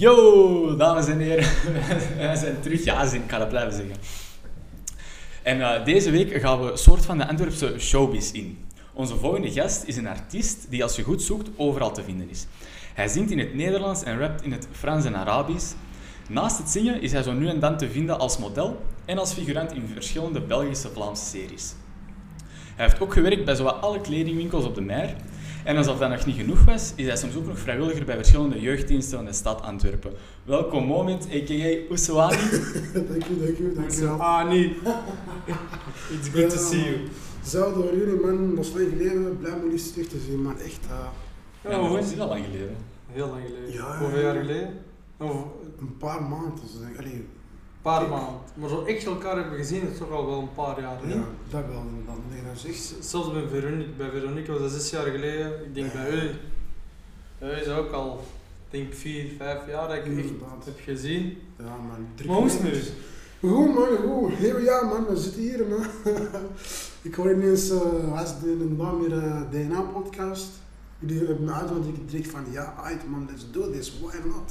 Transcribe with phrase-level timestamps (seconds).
[0.00, 1.48] Yo, dames en heren.
[2.16, 2.84] Wij zijn terug.
[2.84, 3.96] Ja, zin, ik kan het blijven zeggen.
[5.42, 8.58] En eh, deze week gaan we een soort van de Antwerpse showbiz in.
[8.92, 12.46] Onze volgende gast is een artiest die als je goed zoekt overal te vinden is.
[12.94, 15.72] Hij zingt in het Nederlands en rapt in het Frans en Arabisch.
[16.28, 19.32] Naast het zingen is hij zo nu en dan te vinden als model en als
[19.32, 21.72] figurant in verschillende Belgische Vlaamse series.
[22.76, 25.14] Hij heeft ook gewerkt bij zowat alle kledingwinkels op de Meer.
[25.70, 28.60] En alsof dat nog niet genoeg was, is hij soms ook nog vrijwilliger bij verschillende
[28.60, 30.12] jeugddiensten van de stad Antwerpen.
[30.44, 31.88] Welkom Moment, a.k.a.
[31.88, 32.36] Ousouani.
[32.94, 34.00] dank u, dank u, dank u.
[34.04, 34.20] wel.
[34.22, 34.76] Ah, nee.
[36.10, 36.96] It's good to see you.
[37.40, 38.58] Hetzelfde voor jullie, man.
[38.58, 39.38] Is lang geleden.
[39.38, 40.58] Blij om jullie terug te zien, man.
[40.58, 40.96] Echt uh,
[41.64, 42.76] Ja, Ja, maar hoe is is al lang geleden.
[43.12, 43.72] Heel lang geleden.
[43.72, 44.40] Ja, Hoeveel ja, jaar ja.
[44.40, 44.68] geleden?
[45.18, 45.44] Of
[45.80, 46.52] een paar maanden.
[46.62, 47.28] Dus, ik- allee, een
[47.82, 48.40] paar maanden.
[48.54, 50.98] Maar zo echt elkaar hebben gezien is toch al wel een paar jaar.
[51.04, 51.14] niet?
[51.14, 52.16] ja, dat wel inderdaad.
[52.30, 53.04] Nee, dat is echt...
[53.04, 55.64] Zelfs bij Veronique, bij Veronique was dat zes jaar geleden.
[55.64, 56.30] Ik denk bij u.
[57.38, 58.24] Bij u is ook al,
[58.70, 60.64] denk vier, vijf jaar dat ik echt Inderdaad.
[60.64, 61.38] heb gezien.
[61.58, 62.06] Ja, man.
[62.14, 62.80] Drie Maar hoe is het nu?
[63.48, 63.96] Goed, man.
[63.96, 64.32] Goed.
[64.32, 65.06] Heel ja, man.
[65.06, 65.86] We zitten hier, man.
[67.02, 70.48] ik hoor ineens, uh, als de een naam weer uh, DNA-podcast.
[70.98, 71.96] Jullie hebben me uitgenodigd.
[71.96, 73.26] Ik direct van, ja, uit, man.
[73.30, 74.00] Let's do this.
[74.00, 74.50] Why not?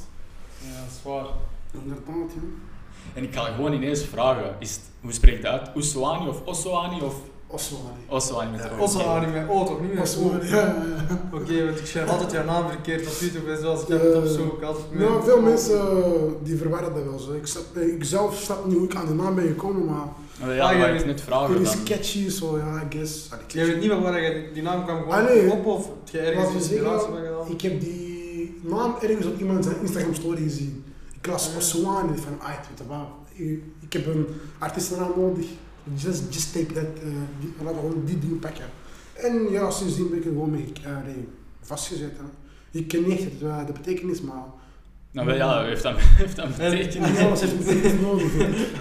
[0.58, 1.26] Ja, dat is waar.
[1.72, 2.69] Inderdaad, ja.
[3.14, 5.70] En ik ga gewoon ineens vragen, is het, hoe spreekt het uit?
[5.74, 7.14] Ousouani of Ossoani of
[7.52, 7.82] Oswald.
[8.08, 8.82] Ossoani met Ja, O?
[8.84, 9.02] Oké.
[9.04, 10.74] anime, oh toch niet ja.
[11.32, 14.16] Oké, want ik schrijf altijd jouw naam verkeerd op YouTube en zoals ik heb het
[14.16, 14.60] opzoek.
[14.92, 16.04] Nou, veel mensen uh,
[16.42, 17.32] die verwarren dat wel zo.
[17.32, 20.06] Ik, snap, ik zelf snap niet hoe ik aan de naam ben gekomen, maar
[20.56, 23.28] Ja, Ah, ja, wou ik net vragen het is catchy, zo ja, I guess.
[23.32, 25.94] Ah, Jij weet niet meer waar je die naam kwam gewoon Ah, op of heb
[26.12, 27.50] je ergens Laten we inspiratie zeggen, van gedaan?
[27.52, 30.84] Ik heb die naam ergens op iemand zijn Instagram story gezien.
[31.20, 31.56] Ik las Ah.
[31.56, 32.38] Oswani van
[32.88, 33.08] wel.
[33.80, 34.26] Ik, heb een
[34.58, 35.46] artiestennaam nodig.
[35.94, 38.64] Just, just take that, uh, die, laten we gewoon die ding pakken.
[39.14, 41.28] En ja, sindsdien ben ik er gewoon mee uh, nee,
[41.60, 42.12] vastgezet.
[42.16, 42.24] Hè.
[42.78, 44.42] Ik ken niet echt het, uh, de betekenis, maar
[45.10, 47.08] Nou, wel, ja, heeft dat, heeft dat En- betekenis?
[47.10, 48.34] niet alles heeft betekenis nodig.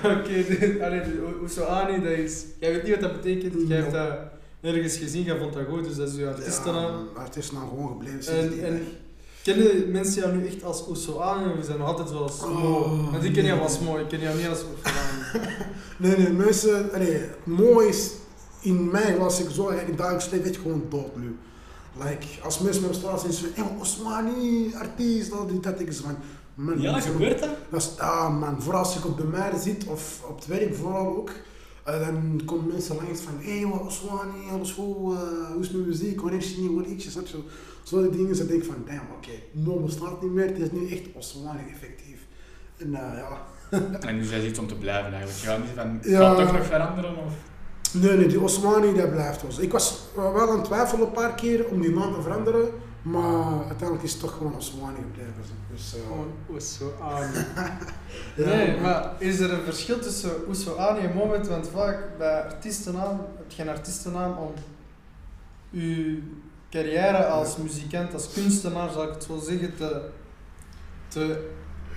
[0.03, 2.45] Oké, de- Oesoani, dat is...
[2.59, 4.17] Jij weet niet wat dat betekent, jij hebt dat
[4.61, 7.07] ergens gezien, jij vond dat goed, dus dat is je artiestennaam.
[7.15, 8.63] Ja, artiestennaam gewoon gebleven sindsdien.
[8.63, 8.81] En, en
[9.55, 10.85] kennen mensen jou nu echt als
[11.53, 13.09] of is dat nog altijd zoals Oh, Mo?
[13.11, 15.47] Want ik ken jou als Mo, ik ken jou niet als Oesoani.
[15.97, 18.11] Nee, nee, mensen, nee, mooi is,
[18.61, 21.37] in mij was ik zo, in dagelijks leven gewoon dood nu.
[22.03, 25.79] Like, als mensen me op straat zien, ze zeggen, hey, Osmani, artiest, al die dat,
[25.79, 26.15] ik zeg van,
[26.53, 27.49] man, Ja, dat is- gebeurt dat?
[27.69, 30.75] Dat is, ah man, vooral als ik op de mer zit, of op het werk
[30.75, 31.31] vooral ook,
[31.93, 35.85] eh, dan komen mensen langs van, hé, hey, Osmani, alles goed, eh, hoe is mijn
[35.87, 37.39] muziek, wanneer is je nieuwe liedjes, snap je?
[37.83, 40.71] Zo die dingen, dan denk ik van, damn, oké, no bestaat niet meer, het is
[40.71, 42.19] nu echt Osmani effectief.
[42.77, 43.47] En eh, ja,
[44.07, 45.39] En nu is iets om te blijven eigenlijk.
[45.41, 46.19] Je gaat niet van, Ja.
[46.19, 47.17] gaat het toch nog veranderen?
[47.25, 47.33] Of?
[47.93, 49.61] Nee, nee, die Osmani dat blijft zo.
[49.61, 52.69] Ik was wel aan het twijfelen een paar keer om die naam te veranderen,
[53.01, 55.33] maar uiteindelijk is het toch gewoon Osmani gebleven.
[55.79, 55.97] Zo.
[56.07, 57.33] Gewoon Oesoani.
[58.35, 58.45] ja.
[58.45, 61.47] Nee, maar is er een verschil tussen Oesoani en Moment?
[61.47, 64.53] Want vaak bij artiestennaam heb je een artiestennaam om
[65.69, 66.21] je
[66.69, 70.01] carrière als muzikant, als kunstenaar, zal ik het zo zeggen, te,
[71.07, 71.47] te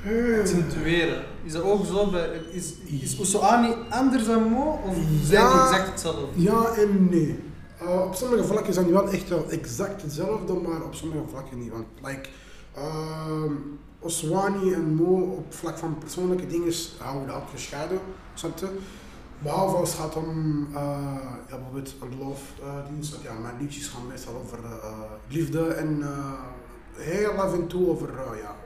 [0.04, 1.24] Eh, accentueren.
[1.44, 2.10] Is dat ook zo?
[2.10, 4.80] Bij, is, is Oesoani anders dan Mo?
[4.86, 5.62] Of zijn die Ja.
[5.64, 6.26] exact hetzelfde?
[6.42, 7.38] Ja en nee.
[7.78, 11.58] Eh, op sommige vlakken zijn die wel echt wel exact hetzelfde, maar op sommige vlakken
[11.58, 11.70] niet.
[11.70, 12.28] Want, like,
[12.74, 13.52] ehm,
[13.98, 17.98] Oswani en Mo op vlak van persoonlijke dingen houden dat gescheiden,
[18.34, 18.78] snap je?
[19.38, 20.80] Behalve als het gaat om eh,
[21.48, 23.18] ja, bijvoorbeeld een loofdienst.
[23.22, 26.32] ja, mijn liedjes gaan meestal over eh, liefde en eh,
[26.92, 28.08] heel af en toe over
[28.42, 28.56] ja,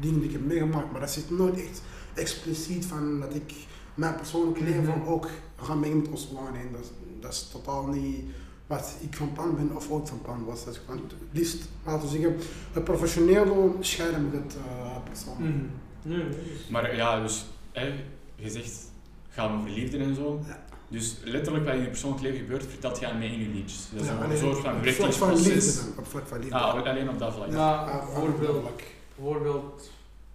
[0.00, 0.90] dingen die ik heb meegemaakt.
[0.92, 1.82] Maar dat zit nooit echt
[2.14, 3.54] expliciet van dat ik
[3.94, 5.08] mijn persoonlijke leven Mhm.
[5.08, 6.58] ook ga mengen met Oswani.
[6.58, 8.24] En dat, dat is totaal niet
[8.66, 10.64] wat ik van plan ben of ooit van plan was.
[10.64, 12.36] Dat gewoon het liefst, laten we zeggen,
[12.72, 15.34] het professioneel scheiden met het eh persoon.
[15.38, 15.64] Mhm.
[16.02, 17.92] Nee, nee, dus- Maar ja, dus hè,
[18.36, 18.90] je zegt,
[19.28, 20.40] gaat over liefde en zo.
[20.46, 20.62] Ja.
[20.88, 23.88] Dus letterlijk wat in je persoonlijk leven gebeurt, vertelt je aan mee in je liedjes.
[23.92, 25.80] Dat is Ja, een soort van verrichtingsproces.
[25.98, 26.54] op vlak van liefde.
[26.54, 27.50] Ah, alleen op dat vlak.
[27.50, 28.82] Bijvoorbeeld, vlak.
[29.16, 29.90] bijvoorbeeld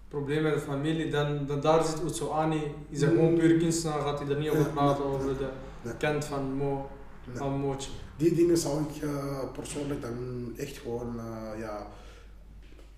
[0.08, 4.20] probleem met de familie, dan, dan daar zit Oesoani, is dat gewoon puur kunstenaar, gaat
[4.20, 4.68] hij er niet over Ja.
[4.68, 5.38] praten, over
[5.84, 6.90] de kant van Mo,
[7.34, 7.90] van Mootje.
[8.20, 10.14] Die dingen zou ik eh, persoonlijk dan
[10.58, 11.88] echt gewoon, eh, ja,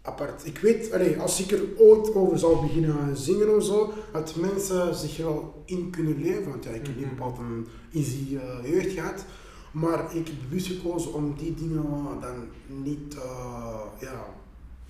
[0.01, 0.45] apart.
[0.45, 4.95] Ik weet, allee, als ik er ooit over zou beginnen zingen of zo, dat mensen
[4.95, 6.49] zich er wel in kunnen leven.
[6.49, 7.15] Want ja, ik heb niet Mhm.
[7.15, 9.25] bepaald een easy eh, jeugd gehad.
[9.71, 11.85] Maar ik heb bewust gekozen om die dingen
[12.21, 12.47] dan
[12.83, 14.25] niet eh, ja,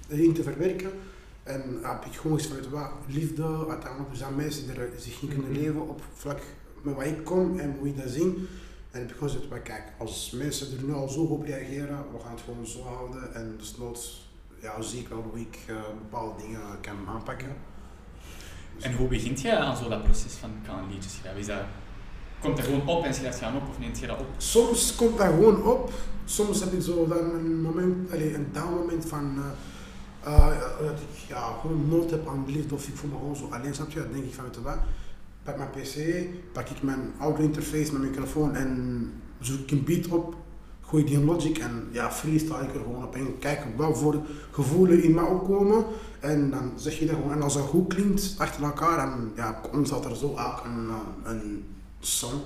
[0.09, 0.89] erin te verwerken.
[1.43, 4.89] En heb ik gewoon gezegd van, weet je wat, liefde, uiteindelijk zijn mensen die er
[4.97, 5.59] zich in kunnen Mhm.
[5.59, 6.39] leven op vlak
[6.81, 8.47] met wat ik kom en hoe ik dat zie.
[8.91, 12.31] En ik gezegd, maar kijk, als mensen er nu al zo op reageren, we gaan
[12.31, 14.29] het gewoon zo houden en desnoods
[14.61, 17.55] ja, zie ik wel hoe ik eh, bepaalde dingen kan aanpakken.
[18.79, 21.39] En hoe begint jij aan zo dat proces van ga een liedje schrijven?
[21.39, 21.61] Is dat,
[22.39, 24.27] komt er gewoon op en schrijf je aan op of neemt je dat op?
[24.37, 25.91] Soms komt dat gewoon op.
[26.25, 29.41] Soms heb ik zo dan een moment, een down moment van
[30.23, 33.35] eh, eh, dat ik ja, gewoon nood heb aan liefde of ik voel me gewoon
[33.35, 33.99] zo alleen, snap je?
[33.99, 34.77] Dan denk ik van, weet je wat,
[35.43, 35.95] pak mijn pc,
[36.53, 40.35] pak ik mijn audio interface, mijn microfoon en zoek ik een beat op,
[40.81, 44.21] gooi die in Logic en ja, freestyle ik er gewoon op en kijk wat voor
[44.51, 45.85] gevoelens in me opkomen.
[46.19, 49.51] En dan zeg je dat gewoon, en als dat goed klinkt achter elkaar, dan ja,
[49.71, 51.63] komt dat er zo ook een, eh, een
[51.99, 52.39] song.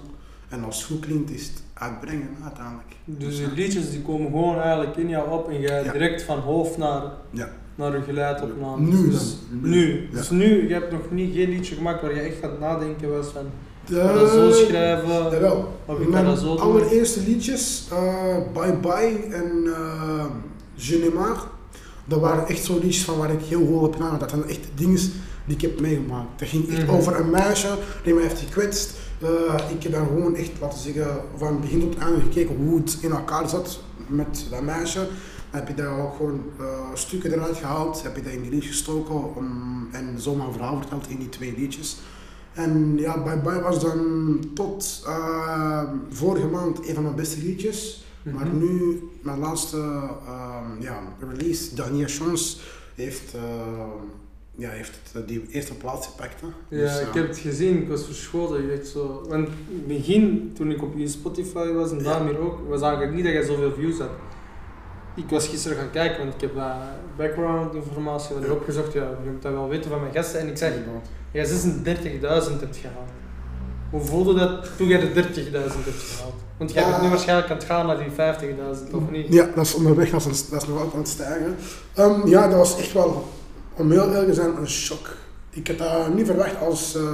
[0.50, 2.96] En als het goed klinkt, is het uitbrengen uiteindelijk.
[3.06, 5.92] Dus die liedjes die komen gewoon eigenlijk in jou op en jij Ja.
[5.92, 7.50] direct van hoofd naar, Ja.
[7.76, 8.82] Naar je geluidopname.
[8.82, 9.70] Nu Dus dan.
[9.70, 10.08] nu.
[10.12, 10.18] Ja.
[10.18, 13.28] Dus nu, je hebt nog niet geen liedje gemaakt waar je echt gaat nadenken was
[13.28, 13.46] van,
[13.86, 15.74] De, dat zo schrijven, Jawel.
[15.86, 16.60] of ik Mijn dat zo doen.
[16.60, 20.26] allereerste liedjes, eh, Bye Bye en uh,
[20.74, 21.34] Je ne
[22.08, 24.20] dat waren echt zo liedjes van waar ik heel goed op nagedacht.
[24.20, 25.00] Dat zijn echt dingen
[25.46, 26.40] die ik heb meegemaakt.
[26.40, 26.96] Dat ging echt Mhm.
[26.96, 27.68] over een meisje
[28.04, 28.94] die mij heeft gekwetst.
[29.22, 29.30] Eh,
[29.76, 31.08] ik heb dan gewoon echt, laten zeggen,
[31.38, 35.08] van begin tot einde gekeken hoe het in elkaar zat met dat meisje.
[35.56, 38.72] Heb je daar ook gewoon eh, stukken eruit gehaald, heb je dat in die liedjes
[38.72, 41.98] gestoken om, en zo mijn verhaal verteld in die twee liedjes.
[42.54, 48.06] En ja, Bye Bye was dan tot eh, vorige maand een van mijn beste liedjes.
[48.24, 48.58] Maar Mhm.
[48.58, 51.00] nu, mijn laatste ehm, ja,
[51.30, 52.58] release, Dernière Chance,
[52.96, 53.42] heeft, eh,
[54.56, 56.42] ja, heeft het, die eerste plaats gepakt.
[56.42, 56.48] Hè.
[56.78, 58.72] Ja, Dus, ik eh, heb het gezien, ik was verschoten.
[58.72, 59.26] Echt zo.
[59.30, 62.04] Want in het begin, toen ik op je Spotify was en Ja.
[62.04, 64.10] daarmee ook, was eigenlijk niet dat je zoveel views had.
[65.16, 66.74] Ik was gisteren gaan kijken, want ik heb wat
[67.18, 68.94] background informatie erop gezocht.
[68.94, 70.40] Ja, je moet dat wel weten van mijn gasten.
[70.40, 70.74] En ik zeg,
[71.32, 71.52] jij 36.000
[72.60, 73.10] hebt gehaald.
[73.90, 76.34] Hoe voelde dat toen jij de 30.000 hebt gehaald?
[76.58, 77.10] Want jij bent nu Ja.
[77.10, 79.34] waarschijnlijk aan het gaan naar die 50.000, of niet?
[79.34, 81.56] Ja, dat is onderweg, dat is, dat is nog altijd aan het stijgen.
[81.94, 83.28] Ehm, ja, dat was echt wel,
[83.74, 85.16] om heel eerlijk te zijn, een shock.
[85.50, 87.14] Ik had dat niet verwacht als eh,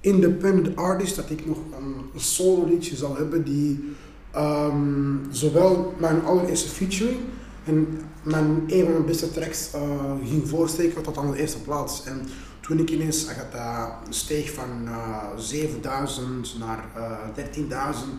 [0.00, 3.94] independent artist dat ik nog een, een solo liedje zal hebben die
[4.34, 7.18] ehm, zowel mijn allereerste featuring
[7.64, 9.80] en mijn, een van mijn beste tracks eh,
[10.24, 12.04] ging voorsteken tot aan de eerste plaats.
[12.04, 12.26] En
[12.60, 17.66] toen ik ineens dat dat steeg van eh 7000 naar eh 13.000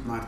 [0.08, 0.28] naar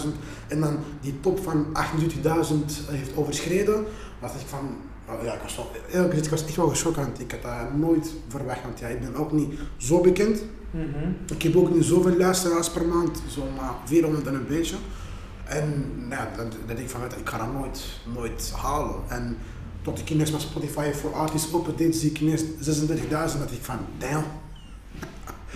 [0.00, 0.08] 20.000
[0.48, 3.84] en dan die top van 28.000 heeft overschreden,
[4.20, 4.76] was ik van,
[5.22, 7.20] ja, ik was, wel, ik was echt wel geschokt.
[7.20, 10.42] Ik had dat nooit verwacht, want ja, ik ben ook niet zo bekend.
[10.70, 11.32] Mhm.
[11.32, 14.76] Ik heb ook niet zoveel luisteraars per maand, zomaar 400 en een beetje.
[15.48, 17.80] En nou ja, dan, dan denk ik van, ik ga dat nooit,
[18.14, 18.96] nooit halen.
[19.08, 19.38] En
[19.82, 23.62] tot ik ineens mijn Spotify voor artists open deed, zie ik ineens 36.000, dat ik
[23.62, 24.24] van, damn.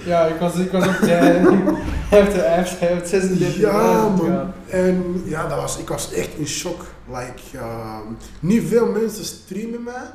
[0.04, 1.20] Ja, ik was, ik was ook jij.
[1.20, 4.52] Hij heeft, hij heeft, hij heeft 36 Ja, man.
[4.68, 6.84] En ja, dat was, ik was echt in shock.
[7.08, 8.06] Like, ehm,
[8.40, 10.10] niet veel mensen streamen mij.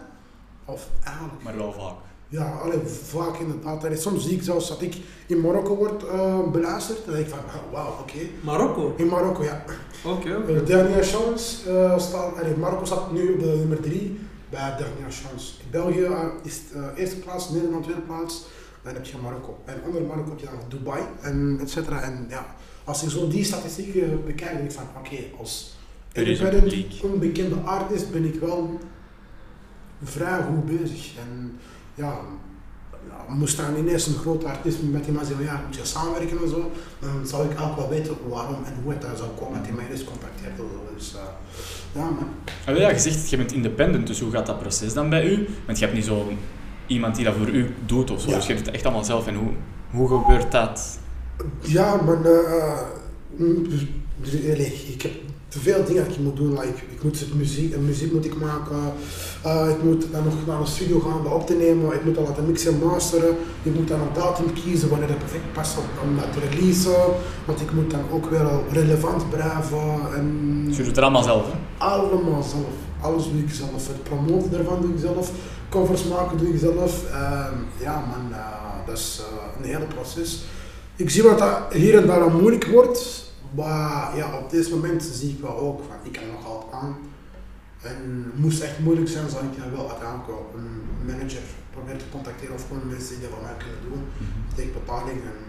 [0.66, 2.07] Of eigenlijk, Maar wel vaak.
[2.30, 3.84] Ja, alleen vaak inderdaad.
[3.84, 4.96] En soms zie ik zelfs dat ik
[5.26, 7.06] in Marokko word eh, beluisterd.
[7.06, 8.20] Dan denk ik van, ah, wauw, oké.
[8.42, 8.94] Marokko?
[8.98, 9.64] In Marokko, ja.
[10.06, 10.52] Oké, oké.
[10.52, 14.20] Uh, Dernière Chance uh, staat, allee, Marokko staat nu op de nummer 3
[14.50, 15.54] bij Dernière Chance.
[15.72, 18.46] België uh, is de eerste plaats, Nederland tweede plaats,
[18.84, 19.60] dan heb je Marokko.
[19.66, 22.02] En onder Marokko heb je dan Dubai en et cetera.
[22.02, 25.78] En ja, als ik zo die statistieken bekijk, denk ik van oké, als
[26.12, 28.80] independent, onbekende artist ben ik wel
[30.04, 31.18] vrij goed bezig.
[31.18, 31.60] En
[31.98, 32.14] ja,
[33.28, 36.50] moest dan ineens een groot artiest met die man zeggen, ja, moet je samenwerken en
[36.50, 39.66] zo, dan zou ik ook wel weten waarom en hoe het daar zou komen dat
[39.68, 40.54] hij mij dus contacteert.
[40.96, 41.22] Dus uh,
[41.92, 42.30] ja, man.
[42.66, 45.48] Ah, ja, je zegt, je bent independent, dus hoe gaat dat proces dan bij u?
[45.66, 46.32] Want je hebt niet zo
[46.88, 48.36] iemand die dat voor u doet of zo, Ja.
[48.36, 49.28] dus je doet het echt allemaal zelf.
[49.28, 49.50] En hoe,
[49.92, 51.00] hoe gebeurt dat?
[51.62, 52.80] Ja, maar uh,
[54.88, 55.12] ik heb
[55.48, 56.50] te veel dingen dat ik moet doen.
[56.50, 58.94] Like, ik moet muziek, muziek moet ik maken,
[59.46, 62.06] uh, ik moet dan nog naar een studio gaan om dat op te nemen, ik
[62.06, 65.54] moet dat laten mixen en masteren, ik moet dan een datum kiezen wanneer dat perfect
[65.54, 67.06] past om dat te releasen,
[67.46, 70.16] want ik moet dan ook weer relevant blijven.
[70.16, 71.86] En Dus je doet het allemaal zelf, hè?
[71.86, 72.76] Allemaal zelf.
[73.02, 73.88] Alles doe ik zelf.
[73.88, 75.32] Het promoten daarvan doe ik zelf.
[75.70, 77.04] Covers maken doe ik zelf.
[77.12, 77.46] Uh,
[77.82, 78.38] ja man, uh,
[78.86, 80.44] dat is uh, een hele proces.
[80.96, 83.27] Ik zie wat dat hier en daar al moeilijk wordt.
[83.56, 86.96] Maar ja, op dit moment zie ik wel ook van ik kan nog altijd aan.
[87.82, 90.72] En moest het echt moeilijk zijn, zou ik dan wel uiteindelijk wel een
[91.06, 94.02] manager proberen te contacteren of gewoon mensen die dat van mij kunnen doen.
[94.56, 95.40] Tegen betaling en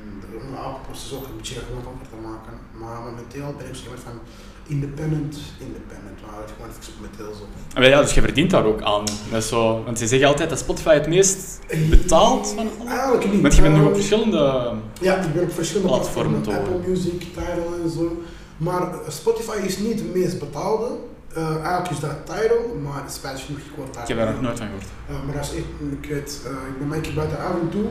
[0.40, 2.54] om elke proces ook een beetje gemakkelijker te maken.
[2.80, 4.18] Maar momenteel ben ik zo van
[4.68, 7.78] independent, independent, maar het gewoon even zo.
[7.80, 9.04] Ah, ja, dus je verdient daar ook aan.
[9.30, 11.58] Dat is zo, want ze zeggen altijd dat Spotify het meest
[11.90, 12.88] betaalt van alle.
[12.90, 13.42] Eigenlijk niet.
[13.42, 14.72] Want je bent nu op Ehm, verschillende...
[15.00, 18.22] Ja, ik ben op verschillende platformen Apple Music, Tidal en zo.
[18.56, 20.88] Maar Spotify is niet het meest betaalde,
[21.34, 24.02] Eh, eigenlijk is dat Tidal, maar het spijt genoeg ik word daar.
[24.02, 24.86] Ik heb daar nog nooit van gehoord.
[25.10, 25.66] Uh, maar dat is echt,
[26.02, 27.86] ik weet, uh, ik ben een keer buiten af en toe.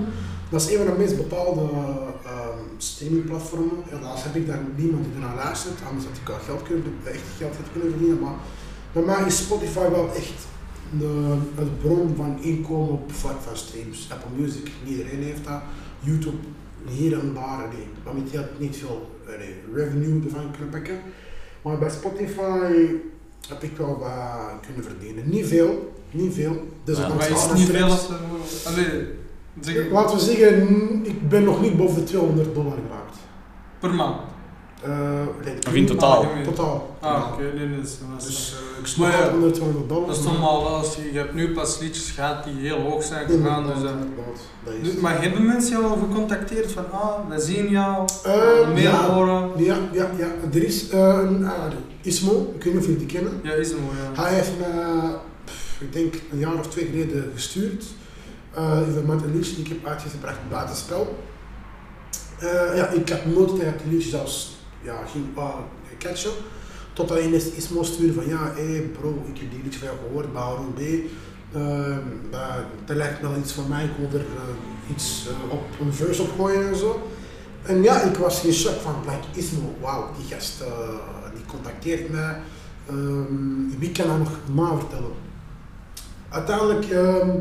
[0.49, 3.83] Dat is een van de meest bepaalde uh, streamingplatformen.
[3.89, 7.21] Helaas heb ik daar niemand die ernaar luistert, anders had ik al geld kunnen, echt
[7.37, 8.19] geld kunnen verdienen.
[8.19, 8.35] Maar
[8.91, 10.45] bij mij is Spotify wel echt
[10.99, 11.37] de,
[11.81, 14.07] bron van inkomen op vlak van streams.
[14.11, 15.61] Apple Music, iedereen heeft dat.
[15.99, 16.37] YouTube,
[16.87, 18.25] hier en daar, nee.
[18.31, 20.99] je niet veel nee, revenue ervan kunnen pakken.
[21.61, 22.87] Maar bij Spotify
[23.47, 25.29] heb ik wel wat kunnen verdienen.
[25.29, 26.67] Niet veel, niet veel.
[26.83, 28.09] Dus ja, maar is niet veel als.
[29.61, 29.91] Zeg...
[29.91, 33.17] Laten we zeggen, ik ben nog niet boven de 200 dollar geraakt.
[33.79, 34.17] Per maand?
[34.85, 36.23] Uh, of in totaal?
[36.23, 36.97] Ah, totaal.
[36.99, 37.33] Ah, oké.
[37.33, 37.55] Okay.
[37.55, 38.55] Nee, nee, dus, dus
[38.97, 40.07] uh, ik ja, onder 200 dollar.
[40.07, 40.67] Dat is normaal.
[40.67, 43.65] Als je, je hebt nu pas liedjes gehad die heel hoog zijn gegaan.
[43.67, 48.73] Dus, uh, dus, maar hebben mensen jou al gecontacteerd van, ah, we zien jou, uh,
[48.73, 49.51] meer ja, horen?
[49.63, 50.27] Ja, ja, ja.
[50.53, 51.51] Er is een, uh,
[52.01, 53.39] Ismo, ik weet niet of jullie die kennen.
[53.43, 54.21] Ja, Ismo, ja.
[54.21, 55.13] Hij heeft me,
[55.79, 57.85] ik denk een jaar of twee geleden gestuurd.
[58.57, 61.17] Uh, met een liedje die ik heb uitgebracht buitenspel.
[62.43, 65.25] Uh, ja, ik heb nooit tegen liedje zelfs ja, ging
[65.97, 66.31] catchen.
[66.93, 69.99] Totdat ineens Ismo stuurde van ja, hé hey bro, ik heb die liedje van jou
[70.07, 70.79] gehoord, Baron B.
[71.55, 71.97] Uh,
[72.85, 76.67] lijkt wel iets van mij, ik wil er uh, iets op een verse op gooien
[76.67, 77.09] en zo.
[77.63, 80.63] En ja, ik was in shock van, like, Ismo, wauw, die gast
[81.35, 82.41] die contacteert mij.
[82.89, 85.11] Um, wie kan dat nog maar vertellen?
[86.29, 87.37] Uiteindelijk um,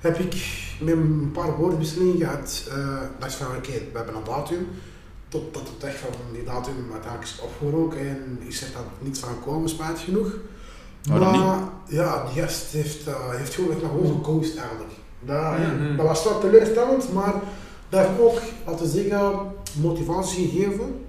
[0.00, 0.34] heb ik
[0.80, 2.70] met een paar woordwisselingen gehad.
[3.18, 4.68] dat is van oké, okay, we hebben een datum
[5.28, 9.28] totdat het echt van die datum uiteindelijk is opgeroken en is er dan niets van
[9.28, 10.32] gekomen, spijt genoeg.
[11.08, 14.90] Waarom maar ja, die gast heeft, uh, heeft gewoon echt naar ons gekozen eigenlijk.
[15.20, 15.90] Dat, Mhm.
[15.90, 17.34] ja, dat was wel teleurstellend, maar
[17.88, 21.04] dat heeft ook, laten we zeggen, motivatie gegeven.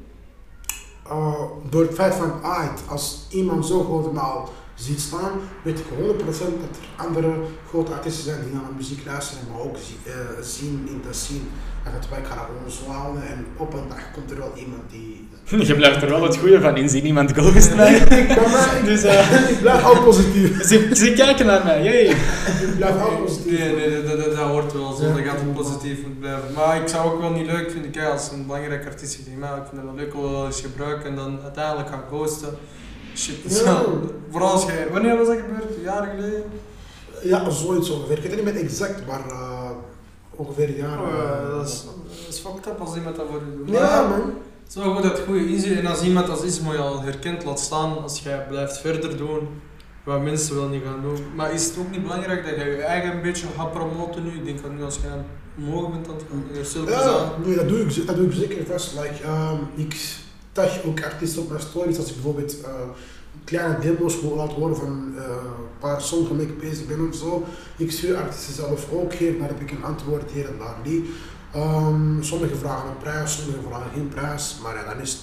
[1.07, 4.49] Uh, door het feit van, ah, als iemand zo groot naal
[4.81, 7.33] ziet staan, weet ik 100% dat er andere
[7.67, 11.13] grote artiesten zijn die naar de muziek luisteren, maar ook zie, uh, zien in de
[11.13, 11.49] scene.
[11.85, 15.27] En dat wij gaan zo houden en op een dag komt er wel iemand die...
[15.69, 17.99] Je blijft er wel het goede van inzien, iemand ghost mij.
[18.89, 20.63] dus, uh, ik blijf ook positief.
[20.63, 22.07] Ze, ze kijken naar mij, jee.
[22.07, 23.59] ik blijf ook positief.
[23.59, 26.53] Nee, nee, dat, dat, dat hoort wel zo, ja, dat gaat het positief moet blijven.
[26.55, 29.57] Maar ik zou ook wel niet leuk vinden, kijk, als een belangrijke artiest zegt, maar
[29.57, 32.57] ik vind het wel leuk om wel eens gebruiken en dan uiteindelijk gaan ghosten.
[33.15, 33.83] Shit, Ja.
[34.29, 35.83] vooral als jij, wanneer was dat gebeurd?
[35.83, 36.43] Jaren geleden?
[37.23, 38.17] Ja, zoiets ongeveer.
[38.17, 39.69] Ik weet het niet meer exact, maar uh,
[40.35, 41.01] ongeveer een jaar.
[41.01, 41.83] Oh, uh, ja, dat, is,
[42.25, 43.69] dat is fucked up als iemand dat voor je doet.
[43.75, 44.19] Ja, man.
[44.63, 47.01] Het is wel goed dat het goede inzicht en als iemand als Ismo je al
[47.01, 49.47] herkent, laat staan als jij blijft verder doen
[50.03, 51.35] wat mensen wel niet gaan doen.
[51.35, 54.29] Maar is het ook niet belangrijk dat je je eigen een beetje gaat promoten nu?
[54.29, 55.23] Ik denk dat nu als jij
[55.57, 58.93] omhoog bent gaan, je stilletjes Ja, nee, dat doe ik, dat doe ik zeker vast.
[58.93, 60.19] Like, um, ik
[60.51, 62.67] tag ook artiesten op mijn stories als ik bijvoorbeeld uh,
[63.43, 67.15] kleine demo's wil laten horen van uh, een paar songs waarmee ik bezig ben of
[67.15, 67.43] zo.
[67.77, 71.05] Ik stuur artiesten zelf ook hier, daar heb ik een antwoord hier en daar niet.
[71.55, 75.21] Um, sommigen vragen een prijs, sommigen vragen geen prijs, maar ja, dan is het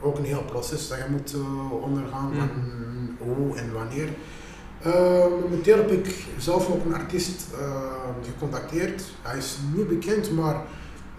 [0.00, 2.50] ook een heel proces dat je moet uh, ondergaan van
[3.18, 4.08] hoe en wanneer.
[4.86, 7.46] Uh, momenteel heb ik zelf ook een artiest
[8.24, 9.02] gecontacteerd.
[9.22, 10.62] Hij is niet bekend, maar mm,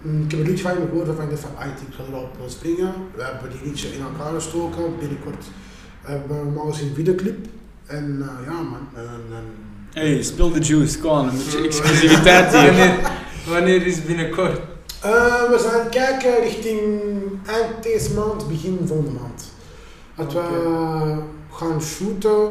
[0.02, 2.36] ik heb een liedje van hem gehoord waarvan ik dacht van, ah, ik ga erop
[2.46, 2.92] springen.
[3.14, 4.98] We hebben die liedje in elkaar gestoken.
[4.98, 5.44] Binnenkort
[6.00, 7.46] hebben we gezien een videoclip.
[7.86, 9.44] En uh, ja man, en, en,
[9.92, 12.72] Hey, spill the juice, kom on, een beetje exclusiviteit hier.
[12.76, 12.98] Wanneer,
[13.46, 14.60] wanneer is het binnenkort?
[15.04, 16.80] Uh, we zijn aan het kijken richting
[17.46, 19.52] eind deze maand, begin volgende maand.
[20.16, 21.16] Dat we
[21.50, 22.50] gaan shooten,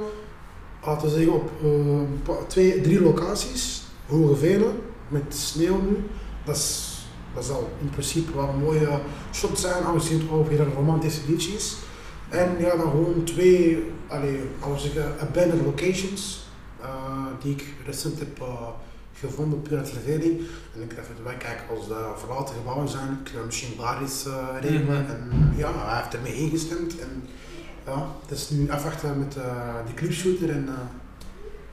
[0.86, 3.82] laten we zeggen, op uh, twee, drie locaties.
[4.08, 4.72] Hoge Venen,
[5.08, 5.98] met sneeuw nu.
[6.46, 6.91] Dat, is,
[7.34, 9.00] dat zal in principe wel een mooie
[9.34, 11.78] shot zijn, aangezien het ook weer een romantische liedje is.
[12.30, 16.46] En ja, dan gewoon twee, allee, laten we zeggen, abandoned locations,
[16.82, 16.88] uh,
[17.42, 18.68] die ik recent heb uh,
[19.14, 20.42] gevonden uit verveling.
[20.76, 24.26] En ik dacht, wij kijken als de verlaten gebouwen zijn, ik kan misschien daar iets
[24.28, 25.02] uh, regelen.
[25.02, 25.12] Mhm.
[25.12, 27.00] En ja, hij heeft ermee ingestemd.
[27.00, 27.24] En
[27.86, 29.38] ja, het is nu afwachten met
[29.86, 30.70] die clipshooter en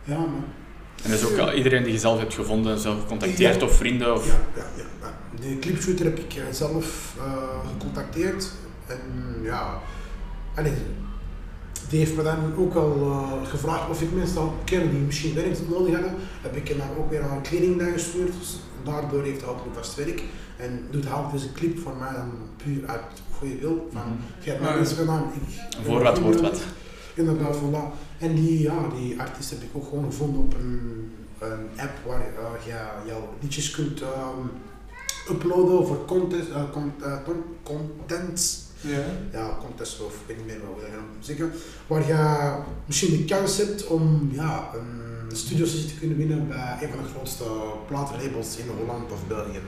[0.04, 0.44] ja man.
[1.04, 3.66] En dat is ook al iedereen die je zelf hebt gevonden, zelf gecontacteerd Ja.
[3.66, 4.26] of vrienden of...
[4.26, 5.16] Ja, ja, ja.
[5.40, 7.32] De clipshooter heb ik uh, zelf uh,
[7.72, 8.50] gecontacteerd.
[8.86, 8.98] En
[9.42, 9.80] ja,
[10.56, 10.72] allee,
[11.88, 15.34] die heeft me dan ook al uh, gevraagd of ik mensen al ken die misschien
[15.34, 16.14] werk nodig hadden.
[16.42, 18.32] Heb ik hem dan ook weer aan een kleding gestuurd.
[18.40, 20.22] Dus daardoor heeft hij ook nog vast werk.
[20.56, 22.30] En doet hij ook deze clip voor mij dan
[22.64, 23.00] puur uit
[23.38, 23.88] goede wil.
[23.92, 24.12] Van, Mhm.
[24.40, 24.80] je hebt mij Ja.
[24.80, 25.58] iets gedaan, ik...
[25.84, 26.60] Voor wat wordt wat.
[27.14, 28.07] Inderdaad, voilà.
[28.18, 32.20] En die, ja, die artiest heb ik ook gewoon gevonden op een, een app waar
[32.20, 34.50] uh, je jouw liedjes kunt um,
[35.30, 38.66] uploaden voor content, uh, con, uh, con- contents.
[38.80, 39.04] Ja.
[39.32, 41.52] ja, contest of ik weet niet meer wat dat gaan zeggen,
[41.86, 42.52] waar je
[42.84, 47.08] misschien de kans hebt om ja, een studiosessie te kunnen winnen bij een van de
[47.14, 47.44] grootste
[47.86, 49.60] platenlabels in Holland of België.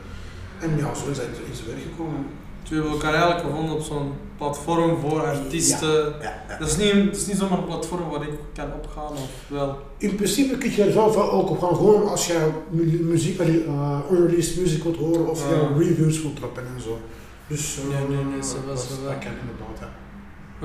[0.60, 2.26] En ja, zo is het in zijn werk gekomen.
[2.60, 6.14] Dus we hebben elkaar eigenlijk gevonden op zo'n platform voor artiesten.
[6.20, 6.56] Ja, ja.
[6.58, 9.78] Dat, is niet, dat is niet zomaar een platform waar ik kan opgaan of wel.
[9.98, 13.98] In principe kun je er zelf ook op gaan, gewoon als je mu- muziek, uh,
[14.10, 16.98] unreleased muziek wilt horen of je reviews wilt droppen en zo.
[17.46, 18.38] Dus uh, Nee, nee, nee,
[18.68, 19.88] was dat, kan inderdaad, ja.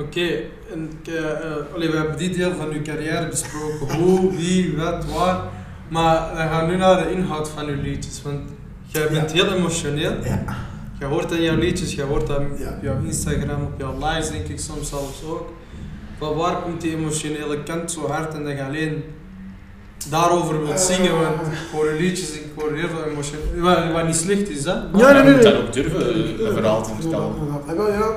[0.01, 0.27] Oké,
[0.73, 3.95] en eh, we hebben die deel van uw carrière besproken.
[3.97, 5.41] Hoe, wie, wat, waar.
[5.87, 8.21] Maar we gaan nu naar de inhoud van uw liedjes.
[8.21, 8.39] Want
[8.85, 10.13] jij bent heel emotioneel.
[10.23, 10.43] Ja.
[10.99, 12.69] Je hoort in jouw liedjes, je hoort dat Ja.
[12.69, 15.49] op jouw Instagram, op jouw lives denk ik soms zelfs ook.
[16.19, 19.03] Maar waar komt die emotionele kant zo hard en dat je alleen
[20.09, 21.11] daarover wilt zingen?
[21.11, 21.21] Eh.
[21.21, 23.43] Want ik hoor je liedjes, ik hoor heel veel emotioneel.
[23.61, 24.71] Wat, wat niet slecht is, hè?
[24.71, 25.53] Ja, Maar nee, je nee, moet nee.
[25.53, 26.15] dat ook durven,
[26.47, 27.33] een verhaal te vertellen.
[27.47, 28.15] Ja, ja, wel, ja.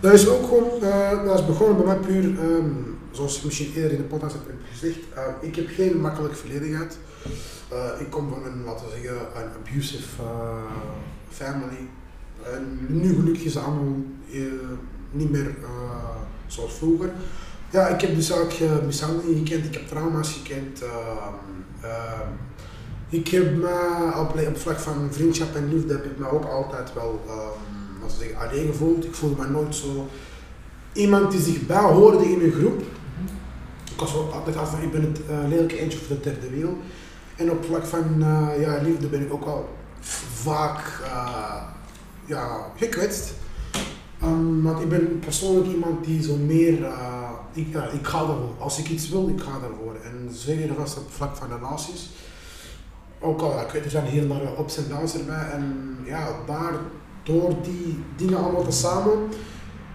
[0.00, 2.70] Dat is ook gewoon, eh, dat is begonnen bij mij puur, ehm,
[3.10, 4.42] zoals ik misschien eerder in de podcast heb
[4.72, 6.98] gezegd, eh, ik heb geen makkelijk verleden gehad.
[7.68, 10.22] Eh, ik kom van een, laten we zeggen, een abusive
[11.30, 11.88] family.
[12.86, 13.96] Nu gelukkig is het allemaal
[14.32, 14.40] eh,
[15.10, 16.16] niet meer eh,
[16.46, 17.10] zoals vroeger.
[17.70, 20.82] Ja, ik heb dus ook uh, mishandeling gekend, ik heb trauma's gekend.
[23.08, 27.20] ik heb me op, vlak van vriendschap en liefde heb ik me ook altijd wel
[28.06, 29.04] zeggen, alleen gevoeld.
[29.04, 30.08] Ik voelde me nooit zo
[30.92, 32.82] iemand die zich bij hoorde in een groep.
[33.92, 36.76] Ik was altijd af van ik ben het eh, lelijke eentje van de derde wiel.
[37.36, 39.68] En op vlak van eh, ja, liefde ben ik ook wel
[40.32, 41.62] vaak eh,
[42.28, 43.34] ja, gekwetst.
[44.20, 48.54] Ehm, want ik ben persoonlijk iemand die zo meer, eh, ik, ja, ik ga ervoor.
[48.58, 49.96] Als ik iets wil, ik ga ervoor.
[50.04, 52.10] En zeker was op vlak van relaties.
[53.20, 55.50] Ook al, ik weet, er zijn heel naar ups en downs erbij.
[55.52, 56.72] En ja, daar,
[57.22, 59.28] door die dingen allemaal tezamen,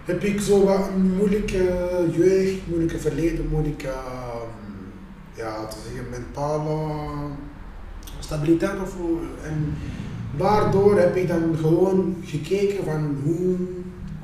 [0.06, 1.64] heb ik zo wat een moeilijke
[2.12, 4.50] jeugd, moeilijke verleden, moeilijke, ehm,
[5.34, 6.88] ja, te zeggen, mentale
[8.20, 8.96] stabiliteit of.
[9.44, 9.76] En
[10.38, 13.56] daardoor heb ik dan gewoon gekeken van hoe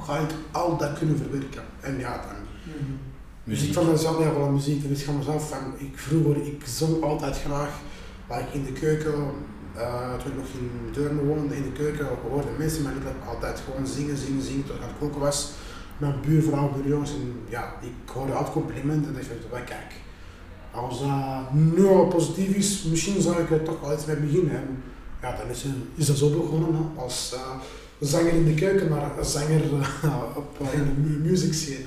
[0.01, 1.63] ga ik al dat kunnen verwerken.
[1.79, 2.47] En ja, dan
[3.43, 4.83] muziek van mezelf, ja, wel muziek.
[4.83, 7.79] En ik van mezelf van, ik vroeger, ik zong altijd graag,
[8.27, 9.13] waar ik in de keuken,
[9.75, 13.61] eh, toen ik nog in Deurne woonde, in de keuken, hoorden mensen mij liederen altijd
[13.65, 15.51] gewoon zingen, zingen, zingen, tot ik aan het koken was.
[15.97, 19.91] Mijn buurvrouw, buurjongens, en ja, ik hoorde altijd complimenten en ik dacht, "Wel, kijk,
[20.71, 24.55] als dat nu al positief is, misschien zou ik er toch wel iets mee beginnen.
[24.55, 24.83] En
[25.21, 25.63] ja, dan is,
[25.95, 27.39] is dat zo begonnen, hè, als eh,
[27.99, 29.61] zanger in de keuken, maar zanger
[30.03, 31.85] eh, op, eh, in de mu- music scene.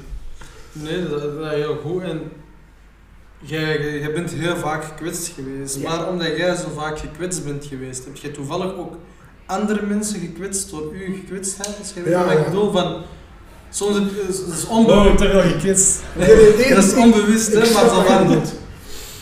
[0.72, 2.02] Nee, dat, dat is heel goed.
[2.02, 2.20] En
[3.38, 5.76] jij, bent heel vaak gekwetst geweest.
[5.76, 5.88] Ja.
[5.88, 8.94] Maar omdat jij zo vaak gekwetst bent geweest, heb jij toevallig ook
[9.46, 11.92] andere mensen gekwetst door uw gekwetstheid?
[11.94, 13.02] Je weet Ja, wat ik bedoel, van...
[13.70, 16.00] Soms is het, is- is Oh, onbewust, te veel gekwetst.
[16.18, 18.26] Nee, nee, nee, dat is ik- onbewust, ik hè, maar snap zo wat je van...
[18.26, 18.52] bedoelt.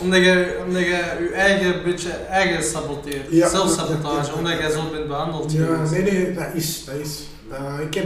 [0.01, 3.31] Omdat je, omdat je je eigen beetje eigen saboteert.
[3.31, 5.91] Ja, Zelfsabotage, ja, omdat jij zo bent behandeld Ja, geweest.
[5.91, 6.85] nee, nee, dat is.
[6.85, 7.23] Dat is.
[7.51, 8.05] Eh, ik heb,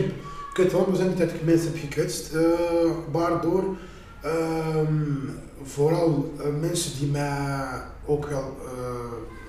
[0.53, 2.41] ik weet 100% dat ik mensen heb gekwetst, eh,
[3.12, 3.63] waardoor
[4.21, 5.03] ehm,
[5.63, 7.67] vooral eh, mensen die mij
[8.05, 8.58] ook wel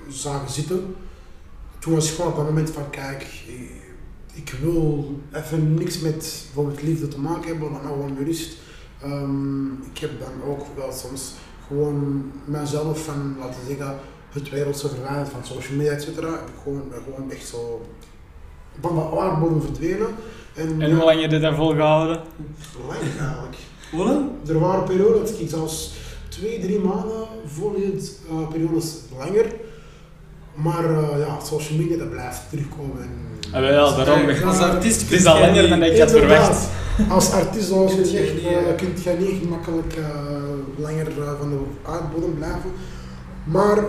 [0.09, 0.95] zagen zitten,
[1.79, 3.69] toen was ik gewoon op dat moment van kijk, ik,
[4.33, 8.57] ik wil even niks met bijvoorbeeld liefde te maken hebben, maar nou gewoon rust.
[9.01, 11.33] Ehm, ik heb dan ook wel soms
[11.67, 13.95] gewoon mezelf van, laten we zeggen,
[14.29, 17.85] het wereldse verwijderd van social media, et cetera, heb ik gewoon, ben gewoon echt zo
[18.81, 20.07] van de aardbodem verdwenen.
[20.55, 22.21] En, En hoe lang heb je dat volgehouden?
[22.87, 23.57] Lang eigenlijk.
[23.91, 24.29] Hoe lang?
[24.47, 25.93] Er waren periodes, ik zelfs
[26.29, 29.45] twee, drie maanden volledig eh, periodes langer.
[30.53, 33.01] Maar eh, ja, social media dat blijft terugkomen.
[33.01, 34.25] En, Ah, wel, daarom.
[34.25, 36.67] Kijk, Als artiest Het is al langer dan ik had verwacht.
[37.09, 40.05] Als artiest zoals je Kun je zegt, niet, kun je niet gemakkelijk eh,
[40.77, 42.71] langer eh, van de aardbodem blijven.
[43.43, 43.83] Maar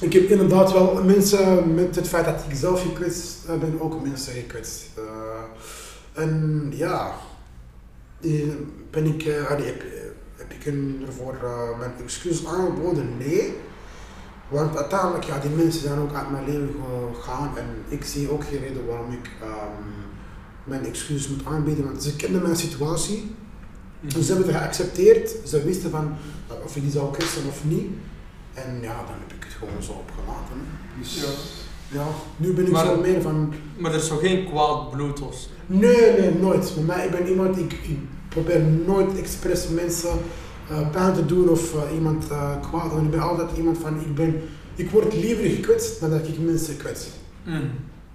[0.00, 4.02] ik heb inderdaad wel mensen, met het feit dat ik zelf gekwetst eh, ben, ook
[4.02, 4.90] mensen gekwetst.
[4.94, 7.14] Eh, en ja,
[8.90, 9.66] ben ik, allee,
[10.36, 11.34] heb, ik hun ervoor
[11.78, 13.16] mijn excuus aangeboden?
[13.18, 13.54] Nee.
[14.48, 16.74] Want uiteindelijk, ja, die mensen zijn ook uit mijn leven
[17.14, 19.82] gegaan en ik zie ook geen reden waarom ik ehm,
[20.64, 23.34] mijn excuus moet aanbieden, want ze kenden mijn situatie.
[24.14, 26.14] En ze hebben het geaccepteerd, ze wisten van
[26.48, 27.86] eh, of ik die zou kwetsen of niet.
[28.54, 30.56] En ja, dan heb ik het gewoon zo opgelaten.
[31.00, 31.98] Dus Ja.
[31.98, 32.06] ja,
[32.36, 35.36] nu ben ik Maar- zo meer van, Maar er is zo geen kwaad bloed of
[35.66, 36.72] nee, nee, nooit.
[36.76, 40.10] Met mij, ik ben iemand, ik, ik probeer nooit expres mensen
[40.70, 42.90] eh, pijn te doen of eh, iemand eh, kwaad.
[42.92, 44.40] Want ik ben altijd iemand van, ik ben,
[44.74, 47.06] ik word liever gekwetst dan dat ik mensen kwets.
[47.44, 47.70] Mm.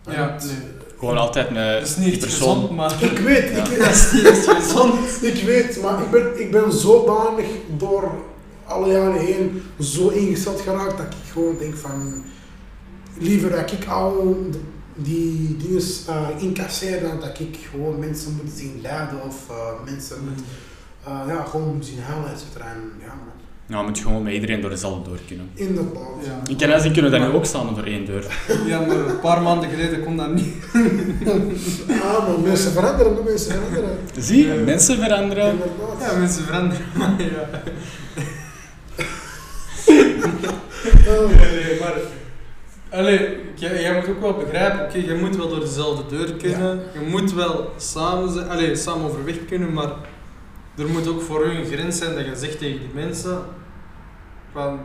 [0.06, 0.56] Ja, nee.
[1.02, 2.56] Gewoon altijd met Dat is die niet persoon.
[2.56, 3.04] gezond, maar...
[3.04, 3.64] Ik weet, Ja.
[3.64, 5.24] ik weet, Dat is niet echt gezond.
[5.24, 7.46] ik weet, maar ik ben, ik ben zodanig
[7.78, 8.12] door
[8.66, 12.24] alle jaren heen zo ingesteld geraakt dat ik gewoon denk van
[13.18, 14.38] liever dat ik al
[14.96, 20.18] die dingen uh, incasseer dan dat ik gewoon mensen moet zien lijden of uh, mensen
[20.30, 20.40] moet
[21.08, 22.66] uh, ja, gewoon moet zien huilen, et cetera.
[22.66, 23.14] En, ja.
[23.66, 25.50] Nou, moet je gewoon met iedereen door dezelfde deur kunnen.
[25.54, 26.26] Inderdaad.
[26.26, 26.40] Ja.
[26.50, 28.26] In Kennessen kunnen we dat nu ook samen door één deur.
[28.66, 30.54] Ja, maar een paar maanden geleden kon dat niet.
[31.88, 33.98] Ja, maar mensen veranderen, de mensen veranderen.
[34.20, 34.54] Zie, Ja.
[34.64, 35.50] mensen veranderen.
[35.52, 36.12] Inderdaad.
[36.12, 37.62] Ja, mensen veranderen, maar ja.
[41.40, 41.94] Nee, maar...
[43.00, 46.80] Allee, jij, jij moet ook wel begrijpen, oké, je moet wel door dezelfde deur kunnen,
[46.94, 49.90] je moet wel samen, allee, samen overweg kunnen, maar
[50.78, 53.40] er moet ook voor u een grens zijn dat je zegt tegen die mensen
[54.52, 54.80] van,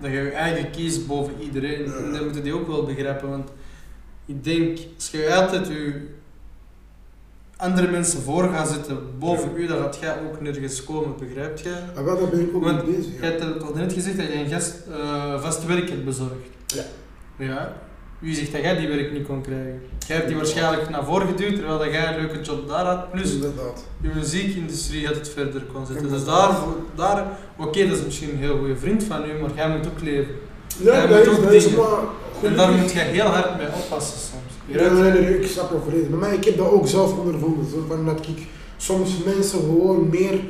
[0.00, 1.84] dat je je eigen kiest boven iedereen.
[1.84, 1.92] Ja.
[1.96, 3.50] En dat moeten die ook wel begrijpen, want
[4.26, 6.08] ik denk, als je altijd je
[7.56, 11.82] andere mensen voor gaat zitten boven u, dan gaat jij ook nergens komen, begrijpt jij?
[11.94, 13.12] maar wel, daar ben ik ook Want mee bezig.
[13.12, 13.26] Je Ja.
[13.26, 16.34] hebt toch net gezegd dat je een gast, eh, vast werk hebt bezorgd.
[16.66, 16.82] Ja.
[17.36, 17.76] Ja.
[18.22, 19.82] Wie zegt dat jij die werk niet kon krijgen?
[20.06, 23.10] Jij hebt die waarschijnlijk naar voren geduwd terwijl dat jij een leuke job daar had.
[23.10, 23.84] Plus Inderdaad.
[24.00, 26.08] je muziekindustrie had het verder kon zetten.
[26.08, 26.56] Dus daar,
[26.94, 30.00] daar oké, dat is misschien een heel goede vriend van u, maar jij moet ook
[30.00, 30.34] leven.
[30.80, 31.78] Ook dat is dingen.
[31.78, 31.98] maar...
[32.42, 34.52] En daar moet je heel hard mee oppassen soms.
[34.66, 36.08] Ja, nee, nee, nee, ik snap je volledig.
[36.08, 37.70] Maar ik heb dat ook zelf ondervonden.
[37.70, 40.40] Zo, van dat ik soms mensen gewoon meer,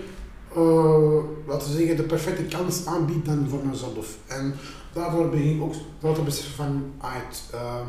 [0.54, 4.16] eh, laten we zeggen, de perfecte kans aanbied dan voor mezelf.
[4.26, 4.54] En
[4.92, 7.88] daardoor begin ik ook wel te beseffen van, uit, ehm,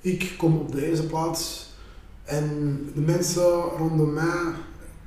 [0.00, 1.70] ik kom op deze plaats
[2.24, 2.48] en
[2.94, 4.52] de mensen rondom mij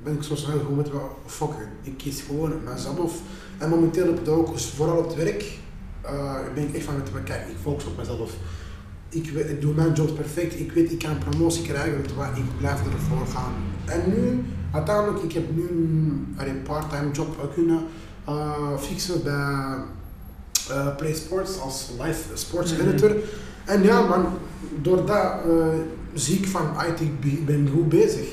[0.02, 1.68] ben ik soms heel goed met wel fokken.
[1.82, 3.20] Ik kies gewoon mezelf.
[3.58, 5.58] En momenteel heb ik dat ook, dus vooral op het werk,
[6.00, 8.32] eh, ben ik echt van met kijk, ik focus op mezelf
[9.10, 13.26] ik, doe mijn job perfect, ik weet ik kan promotie krijgen, terwijl ik blijf ervoor
[13.26, 13.52] gaan.
[13.84, 15.68] En nu, uiteindelijk, ik heb nu
[16.36, 17.82] een part-time job kunnen
[18.24, 19.76] eh, fixen bij
[20.70, 22.88] eh, Play Sports als live sports Mhm.
[22.88, 23.16] editor.
[23.64, 24.26] En ja man,
[24.82, 25.66] door dat eh,
[26.14, 28.28] zie ik van, ah, ik be- ben goed bezig.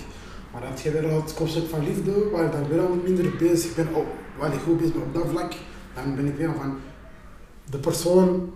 [0.53, 3.35] Maar dat je weer al het concept van liefde, waar ik dan weer al minder
[3.39, 4.05] bezig ben, op,
[4.39, 5.53] waar ik goed bezig ben op dat vlak,
[5.95, 6.77] dan ben ik weer van
[7.69, 8.53] de persoon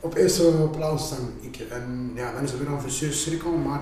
[0.00, 1.56] op eerste plaats dan ik.
[1.70, 3.80] En ja, dan is het weer een vicieuze cirkel, maar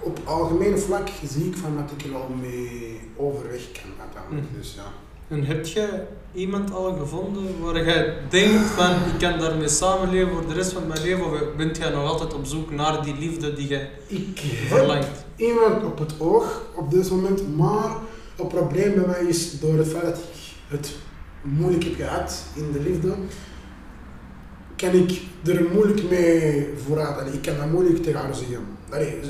[0.00, 4.46] op algemene vlak zie ik van dat ik er wel mee overweg kan uiteindelijk.
[4.50, 4.58] Mhm.
[4.60, 4.82] Dus ja.
[5.28, 10.46] En heb je iemand al gevonden waar jij denkt van ik kan daarmee samenleven voor
[10.46, 11.24] de rest van mijn leven?
[11.24, 15.24] Of bent jij nog altijd op zoek naar die liefde die je Ik heb verlangt?
[15.36, 17.96] iemand op het oog op dit moment, maar
[18.36, 20.96] het probleem bij mij is door het feit dat ik het
[21.42, 23.14] moeilijk heb gehad in de liefde,
[24.76, 27.18] kan ik er moeilijk mee vooruit.
[27.18, 28.66] Allee, ik kan dat moeilijk tegen haar zeggen.
[28.90, 29.20] Allee,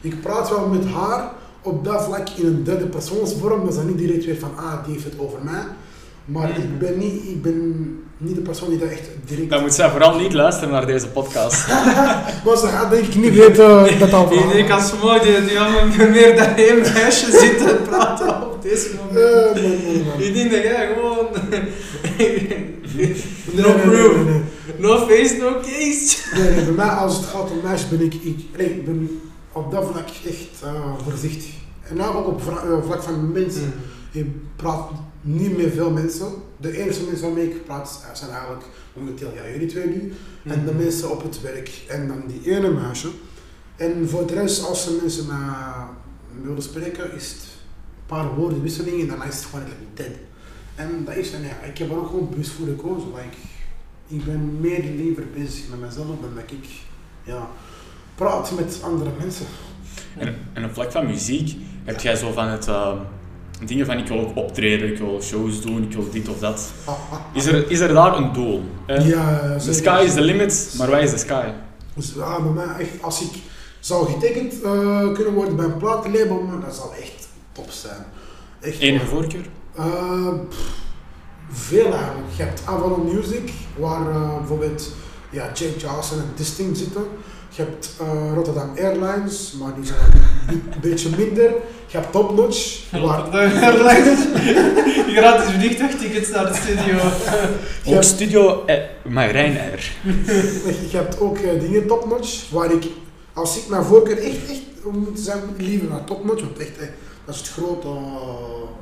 [0.00, 1.32] ik praat wel met haar
[1.66, 4.92] op dat vlak in een derde persoonsvorm, dat is niet direct weer van, ah, die
[4.92, 5.62] heeft het over mij.
[6.24, 9.50] Maar ik, ben niet, ik ben niet de persoon die dat echt direct...
[9.50, 11.66] Dan moet zij vooral niet luisteren naar deze podcast.
[12.44, 15.44] Maar ze gaat denk ik niet weten dat al Ik als mooi die,
[15.96, 19.26] die meer dan één meisje zitten praten op deze moment.
[19.26, 20.28] Eh, nee, nee, nee.
[20.28, 21.26] Ik denk dat jij gewoon...
[22.96, 23.14] Nee,
[23.52, 24.42] no proof, nee, nee.
[24.78, 26.16] no face, no case.
[26.34, 29.20] Nee, nee, bij mij als het gaat om meisjes ben ik, ik, nee, ik ben
[29.56, 31.54] op dat vlak echt eh, voorzichtig.
[31.82, 33.72] En nou ook op eh, vlak van mensen.
[34.10, 34.90] Ik praat
[35.20, 36.26] niet met veel mensen.
[36.56, 40.12] De enige mensen waarmee ik praat eh, zijn eigenlijk momenteel ja, jullie twee nu.
[40.44, 41.84] En de mensen op het werk.
[41.88, 43.08] En dan die ene meisje.
[43.76, 45.26] En voor de rest, als ze mensen
[46.42, 49.64] willen spreken, is het een paar woorden wisseling en dan is het gewoon
[49.94, 50.10] dead.
[50.74, 53.08] En dat is, en ja, ik heb er ook gewoon bewust voor gekozen.
[53.08, 53.36] Like,
[54.06, 56.66] ik ben meer liever bezig met mezelf dan dat ik
[57.24, 57.48] ja,
[58.16, 59.46] praat met andere mensen.
[60.18, 62.92] En, en op vlak van muziek heb jij zo van het eh,
[63.64, 66.70] dingen van ik wil ook optreden, ik wil shows doen, ik wil dit of dat.
[67.32, 68.62] Is er, is er daar een doel?
[68.86, 69.74] Eh, Ja, the zeker.
[69.74, 71.48] sky is the limit, maar wij is the sky?
[71.94, 73.30] Dus ja, bij mij echt, als ik
[73.80, 78.04] zou getekend eh, kunnen worden bij een platenlabel, man, dat zou echt top zijn.
[78.60, 79.46] Echt Enige voorkeur?
[79.74, 80.58] Eh, pff,
[81.50, 82.32] veel eigenlijk.
[82.36, 84.92] Je hebt Avalon Music, waar eh, bijvoorbeeld
[85.30, 87.02] ja, Jake Johnson en Distinct zitten.
[87.56, 89.98] Je hebt eh, Rotterdam Airlines, maar die zijn
[90.48, 91.54] een beetje minder.
[91.86, 93.26] Je hebt Top Notch, waar
[95.16, 96.94] Gratis vliegtuigtickets naar de studio.
[96.94, 97.00] je
[97.84, 99.92] Ook hebt, studio eh, met Ryanair.
[100.90, 102.84] je hebt ook eh, dingen Top Notch, waar ik,
[103.32, 104.60] als ik mijn voorkeur echt, echt
[104.92, 106.86] moet zijn, liever naar Top Notch, want echt, eh,
[107.26, 107.88] dat is het grote,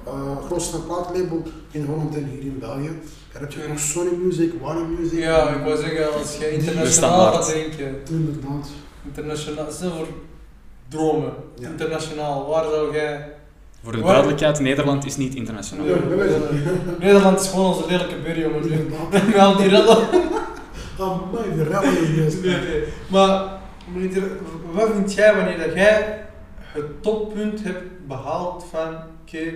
[0.06, 2.90] eh, grootste platenlabel in Holland en hier in België.
[3.32, 5.18] Daar heb je ook Sony Music, Warner Music.
[5.18, 8.68] Ja, ik wou zeggen, als je internationaal gaat denken, Inderdaad.
[9.04, 10.06] internationaal, stel voor,
[10.88, 11.68] dromen, Ja.
[11.68, 13.32] internationaal, waar zou jij...
[13.82, 15.86] Voor de Waar- duidelijkheid, Nederland is niet internationaal.
[15.86, 15.96] Ja.
[17.00, 18.86] Nederland is gewoon onze lelijke buurjongen nu.
[19.34, 19.96] Wel die rellen.
[20.98, 22.42] Ah, de best.
[22.42, 22.82] Nee, nee.
[23.08, 23.48] Maar
[24.72, 26.23] wat vind jij wanneer dat jij
[26.74, 29.52] het toppunt hebt behaald van oké,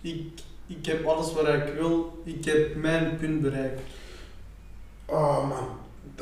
[0.00, 0.22] ik,
[0.66, 3.80] ik heb alles wat ik wil, ik heb mijn punt bereikt.
[5.06, 5.68] Oh man,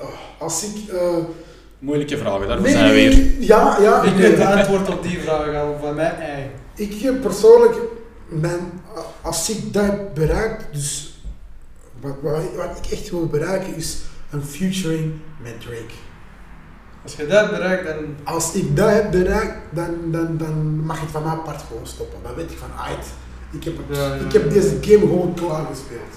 [0.00, 0.88] Ah, als ik...
[0.92, 1.16] eh,
[1.78, 3.40] Moeilijke vragen, daarvoor nee, zijn we weer.
[3.40, 4.02] Ja, ja.
[4.02, 6.50] Ik weet het antwoord op die vraag al van mij eigen.
[6.74, 7.74] Ik heb persoonlijk,
[8.28, 8.60] mijn,
[9.22, 11.14] als ik dat heb bereikt, dus
[12.00, 13.98] wat, wat, wat ik echt wil bereiken is
[14.30, 15.94] een featuring met Drake.
[17.02, 21.10] Als je dat bereikt, dan Als ik dat heb bereikt, dan, dan, dan mag het
[21.10, 22.18] van mijn part gewoon stoppen.
[22.22, 23.06] Dan weet ik van, uit.
[23.50, 26.12] Ik heb, het- Ja, ja, ik heb deze game gewoon klaar gespeeld.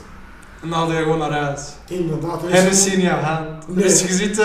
[0.62, 1.62] dan haal je gewoon naar huis.
[1.88, 2.41] Inderdaad.
[2.41, 2.48] je.
[2.56, 3.67] Hennessy in je hand.
[3.67, 3.84] Nee.
[3.84, 4.38] Dus je zit...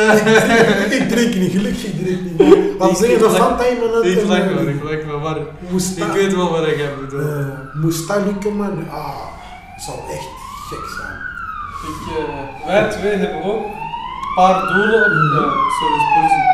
[1.03, 2.41] ik drink niet, gelukkig ik drink niet.
[2.41, 4.05] Ik- zeggen, ik een lag- Fanta in mijn hand.
[4.05, 5.37] Ik en, eh, wel, ik lag wel, maar
[5.71, 7.23] Moest ik weet wel wat ik heb bedoeld.
[8.27, 8.89] lukken, man.
[8.91, 9.17] Ah,
[9.87, 10.29] zou echt
[10.69, 11.19] gek zijn.
[11.91, 13.67] Ik, eh, wij twee hebben ook
[14.39, 15.13] paar doelen op...
[15.43, 16.47] eh, sorry, is politie.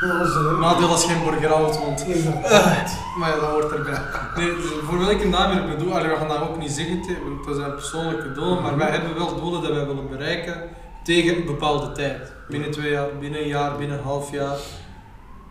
[0.00, 0.58] Dat is.
[0.60, 2.00] Nadeel als geen burgerauto, want...
[2.06, 2.98] Inderdaad.
[3.18, 4.00] Maar ja, dat hoort erbij.
[4.36, 7.44] Nee, dus voor welke naam we bedoelen, allee, we gaan dat ook niet zeggen, want
[7.46, 10.62] dat zijn persoonlijke doelen, maar wij hebben wel doelen dat wij willen bereiken
[11.04, 12.32] tegen een bepaalde tijd.
[12.48, 14.56] Binnen twee jaar, binnen een jaar, binnen een half jaar.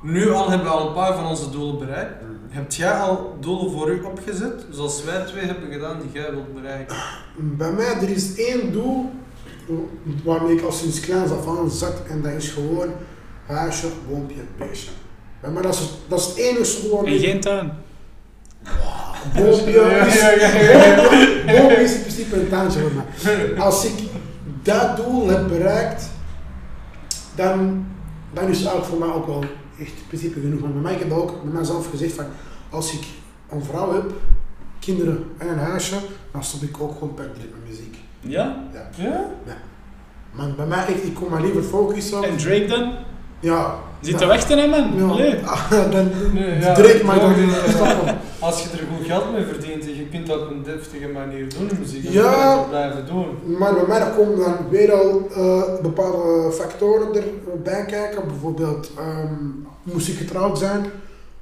[0.02, 2.14] Nu al hebben we al een paar van onze doelen bereikt.
[2.50, 6.54] Heb jij al doelen voor u opgezet, zoals wij twee hebben gedaan, die jij wilt
[6.54, 6.96] bereiken?
[7.36, 9.12] Bij mij, er is één doel
[10.24, 12.90] waarmee ik al sinds kleins af aan zat en dat is gewoon
[13.46, 14.92] huisje, boompje, beestje.
[15.54, 17.72] Mij, dat is, het- dat is het enige En waarmee geen tuin.
[21.46, 23.58] boompje is, in principe een tuintje voor mij.
[23.60, 23.94] Als ik
[24.64, 26.10] dat doel heb bereikt,
[27.36, 27.86] dan,
[28.34, 29.44] dan is het eigenlijk voor mij ook wel
[29.80, 30.60] echt in principe genoeg.
[30.62, 32.26] Want bij mij, ik heb ook bij mezelf gezegd van,
[32.70, 33.04] als ik
[33.50, 34.12] een vrouw heb,
[34.80, 35.96] kinderen en een huisje,
[36.32, 37.96] dan stop ik ook gewoon per direct met muziek.
[38.28, 38.56] Ja?
[38.96, 39.26] Ja?
[40.32, 42.24] Maar bij mij, echt, ik kom maar liever focussen.
[42.24, 42.94] En Drake dan?
[43.40, 43.76] Ja.
[44.02, 44.92] Zit te wachten, hè, man?
[44.96, 45.04] Ja.
[45.06, 45.36] Allee.
[45.46, 48.16] Ah, dan Nee, ja, Drake dan ja, niet.
[48.40, 51.50] Als je er goed geld mee verdient en je kunt dat op een deftige manier
[51.50, 52.22] doen in muziek, dan Ja.
[52.24, 53.58] moet je dat blijven doen.
[53.58, 57.08] Maar bij mij dan komen dan weer al eh, bepaalde factoren
[57.54, 58.28] erbij kijken.
[58.28, 59.34] Bijvoorbeeld, ehm,
[59.84, 60.86] moest ik getrouwd zijn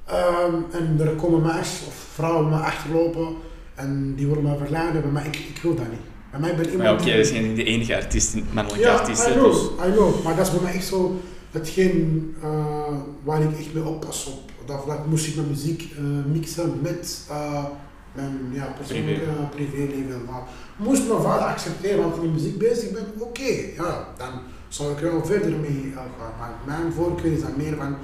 [0.06, 3.28] ehm, en er komen meisjes of vrouwen me achterlopen
[3.74, 5.12] en die willen me verleiden.
[5.12, 6.00] Mij, ik, ik wil dat niet.
[6.34, 8.94] Bij mij ben Maar iemand oké, die- dat is geen de enige artiest, mannelijke Ja,
[8.94, 9.26] artiest.
[9.28, 9.86] I know, dus.
[9.88, 10.24] I know.
[10.24, 11.20] Maar dat is bij mij echt zo
[11.50, 14.50] hetgeen eh, waar ik echt mee oppas op.
[14.66, 17.64] Dat vlak moest ik mijn muziek eh, mixen met eh,
[18.12, 20.24] mijn ja, persoonlijke privéleven.
[20.30, 20.42] Maar
[20.76, 24.30] moest mijn vader accepteren dat ik met muziek bezig ben, oké, ja, dan
[24.68, 26.08] zou ik er wel verder mee gaan.
[26.38, 27.96] Maar mijn voorkeur is dan meer van,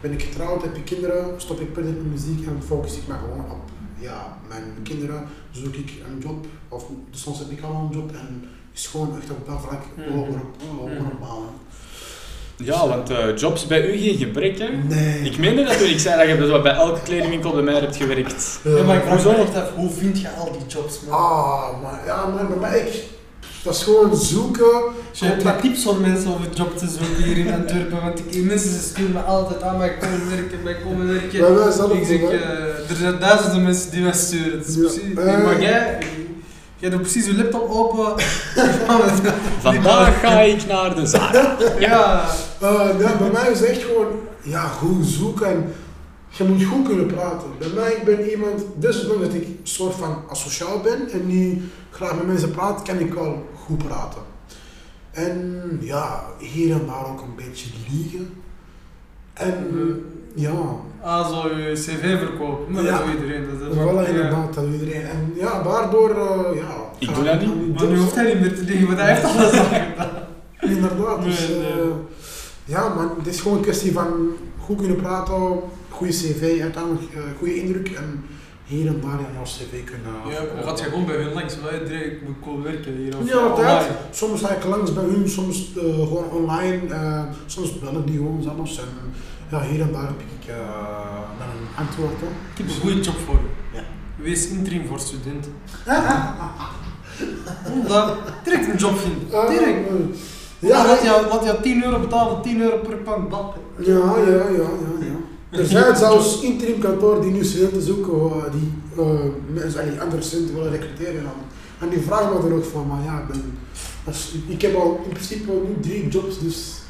[0.00, 3.14] ben ik getrouwd, heb ik kinderen, stop ik verder met muziek en focus ik me
[3.14, 3.60] gewoon op
[4.02, 8.48] ja, mijn kinderen, zoek ik een job, of soms heb ik al een job en
[8.74, 10.10] is gewoon echt op dat vlak Mhm.
[10.10, 10.40] hoger,
[10.78, 11.18] hoger Mhm.
[11.20, 11.48] bouwen.
[12.56, 14.68] Ja, want eh, jobs bij u geen gebrek, hè?
[14.68, 15.20] Nee.
[15.20, 17.96] Ik meende dat toen ik zei dat je zo bij elke kledingwinkel bij mij hebt
[17.96, 18.60] gewerkt.
[18.64, 19.30] Eh, Ja, maar ik vraag hoezo?
[19.38, 21.18] me echt af, hoe vind je al die jobs, man?
[21.18, 23.02] Ah, maar ja, maar bij mij, ik,
[23.62, 24.80] dat is gewoon zoeken.
[25.12, 28.18] Je hebt wat tips voor mensen om een job te zoeken hier in Antwerpen, want
[28.18, 31.40] ik, mensen ze sturen me altijd aan, maar komen werken, maar komen werken.
[31.40, 34.60] Bij mij zelf Ik zeg, eh, er zijn duizenden mensen die mij sturen.
[34.66, 34.80] Is Ja.
[34.80, 35.44] precies, Eh.
[35.44, 35.98] maar jij,
[36.76, 38.24] jij doet precies je laptop open.
[39.60, 41.34] Vandaag ga ik naar de zaak.
[41.78, 42.24] ja.
[42.60, 44.06] Eh, ja, bij mij is het echt gewoon,
[44.42, 45.72] ja, goed zoeken en
[46.28, 47.48] je moet goed kunnen praten.
[47.58, 51.62] Bij mij, ik ben iemand, dus omdat ik een soort van asociaal ben en niet
[51.90, 54.22] graag met mensen praat, kan ik wel goed praten.
[55.10, 58.28] En ja, hier en daar ook een beetje liegen.
[59.32, 59.66] En
[60.34, 60.52] ja,
[61.04, 62.98] Ah, zo je cv verkopen, maar Ja.
[62.98, 63.44] dat doet iedereen.
[63.60, 65.02] Dat is wel inderdaad, dat doet iedereen.
[65.02, 66.74] En ja, daardoor, eh, ja.
[66.98, 67.74] Ik doe dat niet.
[67.74, 70.08] Maar nu hoeft hij niet meer te liggen, want hij heeft alles al gedaan.
[70.60, 71.66] Inderdaad, dus Nee, nee.
[71.70, 71.88] eh,
[72.64, 74.06] ja man, het is gewoon een kwestie van
[74.58, 78.24] goed kunnen praten, goede cv, uiteindelijk eh, goede indruk en
[78.72, 81.56] hier en daar in jouw cv kunnen Ja, dan gaat je gewoon bij hun langs,
[81.60, 83.18] wij direct, ik moet cool werken hier.
[83.18, 83.90] Of Ja, altijd.
[84.10, 88.42] Soms ga ik langs bij hun, soms eh, gewoon online, eh, soms bellen die gewoon
[88.42, 88.84] zelfs en
[89.50, 90.56] ja, hier en daar heb ik eh,
[91.38, 92.32] dan een antwoord op.
[92.52, 93.76] Ik heb een goede job voor je.
[93.78, 93.82] Ja.
[94.16, 95.52] Wees interim voor studenten.
[97.88, 99.40] Dat, direct een job vinden.
[99.42, 99.88] Eh, Direct.
[99.88, 99.94] eh,
[100.68, 103.54] Ja, laat je, laat je 10 euro betalen, 10 euro per bad.
[103.78, 104.68] Ja, ja, ja, ja,
[105.00, 105.16] ja.
[105.52, 110.54] Er zijn zelfs interim kantoren die nu studenten zoeken, eh, die eh, mensen, andere studenten
[110.54, 111.20] willen recruteren.
[111.20, 111.32] En,
[111.80, 113.58] en die vragen me er ook van, maar ja, ik ben,
[114.04, 116.82] als, ik heb al in principe nu drie jobs, dus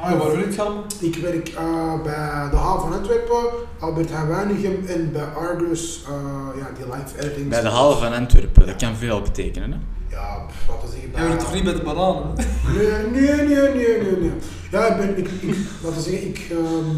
[0.00, 0.82] Ah, waar wil ik gaan?
[1.00, 3.44] Ik werk eh, bij de haven van Antwerpen,
[3.80, 7.48] Albert Heijn Weinigem en bij Argus, eh, ja, die live editing.
[7.48, 9.72] Bij de haven van Antwerpen, dat kan veel betekenen.
[9.72, 9.78] Hè?
[10.16, 11.10] Ja, pff, laten we zeggen.
[11.14, 12.34] Jij werkt toch niet bij de bananen?
[12.76, 14.32] Nee, nee, nee, nee, nee, nee.
[14.70, 16.96] Ja, ik ben, ik, ik, laten we zeggen, ik ehm,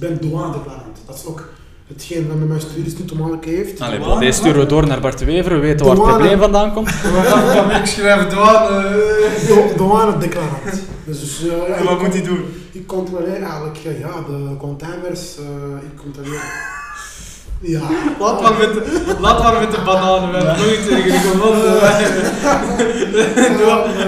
[0.00, 0.98] ben douanedeclarant.
[1.06, 1.48] Dat is ook
[1.86, 3.80] hetgeen wat met mijn studies nu te maken heeft.
[3.80, 6.90] Allee, deze sturen we door naar Bart Wever, we weten waar het probleem vandaan komt.
[7.02, 8.82] We gaan ik schrijven douane.
[9.48, 10.62] Do- Douanedeclarant.
[11.04, 12.44] Dus, dus eh, ja, En wat ik, moet hij doen?
[12.72, 15.44] ik controleer eigenlijk ja, de containers, eh,
[15.90, 16.68] ik controleer...
[17.62, 17.80] Ja.
[18.18, 21.80] Laat maar met de, laat maar met de bananen, we hebben nooit tegen gewonnen.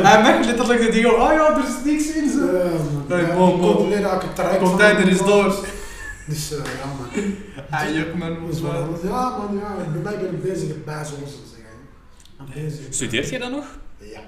[0.08, 2.56] Hij merkt letterlijk dat hij gewoon, oh ja, er is niks in zo.
[2.56, 2.62] Ja.
[3.88, 4.00] Nee,
[4.34, 5.54] traject van Container is door.
[6.26, 7.08] Dus eh, ja man.
[7.78, 8.72] Hij juk man, Dus, wel.
[8.72, 9.74] wel- ja man, ja.
[9.92, 11.76] Bij mij ben ik bezig met bij zoals ze zeggen.
[12.48, 12.94] Ik bezig.
[12.94, 13.64] Studeert jij dan nog?
[13.98, 14.20] Ja.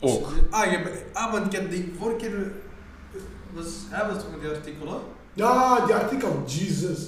[0.00, 0.28] Ook.
[0.50, 2.34] Ah, je, ah, want ik heb die vorige keer...
[2.40, 3.20] eh,
[3.52, 4.96] Was, hij was toch met die artikel, hè?
[5.34, 6.98] Ja, die artikel, Jesus.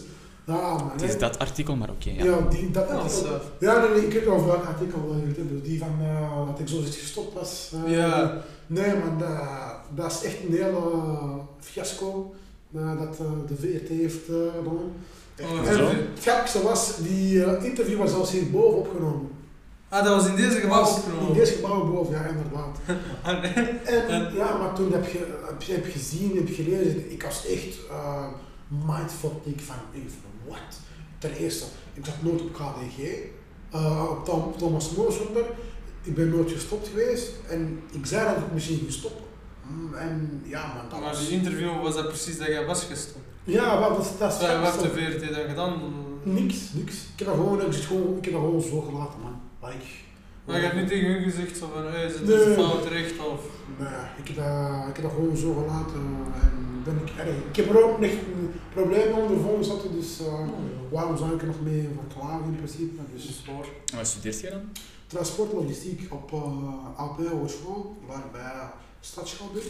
[0.47, 0.91] Ja man.
[0.93, 2.11] Het is dat artikel, maar oké.
[2.11, 2.41] Ja, ja.
[2.51, 3.35] die, dat dat artikel.
[3.35, 5.15] eh, Ja, nee, nee, ik weet wel over welk artikel.
[5.63, 7.73] Die van eh, dat ik zo zit gestopt was.
[7.87, 8.43] eh, Ja.
[8.67, 9.31] Nee, man, dat,
[9.95, 10.81] dat is echt een hele
[11.61, 12.35] fiasco
[12.77, 14.93] dat eh, de VRT heeft eh, gedaan.
[15.43, 19.29] Oh, En het grappigste was, die eh, interview was zelfs hierboven opgenomen.
[19.89, 21.29] Ah, dat was in deze gebouw opgenomen.
[21.29, 22.79] In deze gebouw boven, ja, inderdaad.
[23.23, 23.53] Ah, nee.
[23.85, 27.47] En En- ja, maar toen heb je, heb je heb gezien, heb gelezen, ik was
[27.47, 28.27] echt uh,
[28.87, 29.31] mindfuck.
[29.45, 29.77] Ik van,
[30.49, 30.81] wat?
[31.19, 32.99] Ten eerste, ik zat nooit op KDG,
[33.71, 35.45] eh, op Tom, Thomas Mooswonder.
[36.03, 39.23] Ik ben nooit gestopt geweest en ik zei dat ik misschien gestopt.
[39.69, 41.29] Mm, En ja, man, dat Maar was...
[41.29, 43.25] die interview was dat precies dat jij was gestopt.
[43.45, 44.39] Ja, wat, dat, is- dat is...
[44.61, 45.73] Wat dat heeft de VRT dan gedaan?
[46.23, 46.95] Niks, niks.
[46.95, 49.41] Ik heb dat gewoon, ik, zit gewoon, ik heb dat gewoon zo gelaten, man.
[49.71, 49.85] Like,
[50.45, 52.55] Maar je hebt niet tegen hun gezegd zo van, hey, zit Nee.
[52.55, 53.41] fout terecht of...
[53.79, 53.89] Nee,
[54.23, 56.03] ik heb, dat, ik heb dat gewoon zo gelaten
[56.43, 57.37] en ben ik erg.
[57.51, 60.49] Ik heb er ook echt een probleem ondervonden zitten, dus uh,
[60.91, 63.01] waarom zou ik er nog mee verklagen in principe?
[63.15, 63.43] Dus Dus.
[63.91, 64.61] En wat studeert jij dan?
[65.07, 68.23] transportlogistiek op uh, AP Hogeschool, waar
[69.15, 69.65] bij Stadschouwburg.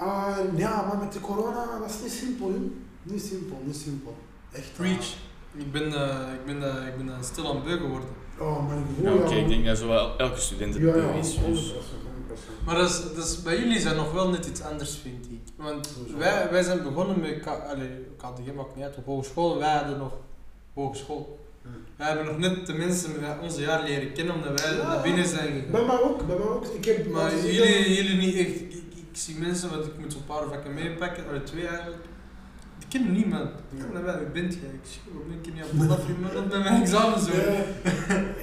[0.00, 2.60] Uh, ja, maar met de corona, dat is niet simpel, joh.
[3.02, 4.16] Niet simpel, niet simpel.
[4.52, 4.68] Echt.
[4.70, 5.14] uh, Preach.
[5.56, 8.08] Ik ben, eh, ik ben, eh, ik ben eh, stil aan beu geworden.
[8.38, 9.24] Oh, mijn Ja, gevoel.
[9.24, 11.18] oké, ik denk dat zo wel elke student het Ja, ja, beu 100%.
[11.18, 11.34] is.
[11.36, 11.72] Dus.
[11.72, 12.64] 100%.
[12.64, 15.40] Maar dat is, dat is, bij jullie zijn nog wel net iets anders, vind ik.
[15.56, 19.58] Want wij, wij zijn begonnen met K, allee, KDG maakt niet uit, op hogeschool en
[19.58, 20.12] wij hadden nog
[20.74, 21.38] hogeschool.
[21.96, 25.26] Wij hebben nog net de mensen met onze jaar leren kennen omdat wij naar binnen
[25.26, 25.86] zijn Bij gegaan.
[25.86, 26.66] mij ook, bij mij ook.
[26.66, 28.48] Ik heb, Maar jullie, jullie niet echt.
[28.48, 32.02] Ik, ik, ik zie mensen, want ik moet zo'n paar vakken meepakken, of twee eigenlijk.
[32.78, 33.50] Die kennen niemand.
[33.50, 34.62] Ik ken naar wie bent jij?
[34.62, 37.30] Ik zie ook een keer niet op dat iemand met mijn examen zo.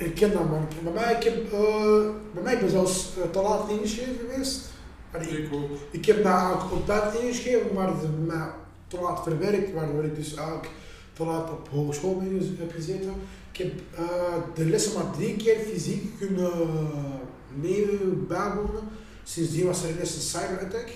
[0.05, 0.67] Ik ken dat man.
[0.83, 4.69] Bij mij, ik heb, eh, bij mij ik ben zelfs eh, te laat ingeschreven geweest.
[5.11, 5.69] Allee, ik, Ik ook.
[5.91, 8.47] ik heb mij eigenlijk op tijd ingeschreven, maar het is bij mij
[8.87, 10.69] te laat verwerkt, waardoor ik dus eigenlijk
[11.17, 13.13] laat op hogeschool gez- heb gezeten.
[13.51, 14.05] Ik heb eh,
[14.55, 16.51] de lessen maar drie keer fysiek kunnen
[17.55, 17.85] mee
[18.27, 18.83] bijwonen.
[19.23, 20.89] Sindsdien was er ineens een cyberattack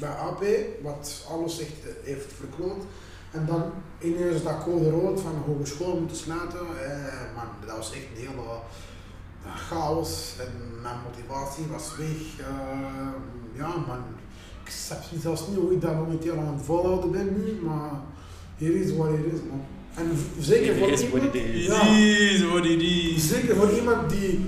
[0.00, 0.44] bij AP,
[0.82, 2.84] wat alles echt eh, heeft verkloot.
[3.32, 3.62] En dan
[4.00, 6.58] ineens dat code rood van hogeschool moeten sluiten.
[6.60, 8.48] Eh, man, dat was echt een hele
[9.44, 12.46] eh, chaos en mijn motivatie was weg.
[12.48, 13.12] Eh,
[13.54, 13.98] ja man,
[14.64, 17.90] ik snap zelfs niet hoe ik dat momenteel aan het volhouden ben nu, maar
[18.56, 19.60] hier is wat het is man.
[19.94, 21.66] En zeker voor It what iemand, it is.
[21.66, 22.48] Ja.
[22.48, 23.28] What it is.
[23.28, 24.46] zeker voor iemand die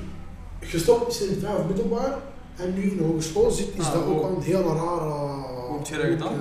[0.61, 2.19] gestopt is in het vijf middelbaar
[2.57, 5.11] en nu in de hogeschool zit, is Ah, dat ook al een hele rare...
[5.69, 6.39] Hoe heb je dat gedaan?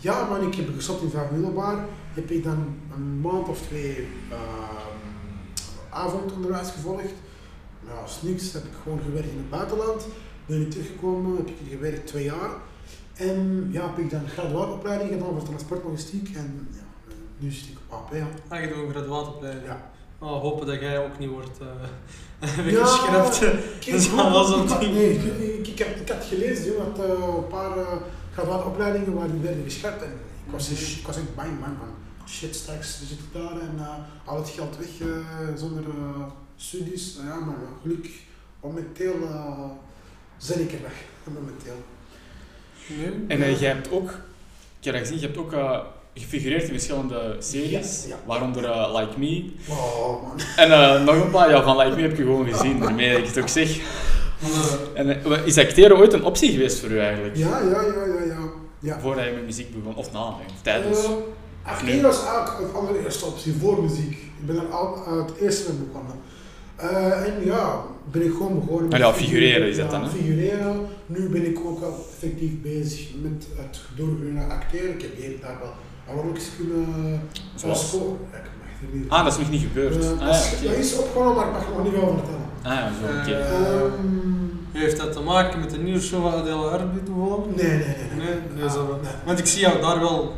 [0.00, 1.84] Ja man, ik heb gestopt in vijf middelbaar.
[2.14, 4.98] Heb ik dan een maand of twee ehm,
[5.90, 7.12] avondonderwijs gevolgd.
[7.86, 10.06] Nou, als niks heb ik gewoon gewerkt in het buitenland.
[10.46, 12.50] Ben ik teruggekomen, heb ik hier gewerkt twee jaar.
[13.18, 16.36] En ja, heb ik dan een graduaatopleiding gedaan voor transportlogistiek.
[16.36, 18.14] En ja, nu zit ik op AP.
[18.14, 18.26] Ja.
[18.48, 19.66] Ah, je doet een graduaatopleiding.
[19.66, 19.90] Ja.
[20.18, 21.58] Oh, hopen dat jij ook niet wordt
[22.42, 23.38] uh, weggeschrapt.
[23.84, 24.94] Kijk, Dat ding.
[24.94, 27.92] Nee, ik, ik, ik heb, ik had gelezen joh, dat eh, een paar uh,
[28.32, 30.02] graduaatopleidingen werden geschrapt.
[30.02, 30.12] En
[30.46, 31.88] ik was, ik was echt bang man van
[32.28, 35.08] shit, straks zit ik daar en uh, al het geld weg
[35.56, 35.84] zonder
[36.56, 37.18] studies.
[37.24, 38.12] Ja, maar gelukkig
[38.60, 39.14] momenteel
[40.48, 41.04] ben ik er weg.
[41.24, 41.76] Momenteel.
[42.88, 43.24] Nee.
[43.28, 44.10] En uh, jij hebt ook,
[44.78, 45.78] ik heb dat gezien, je hebt ook uh,
[46.14, 48.16] gefigureerd in verschillende series, Ja, ja.
[48.26, 49.50] waaronder uh, Like Me.
[49.68, 50.40] Oh man.
[50.56, 53.18] En uh, nog een paar, ja, van Like Me heb je gewoon gezien, daarmee dat
[53.18, 53.78] ik het ook zeg.
[54.94, 57.36] En uh, is acteren ooit een optie geweest voor u eigenlijk?
[57.36, 58.38] Ja, ja, ja, ja, ja.
[58.78, 59.00] ja.
[59.00, 61.04] Voordat je met muziek begon, of na, of tijdens?
[61.04, 61.10] Uh,
[61.62, 64.12] acteren was eigenlijk het allereerste optie voor muziek.
[64.12, 66.14] Ik ben er al uh, het eerste mee begonnen.
[66.78, 70.08] Eh, en ja, ben ik gewoon begonnen Ah ja, figureren is dat dan, hè?
[70.08, 70.86] figureren.
[71.06, 74.94] Nu ben ik ook wel effectief bezig met het door kunnen acteren.
[74.94, 75.72] Ik heb hier daar wel
[76.16, 77.20] rolletjes kunnen
[77.54, 77.92] Zoals?
[77.92, 77.98] Ja,
[78.92, 80.04] niet Ah, dat is nog niet gebeurd.
[80.04, 80.80] Eh, ah, dat, is, ja, dat oké.
[80.80, 82.46] is opgenomen, maar ik mag er nog niet over vertellen.
[82.62, 83.32] Ah, ja, oké.
[83.32, 84.26] Eh, Ehm,
[84.72, 87.00] Heeft dat te maken met de nieuwe show van Adele Arbi
[87.56, 87.84] nee, nee, nee.
[88.16, 88.26] nee.
[88.26, 88.98] Nee, nee, Ah, zo.
[89.02, 89.10] nee.
[89.26, 90.34] Want ik zie jou daar wel.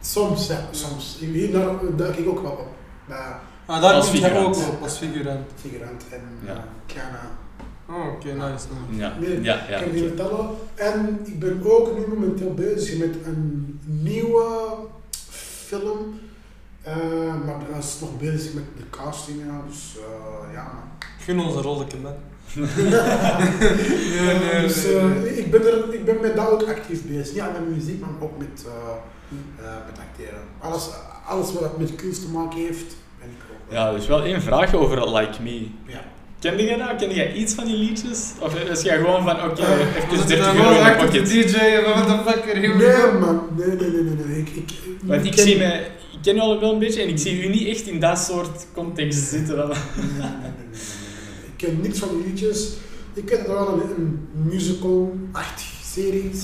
[0.00, 1.16] Soms, ja, soms.
[1.20, 2.68] Hier daar duik ik ook wel op.
[3.06, 3.16] Bij
[3.66, 4.56] Ah, daar Als komt figurant.
[4.56, 5.50] ook op als figurant.
[5.60, 6.52] figurant en Ja.
[6.52, 7.16] eh, kleine
[7.88, 8.42] Oh, oké, nice.
[8.42, 8.66] nice.
[9.02, 9.76] Ja, Nee, ja, ja.
[9.78, 10.48] ik kan vertellen.
[10.74, 14.44] En ik ben ook nu momenteel bezig met een nieuwe
[15.30, 16.20] film.
[16.82, 16.96] Eh,
[17.44, 19.38] maar dat is nog bezig met de casting.
[19.46, 20.70] Ja, dus eh, ja.
[21.18, 22.12] Gun ons een rolletje, man.
[22.54, 25.38] nee, nee, dus, nee, nee.
[25.38, 27.34] Ik, ben er, ik ben met dat ook actief bezig.
[27.34, 28.72] Ja, met muziek, maar ook met, eh,
[29.66, 30.40] eh, met acteren.
[30.58, 30.88] Alles,
[31.26, 32.94] alles wat met kunst te maken heeft.
[33.70, 35.66] Ja, dus wel één vraag over Like Me.
[35.86, 36.00] Ja.
[36.38, 36.96] Kende jij dat?
[36.96, 38.32] Kende jij iets van die liedjes?
[38.40, 40.96] Of is jij gewoon van, oké, Eh, even Was het 30 dan euro gewoon in
[40.96, 41.26] pocket?
[41.30, 43.40] DJ wat de fuck er heel Nee, man.
[43.56, 44.24] Nee, nee, nee, nee.
[44.26, 44.38] nee.
[44.38, 44.70] Ik, ik,
[45.02, 45.72] Want ik ken- zie me,
[46.12, 48.18] ik ken je al wel een beetje en ik zie u niet echt in dat
[48.18, 49.56] soort context zitten.
[49.56, 50.80] Nee, nee, nee, nee, nee, nee.
[51.46, 52.72] Ik ken niks van die liedjes.
[53.14, 56.42] Ik ken het wel een, een musical-achtige series.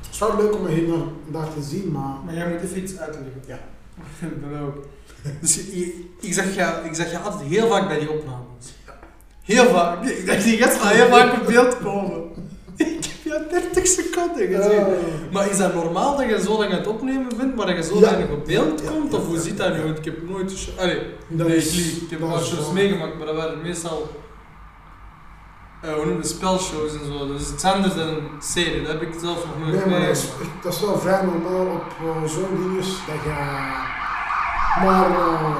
[0.00, 0.98] Het is wel leuk om hier naar,
[1.32, 2.14] daar te zien, maar...
[2.24, 3.42] Maar jij moet even iets uitleggen.
[3.46, 3.58] Ja.
[4.50, 4.86] Dat ook.
[5.40, 8.64] Dus ik, ik, zag je, ik zag je altijd heel vaak bij die opnames.
[9.42, 10.04] Heel vaak.
[10.04, 12.22] Ik dacht, die gast gaat heel vaak op beeld komen.
[12.76, 14.70] Ik heb je 30 seconden gezien.
[14.78, 17.76] Eh, Maar is dat normaal dat je zo lang aan het opnemen bent, maar dat
[17.76, 19.14] je zo weinig op beeld komt?
[19.14, 19.82] Of hoe zit dat nu?
[19.82, 20.68] Want ik heb nooit.
[20.78, 22.00] Allee, nee, ik lieg.
[22.00, 24.10] Ik heb is shows wel- meegemaakt, maar dat waren meestal...
[25.82, 27.26] hoe je het, spelshows en zo.
[27.26, 30.06] Dus het is anders dan een serie, dat heb ik zelf nog nooit Nee, maar
[30.06, 30.24] dat is,
[30.62, 33.99] dat is wel vrij normaal op eh, zo'n dinges dat je...
[34.78, 35.10] Maar...
[35.10, 35.56] eh,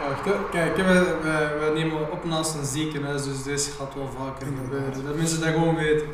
[0.00, 0.32] Ja, wacht, hè.
[0.50, 5.04] Kijk, wij, wij, wij nemen op naast een ziekenhuis, dus deze gaat wel vaker gebeuren.
[5.06, 6.06] Dat mensen dat gewoon weten.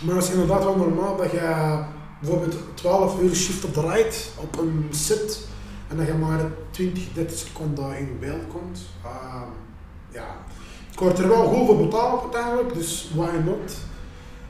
[0.00, 1.78] Maar het is inderdaad wel normaal dat je
[2.20, 5.48] bijvoorbeeld 12 uur shift draait op een set
[5.88, 6.40] en dat je maar
[6.70, 8.80] 20, 30 seconden in beeld komt.
[9.04, 9.48] Ehm,
[10.10, 10.24] ja,
[10.92, 13.76] ik word er wel goed voor betaald uiteindelijk, dus why not?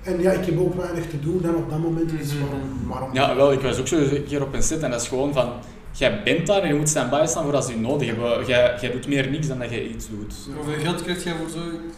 [0.03, 2.43] En ja, ik heb ook weinig te doen dan op dat moment, dus Mhm.
[2.43, 5.01] waarom, waarom Ja, wel, ik was ook zo een keer op een set en dat
[5.01, 5.53] is gewoon van,
[5.93, 8.47] jij bent daar en je moet stand-by staan voor als je nodig hebben.
[8.47, 10.35] Jij, jij doet meer niks dan dat je iets doet.
[10.57, 11.97] Hoeveel geld krijg jij voor zoiets?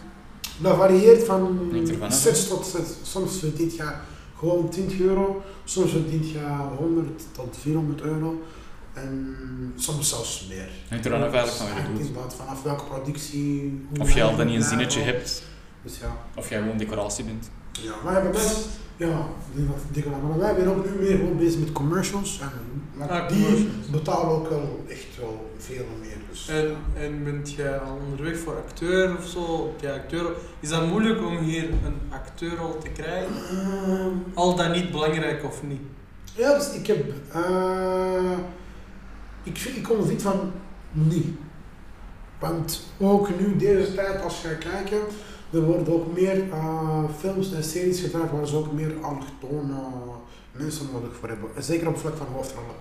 [0.58, 2.96] Dat varieert van Hangt ervan af, sets tot set.
[3.02, 3.92] Soms verdient je
[4.38, 6.38] gewoon 20 euro, soms verdient je
[6.78, 8.42] 100 tot 400 euro
[8.92, 9.36] en
[9.76, 10.68] soms zelfs meer.
[10.88, 12.06] Hangt er dan af eigenlijk van wat je doet.
[12.06, 13.80] inderdaad vanaf welke productie.
[13.88, 15.42] hoe Of je al dan niet een zinnetje hebt,
[15.82, 16.16] Dus ja.
[16.36, 17.50] of jij gewoon decoratie bent.
[17.82, 17.92] Ja.
[18.04, 18.52] Maar bij mij,
[18.96, 19.06] ja,
[20.12, 20.28] aan.
[20.28, 22.40] Maar wij zijn ook nu meer gewoon bezig met commercials.
[22.40, 22.50] En
[22.94, 23.86] want Ah, die commercials.
[23.90, 26.16] betalen ook wel echt wel veel meer.
[26.30, 26.48] Dus.
[26.48, 29.74] En, en bent jij al onderweg voor acteur of zo?
[29.80, 30.30] Jij acteur?
[30.60, 33.32] Is dat moeilijk om hier een acteurrol te krijgen?
[33.50, 35.80] Ehm, Al dan niet belangrijk of niet?
[36.34, 37.04] Ja, dus ik heb.
[37.32, 38.38] eh
[39.42, 40.52] ik, ik ondervind van
[40.92, 41.26] niet.
[42.38, 44.98] Want ook nu, deze tijd, als je gaat kijken,
[45.54, 49.74] er worden ook meer eh, films en series gedraaid waar ze ook meer allochtone
[50.52, 51.48] mensen nodig voor hebben.
[51.56, 52.74] En Zeker op vlak van hoofdrollen.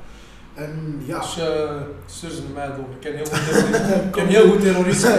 [0.53, 2.85] En ja, Dus uh, naar mij door.
[2.91, 5.11] Ik ken heel goed ken heel goed terroristen.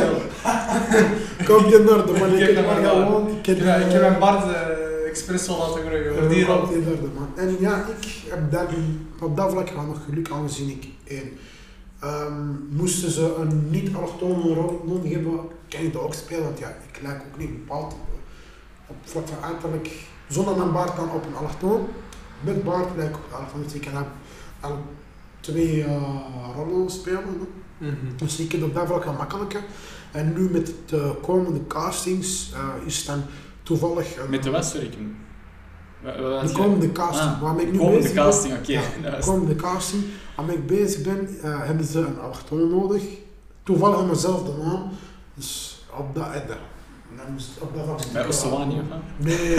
[1.48, 3.28] kom je naar de man, Ik ken maar gewoon.
[3.38, 6.46] Ik heb, mijn Bart uh, expres al laten groeien.
[6.46, 6.58] Rol.
[6.58, 7.28] Komt in orde, man.
[7.36, 8.68] En ja, ik heb dat,
[9.20, 11.38] op dat vlak nog geluk aangezien ik één.
[12.04, 16.44] Ehm, moesten ze een niet-allochtone rol nodig hebben, kan ik dat ook spelen.
[16.44, 17.96] Want ja, ik lijk ook niet bepaald
[18.86, 19.90] op vlak van uiterlijk,
[20.28, 21.86] zonder mijn baard dan op een allochtoon.
[22.40, 23.62] Met baard lijk ik op een allochtoon.
[23.62, 24.06] Dus ik kan
[24.60, 24.78] al
[25.40, 26.02] twee eh,
[26.56, 27.22] rollen spelen.
[27.78, 27.94] Mhm.
[28.16, 29.62] Dus ik heb op dat vlak makkelijker.
[30.12, 33.22] En nu met de komende castings eh, is het dan
[33.62, 34.16] toevallig...
[34.16, 34.86] een- Met de wat, sorry?
[34.86, 35.10] ik- wa- wa-
[35.93, 38.24] wat de komende casting, Ah, waarmee ik nu komende bezig ben.
[38.24, 38.72] casting, oké.
[38.72, 40.02] Ja, dat de was- komende casting,
[40.36, 43.02] waarmee ik bezig ben, eh, hebben ze een allochtoon nodig.
[43.62, 44.90] Toevallig met dezelfde naam.
[45.34, 46.40] Dus op dat, eh,
[47.16, 48.84] dan moest op dat vlak- Bij Ossewani, of?
[49.16, 49.56] Nee,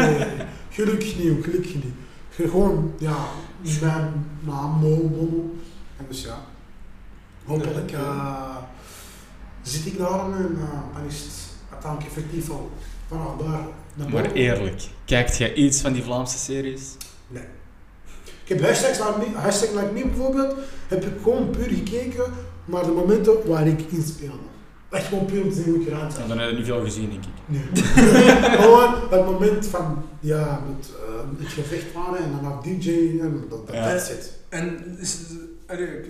[0.69, 1.93] gelukkig niet, gelukkig niet.
[2.29, 3.15] Ge- Gewoon, ja,
[3.81, 5.53] mijn naam, Mo.
[5.97, 6.37] En dus ja,
[7.45, 8.55] hopelijk eh,
[9.61, 11.33] zit ik daar en eh, dan is het
[11.71, 12.69] uiteindelijk effectief al
[13.07, 16.81] vanaf daar Maar eerlijk, kijkt jij iets van die Vlaamse series?
[18.43, 20.55] Ik heb hashtags like me, hashtag like me bijvoorbeeld,
[20.87, 22.23] heb ik gewoon puur gekeken
[22.65, 24.43] naar de momenten waar ik in speelde.
[24.89, 26.21] Echt gewoon puur om te zien hoe ik eruit zag.
[26.21, 27.31] Ja, dan heb je niet veel gezien, denk ik.
[27.45, 27.83] Nee.
[28.61, 32.89] Gewoon het moment van, ja, met, eh, het gevecht waren en dan op DJ
[33.21, 33.87] en dat, dat Ja.
[33.89, 34.33] that's it.
[34.49, 35.17] En is,
[35.67, 36.05] ik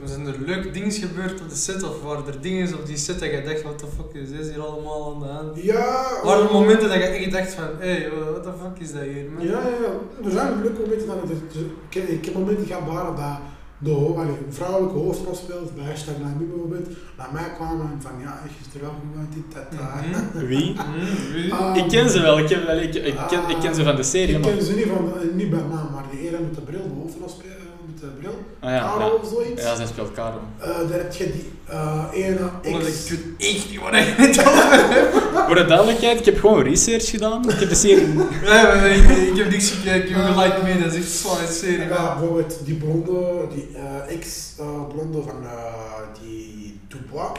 [0.00, 2.96] we zijn er leuke dingen gebeurd op de set of waren er dingen op die
[2.96, 5.62] set dat je dacht, what the fuck is dit hier allemaal aan de hand?
[5.62, 8.78] Ja, Waren er eh, momenten dat je echt dacht van, hé, hey, what the fuck
[8.78, 9.24] is dat hier?
[9.34, 9.44] man?
[9.46, 10.24] Ja, ja, ja.
[10.24, 11.54] Er zijn leuke momenten dat het,
[11.88, 13.38] ik, heb- ik heb momenten gehad waar dat
[13.78, 16.88] de ho- allee, een vrouwelijke hoofdrol speelt, bij hashtag naar mij bijvoorbeeld,
[17.18, 19.68] naar mij kwamen en van ja, echt is er wel goed uit dit, dat.
[19.72, 20.46] Mhm.
[20.50, 20.72] Wie?
[20.72, 21.52] Mhm?
[21.52, 23.96] Ah, Ik ken ze wel, ik, heb, wel- ik, ik, ken, ik ken ze van
[23.96, 24.50] de serie, Ik maar...
[24.54, 27.26] ken ze niet, van, niet bij naam, maar die ene met de bril, de hoofdrol
[27.26, 27.70] de
[28.18, 29.12] bril, Ah, ja, Karel ja.
[29.22, 29.62] of zoiets.
[29.62, 30.40] ja, zij speelt Karel.
[30.58, 33.10] Eh, daar heb je die eh ene ex.
[33.10, 35.12] ik weet echt niet wat ik het over heb.
[35.46, 37.50] Voor de duidelijkheid, ik heb gewoon research gedaan.
[37.50, 38.06] Ik heb de serie...
[38.44, 41.46] Ja, maar ik, ik heb niks gekeken, ik heb gelijk mee, dat is echt zware
[41.52, 41.88] serie.
[41.88, 47.38] Ja, bijvoorbeeld die blonde, die eh, ex-blonde van eh, die Dubois.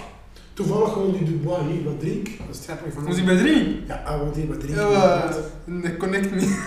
[0.54, 2.26] Toevallig gewoon die Dubois hier wat drink.
[2.26, 3.84] Dat is het grappige van Was hij bij drie?
[3.88, 4.78] Ja, hij woont hier wat drink.
[4.78, 5.30] Ja,
[5.98, 6.50] connect niet.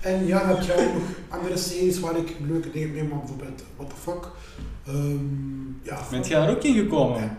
[0.00, 3.18] en ja, dan heb je ook nog andere series waar ik leuke dingen mee maak.
[3.18, 4.28] Bijvoorbeeld What the Fuck.
[4.86, 5.24] Ehm
[5.82, 7.20] ja, Bent jij daar ook in gekomen?
[7.20, 7.36] Ja.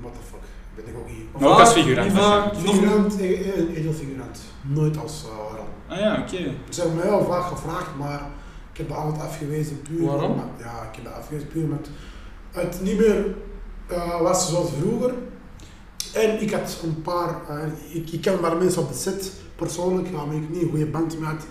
[0.00, 0.40] What the fuck.
[0.74, 1.24] Ben ik ook hier.
[1.38, 2.12] Maar ook als figurant.
[2.12, 4.40] Nog Figurant, eh, eh, een edelfigurant.
[4.62, 5.60] Nooit als uh.
[5.92, 6.54] Ah ja, oké.
[6.68, 8.20] Ze hebben mij wel vaak gevraagd, maar
[8.72, 10.06] ik heb dat altijd afgewezen puur.
[10.06, 10.36] Waarom?
[10.58, 11.88] ja, ik heb dat afgewezen puur met
[12.52, 13.24] het niet meer
[14.20, 15.14] was zoals vroeger.
[16.12, 20.08] En ik had een paar, eh, ik, ik ken wel mensen op de set persoonlijk,
[20.08, 21.46] ja, maar ik niet een goede band mee had.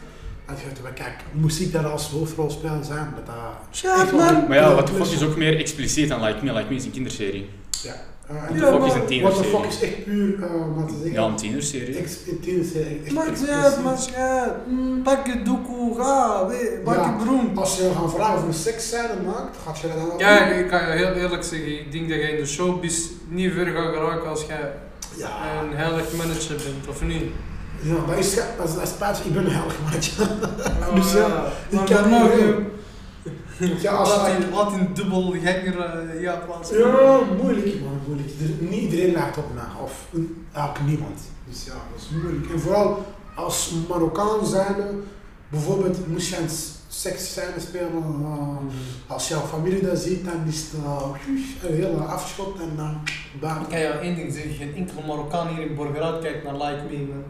[0.46, 3.14] Dat je dacht, kijk, moest ik daar als hoofdrolspeler zijn?
[3.16, 4.48] Dat dat man!
[4.48, 6.54] Maar ja, Fuck plus- is ook meer expliciet dan Like Me.
[6.54, 7.50] Like Me is een kinderserie.
[7.84, 7.94] Ja.
[8.28, 9.52] Eh, What en the Ja, Fuck is maar een What the tienerserie.
[9.62, 11.96] fuck is echt puur, eh, wat te zeggen, Ja, een tienerserie.
[11.98, 13.56] ex- een tienerserie, echt Maakt expliciet.
[13.64, 14.54] uit, maakt uit.
[14.68, 16.48] Mm, Pak je doekoe, ga,
[16.96, 17.08] Ja.
[17.10, 17.58] je beroemd.
[17.58, 20.58] Als je gaan vragen of een seksscène maakt, gaat je dat dan Ja, doen?
[20.58, 23.66] ik kan je heel eerlijk zeggen, ik denk dat je in de showbiz niet ver
[23.66, 24.72] gaat geraken als jij
[25.18, 25.30] Ja.
[25.62, 27.24] een heilig manager bent, of niet?
[27.84, 29.26] Ja, dat is, dat is, dat is spijtig.
[29.26, 30.12] Ik ben een heilig mannetje.
[30.96, 32.30] Dus ja, ik maar kan nog.
[33.82, 36.42] Ja, als Laat hij- die, laat die dubbelganger eh, ja.
[36.72, 38.30] Ja, moeilijk man, moeilijk.
[38.40, 41.20] Er- Niet iedereen lijkt op mij, of een- eigenlijk niemand.
[41.50, 42.52] Dus ja, dat is moeilijk.
[42.52, 43.06] En vooral
[43.36, 44.84] als Marokkaan zijnde,
[45.50, 46.50] bijvoorbeeld moest je een
[46.88, 48.58] seksscène spelen, uh,
[49.08, 52.98] als jouw familie dat ziet, dan is het uh, een hele afschot en dan
[53.40, 53.62] bam.
[53.62, 56.82] Ik kan jou één ding zeggen, geen enkel Marokkaan hier in Borgerhout kijkt naar Like
[56.90, 56.98] Me.
[56.98, 57.24] Man.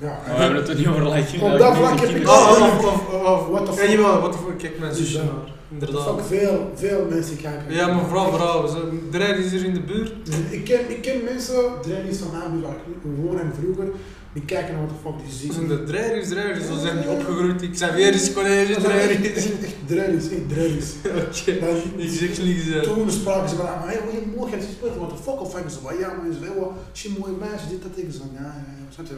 [0.00, 0.18] Ja.
[0.26, 1.08] Maar we hebben het er niet over Me.
[1.08, 2.64] Op Like dat is vlak een heb ik kinderserie.
[2.64, 3.90] al- of, of, of, What the Ja, fuck?
[3.90, 5.20] jawel, what the fuck, kijk mijn Dus ja.
[5.20, 6.08] Dat Inderdaad.
[6.08, 7.64] ook veel, veel mensen kijken.
[7.74, 9.00] Ja, maar vooral vrouwen.
[9.10, 10.12] Drijf is hier in de buurt.
[10.50, 13.84] Ik ken, ik ken mensen, trainers van mij, waar ik gewoon en vroeger,
[14.32, 15.52] die kijken naar wat de fuck die Dat zien.
[15.52, 16.66] zijn de dreigers, dreigers.
[16.66, 17.62] Zo zijn die opgegroeid.
[17.62, 19.44] Ik zei weer eens college, Echt, dreigers.
[19.46, 20.94] echt, echt.
[21.22, 21.52] Oké,
[21.96, 22.68] ik zeg niks.
[22.70, 22.80] eh.
[22.80, 25.68] Toen spraken ze van, ah, hey, hoe mooi gaat spelen, wat de fuck of ik
[25.70, 28.64] ze van, ja, maar ze wel, zie mooie meisje, dit, dat, ik zo, ja, ja,
[28.78, 29.14] ja, snap je,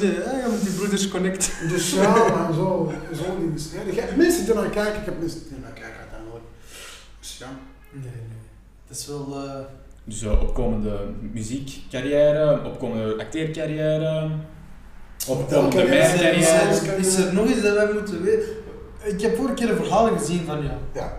[0.00, 1.50] je, ja, met die broeders connect.
[1.68, 3.22] Dus ja, maar zo, zo
[4.00, 6.44] heb mensen die naar kijken, ik heb mensen die naar kijken uiteindelijk.
[7.20, 7.50] Dus ja.
[7.92, 8.38] Nee, nee.
[8.88, 9.26] Dat is wel...
[10.04, 10.98] Dus eh, opkomende
[11.32, 14.28] muziekcarrière, opkomende acteercarrière,
[15.28, 16.02] opkomende Carrière,
[16.36, 18.48] is, er, is, is nog iets dat wij moeten weten?
[19.04, 20.76] Ik heb vorige keer een verhaal gezien van jou.
[20.94, 21.16] Ja.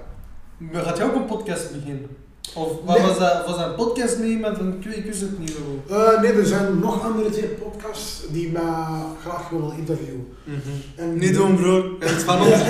[0.57, 2.07] Maar gaat jij ook een podcast beginnen?
[2.55, 3.01] Of Nee.
[3.01, 4.57] was, dat, was dat een podcast met iemand?
[4.57, 5.49] Want ik, weet- ik wist het niet
[5.88, 5.93] zo.
[5.95, 8.61] Eh, nee, er zijn nog andere twee podcasts die mij
[9.21, 10.27] graag willen interviewen.
[10.95, 11.83] En Niet doen, broer.
[11.99, 12.61] Jij bent van ons.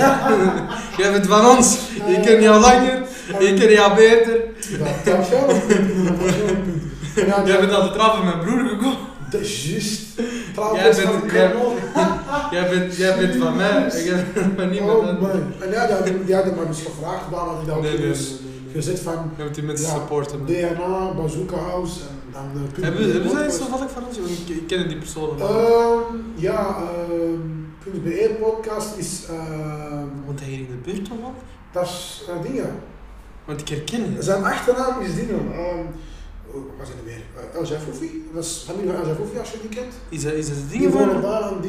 [0.96, 1.78] Jij bent van ons.
[2.06, 3.02] Ik ken jou langer.
[3.38, 4.40] Ik ken jou beter.
[4.78, 6.80] Dat dat is wel een punt, dat is wel een
[7.26, 8.98] Jij bent aan de trap van mijn broer gekomen.
[9.30, 10.02] Dat is juist.
[10.74, 11.28] Jij bent- van
[12.50, 13.88] jij- bent, jij bent van mij.
[13.88, 15.30] En jij bent van niemand Oh man.
[15.60, 18.08] En ja, die hadden, die me dus gevraagd, waar had ik dat ook Nee, nee,
[18.08, 18.34] dus
[18.72, 20.38] gezet van Je moet die mensen Ja, supporten.
[20.38, 20.46] man.
[20.46, 22.00] DNA, Bazooka House
[22.34, 24.16] en dan Punt Hebben, BE hebben zij iets toevallig van ons?
[24.18, 25.36] Ik, ik ken die personen.
[25.38, 25.50] nog.
[25.50, 26.76] Ehm, ja,
[27.84, 31.34] Punt BE podcast is, ehm Want hij hier in de buurt toevallig?
[31.72, 32.70] dat is eh, dingen.
[33.44, 34.24] Want ik herken het.
[34.24, 35.52] Zijn achternaam is dingen.
[35.52, 35.84] ehm
[36.52, 37.22] oh, wat is het weer?
[37.36, 39.94] Uh, El Jafoufi, dat is familie van El Jafoufi als je die kent.
[40.08, 41.30] Is dat, is dat de Die dingen wonen van?
[41.30, 41.60] daar aan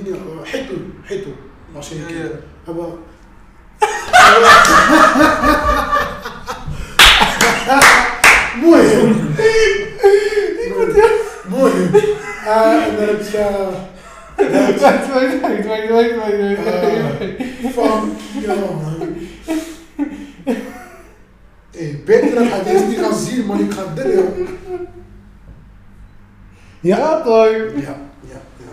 [21.77, 24.47] Hey, beter dat hij deze niet gaat zien, maar ik ga dit doen.
[26.79, 26.97] Ja?
[26.97, 27.45] Ja, toch?
[27.75, 28.71] Ja, ja, ja,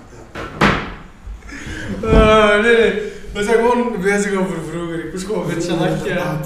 [2.01, 2.57] ja.
[2.57, 3.13] Eh, nee, nee.
[3.33, 5.05] We zijn gewoon bezig over vroeger.
[5.05, 5.75] Ik moest gewoon een beetje
[6.15, 6.39] lachen.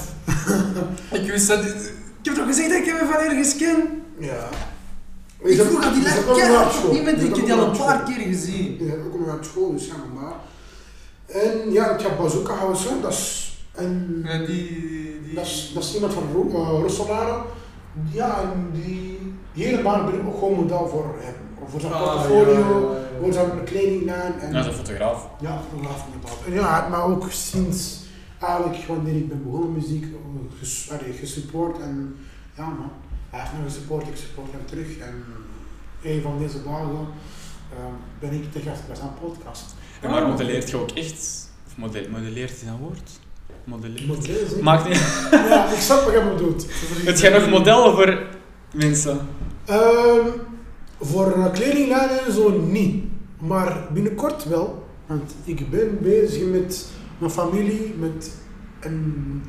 [1.23, 1.65] Ik wist dat...
[1.65, 4.03] Ik heb toch gezegd dat ik hem van ergens ken?
[4.19, 4.49] Ja.
[5.43, 6.09] Ik zat- vroeg aan die ja,
[6.93, 8.77] Je ik heb die al een paar keer gezien.
[8.81, 10.33] Je hebt ook nog naar school, dus ja, maar.
[11.43, 13.58] En ja, ik heb Bazooka House, dat is
[14.24, 14.47] Ja, die...
[15.24, 17.47] die Dat is, dat is iemand van Ro- uh, Rossolaro.
[18.12, 19.18] Ja, en die,
[19.53, 21.35] die hele baan ben ik ook gewoon model voor hem.
[21.70, 23.20] Voor zijn Ah, portfolio, ja, ja, ja.
[23.20, 24.39] voor zijn kledinglijn.
[24.41, 25.29] En, Dat is een fotograaf.
[25.41, 26.39] Ja, fotograaf inderdaad.
[26.47, 28.01] En ja, hij heeft mij ook sinds
[28.39, 31.79] eigenlijk wanneer ik ben begonnen met muziek eh, ges, allee, gesupport.
[31.81, 32.16] En
[32.57, 32.91] ja man,
[33.31, 34.99] hij heeft me gesupport, ik support hem terug.
[34.99, 35.24] En
[36.03, 37.07] een van deze dagen
[37.72, 37.79] eh,
[38.18, 39.74] ben ik te gast bij zijn podcast.
[40.01, 41.49] En maar modelleert je ook echt?
[41.66, 43.11] Of model, modelleert is dat een woord?
[43.69, 44.07] Modelleert.
[44.07, 44.62] Moet lezen.
[44.62, 45.29] Maakt niet.
[45.31, 46.66] Ja, ik snap wat je bedoelt.
[47.11, 48.19] Het gaat nog modellen voor
[48.75, 49.19] mensen.
[49.64, 50.27] Ehm,
[51.01, 53.05] voor eh, kledinglijnen en zo niet.
[53.39, 54.87] Maar binnenkort wel.
[55.07, 56.87] Want ik ben bezig met
[57.19, 58.31] mijn familie, met
[58.81, 59.43] een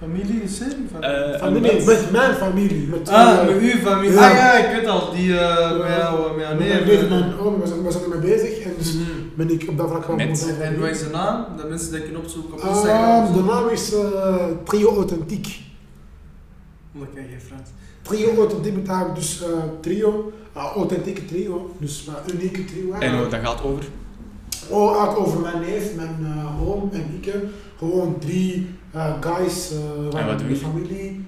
[0.00, 0.86] Familie, is serie?
[0.92, 1.02] Van...
[1.02, 2.86] Eh, familie, met- met mijn familie.
[2.88, 4.12] Met, ah, eh, met uw familie.
[4.12, 4.28] ja.
[4.30, 7.08] Ah ja, ik weet al, die eh met jou, met jou neef.
[7.08, 8.58] mijn oom, we zijn, we zijn ermee bezig.
[8.64, 9.02] En dus Mhm.
[9.34, 10.26] ben ik op dat vlak wel van
[10.60, 10.80] En die.
[10.80, 11.44] wat is de naam?
[11.56, 13.32] Dat mensen dat kunnen opzoeken op Instagram.
[13.32, 14.34] de naam is eh,
[14.64, 15.60] Trio Authentiek.
[16.94, 17.68] Omdat ik geen Frans.
[18.02, 19.48] Trio Authentiek betekent dus eh,
[19.80, 22.92] trio, ah, authentieke trio, dus uh, unieke trio.
[22.98, 23.84] En hoe dat gaat over?
[24.68, 27.34] Oh, ook over mijn neef, mijn eh, oom en ik.
[27.78, 28.62] Gewoon drie eh,
[29.20, 30.56] guys En van wat doen de jullie?
[30.56, 31.24] familie.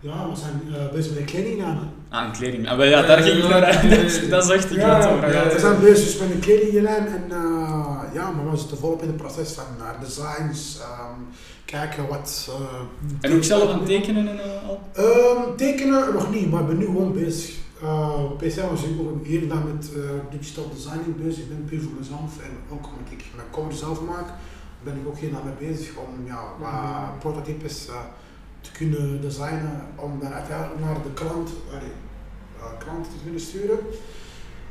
[0.00, 1.92] Ja, we zijn eh, bezig met de kleding aan.
[2.08, 2.68] Ah, een kleding.
[2.68, 4.30] Ah, ja, daar ging ik naar uit.
[4.30, 5.20] Dat is- echt ik Ja.
[5.52, 9.08] We zijn bezig dus met de kledinglijn en eh, ja, maar we zitten volop in
[9.08, 9.64] het proces van
[10.00, 11.20] designs, ehm,
[11.64, 12.48] kijken wat...
[12.50, 14.38] eh, En ook zelf aan tekenen en
[14.68, 14.80] al?
[14.92, 17.54] Ehm, tekenen nog niet, maar ik ben nu gewoon bezig.
[17.82, 20.00] Uh, PC was ik ook heel dag met eh,
[20.38, 21.42] digital designing bezig.
[21.42, 24.26] Ik ben puur voor mezelf en ook omdat ik mijn cover zelf maak,
[24.84, 27.18] ben ik ook heel dag mee bezig om ja, wat Mhm.
[27.18, 27.94] prototypes eh,
[28.60, 33.78] te kunnen designen om dan uiteindelijk naar de klant, eh, klant te kunnen sturen.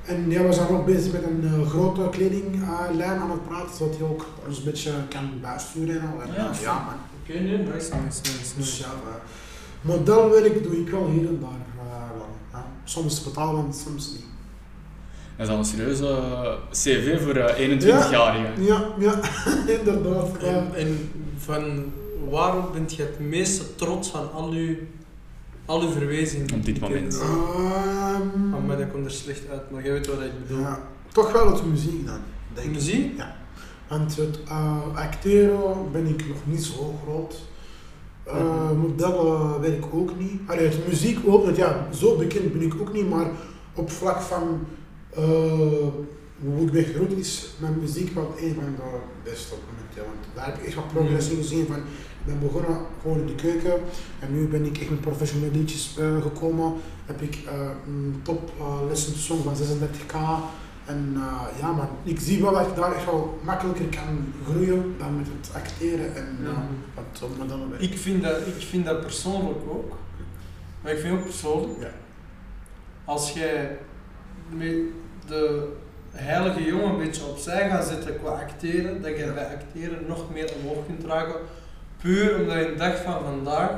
[0.05, 3.97] En ja, we zijn ook bezig met een eh, grote kledinglijn aan het praten, zodat
[3.97, 6.22] hij ook ons een beetje kan bijsturen en al.
[6.22, 6.93] En, Ja, ja, man.
[7.22, 8.55] Oké, nee, nice, nice, nice.
[8.57, 8.88] Dus ja,
[9.82, 12.61] modelwerk doe ik wel hier en daar.
[12.84, 14.26] Soms betalen, soms niet.
[15.48, 18.64] Dat is al een serieuze CV voor eh, 21-jarigen.
[18.64, 19.20] Ja, ja,
[19.78, 20.28] inderdaad.
[20.41, 20.48] ja.
[20.48, 21.84] En, en van
[22.30, 24.76] waarom bent je het meeste trots van al uw,
[25.66, 26.54] al uw verwijzingen?
[26.54, 27.20] Op dit moment.
[27.20, 30.60] Ehm, Oh, maar dat komt er slecht uit, maar jij weet wat ik bedoel.
[30.62, 30.80] ja,
[31.12, 32.18] toch wel het muziek dan.
[32.54, 32.74] Denk ik.
[32.74, 33.18] Muziek?
[33.18, 33.36] Ja.
[33.88, 37.36] Want het eh, acteren ben ik nog niet zo groot.
[38.24, 38.34] Eh
[38.70, 38.78] Mhm.
[38.80, 40.41] modellen weet ik ook niet.
[40.48, 43.28] Allee, het muziek ook, want ja, zo bekend ben ik ook niet, maar
[43.74, 44.56] op vlak van eh,
[45.16, 48.82] hoe ik ben gegroeid is mijn muziek wel een van de
[49.24, 49.95] beste op het moment.
[49.95, 53.20] Ja, want daar heb ik echt wat progress in gezien van, ik ben begonnen gewoon
[53.20, 53.74] in de keuken
[54.20, 56.74] en nu ben ik echt met professionele liedjes eh, gekomen.
[57.05, 60.16] Heb ik eh, een top uh, listen song van 36k
[60.86, 64.95] en eh, ja man, ik zie wel dat ik daar echt wel makkelijker kan groeien
[64.97, 66.49] dan met het acteren en Ja.
[66.49, 66.57] uh,
[66.95, 67.82] wat op modellen werk.
[67.82, 69.93] Ik vind, dat, ik vind dat persoonlijk ook.
[70.82, 71.80] Maar ik vind ook persoonlijk.
[71.82, 71.91] Ja.
[73.05, 73.78] Als jij
[74.49, 74.76] met
[75.28, 75.67] de
[76.11, 80.51] heilige jongen een beetje opzij gaat zetten qua acteren, dat je bij acteren nog meer
[80.61, 81.36] omhoog kunt dragen.
[82.01, 83.69] Puur omdat je dag van vandaag,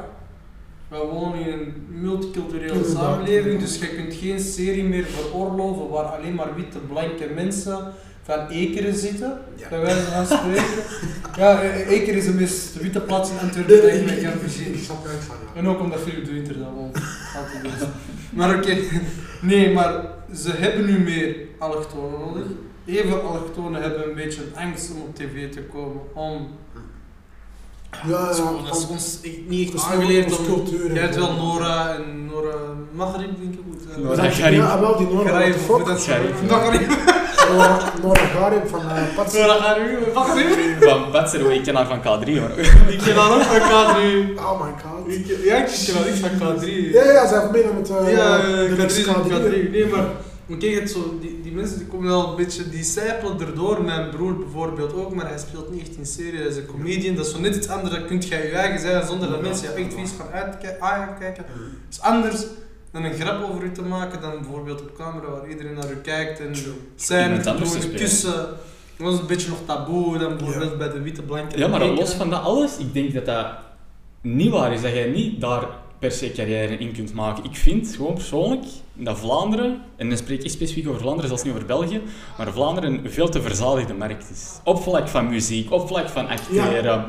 [0.88, 6.36] we wonen in een multiculturele samenleving, dus je kunt geen serie meer veroorloven waar alleen
[6.36, 7.80] maar witte, blanke mensen
[8.24, 9.70] van Ekeren zitten, Ja.
[9.70, 10.64] bij wijze van spreken.
[11.42, 15.36] ja, E- Ekeren is de meest witte plaats in Antwerpen dat kan Ik uit van
[15.54, 15.60] ja.
[15.60, 16.98] En ook omdat Philip de Winter dat woont.
[18.30, 18.78] Maar oké,
[19.42, 20.02] nee, maar
[20.36, 22.46] ze hebben nu meer allochtonen nodig.
[22.86, 26.02] Even allochtonen hebben een beetje angst om op tv te komen.
[26.14, 26.48] Om...
[28.08, 30.46] Ja, dat is, ja, dat is ons echt niet echt aangeleerd om...
[30.46, 30.94] cultuur.
[30.94, 32.58] Jij hebt wel Nora en Nora
[32.92, 33.60] Maghrib, denk ik.
[33.70, 34.60] Goed, Nora Garib.
[34.60, 36.00] Ja, wel die Nora fuck?
[36.00, 37.24] Garib.
[37.52, 38.02] Nora Garib.
[38.02, 39.34] Nora, Nora Garib van uh, Pats.
[39.34, 40.84] Nora Garib, Maghrib.
[40.84, 42.52] Van Betser, ik ken haar van K3 hoor.
[42.96, 44.38] Ik ken haar ook van K3.
[44.38, 45.14] Oh my god.
[45.14, 46.66] Ik ken- Ja, ik ken haar niet van K3.
[46.92, 49.70] Ja, ja, ze heeft meegedaan met uh, Ja, de K3, next K3.
[49.72, 50.06] Nee, maar
[50.48, 53.84] maar kijk, het zo, die, die mensen die komen wel een beetje, die sijpelen erdoor.
[53.84, 56.38] Mijn broer bijvoorbeeld ook, maar hij speelt niet echt in serie.
[56.40, 57.16] Hij is een comedian.
[57.16, 57.96] Dat is zo net iets anders.
[57.96, 60.82] Dat kun je je eigen zijn zonder dat mensen je echt vies gaan uitkijken.
[60.82, 61.46] aankijken.
[61.48, 61.56] Dat
[61.92, 62.46] is anders
[62.96, 65.96] dan een grap over u te maken dan bijvoorbeeld op camera waar iedereen naar u
[65.96, 66.56] kijkt en
[66.96, 67.42] zijn
[67.96, 68.48] kussen.
[68.98, 71.58] Dat was een beetje nog taboe dan bijvoorbeeld bij de witte blanke.
[71.58, 73.48] Ja, maar los van dat alles, ik denk dat dat
[74.22, 74.82] niet waar is.
[74.82, 75.68] Dat jij niet daar
[76.00, 77.44] per se carrière in kunt maken.
[77.44, 81.54] Ik vind gewoon persoonlijk dat Vlaanderen, en dan spreek ik specifiek over Vlaanderen, zelfs niet
[81.54, 82.02] over België,
[82.38, 84.60] maar Vlaanderen een veel te verzadigde markt is.
[84.64, 87.06] Op vlak van muziek, op vlak van acteren.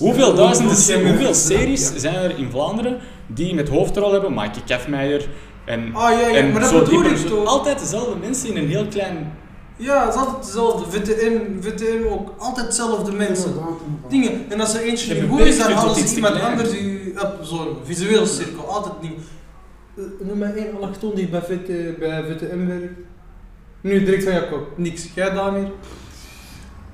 [0.00, 1.32] Hoeveel duizenden, hoeveel ja.
[1.32, 4.32] series zijn er in Vlaanderen die met hoofdrol hebben?
[4.32, 5.28] Maaike Kefmeijer,
[5.64, 7.46] En, Ah, ja, ja, en maar dat zo bedoel die ik toch.
[7.46, 9.32] Altijd dezelfde mensen in een heel klein...
[9.76, 10.90] Ja, het is altijd hetzelfde.
[10.90, 12.34] VTM, VTM ook.
[12.38, 13.54] Altijd dezelfde mensen.
[14.08, 14.44] Dingen.
[14.48, 17.76] En als er eentje Je niet goed is, dan halen ze iemand anders die zo'n
[17.84, 18.64] visueel cirkel.
[18.64, 19.18] Altijd niet.
[19.96, 22.98] Eh, noem mij één allochtoon die bij, VT, bij VTM werkt.
[23.80, 24.66] Nu direct van Jacob.
[24.76, 25.08] Niks.
[25.14, 25.70] Jij Damir?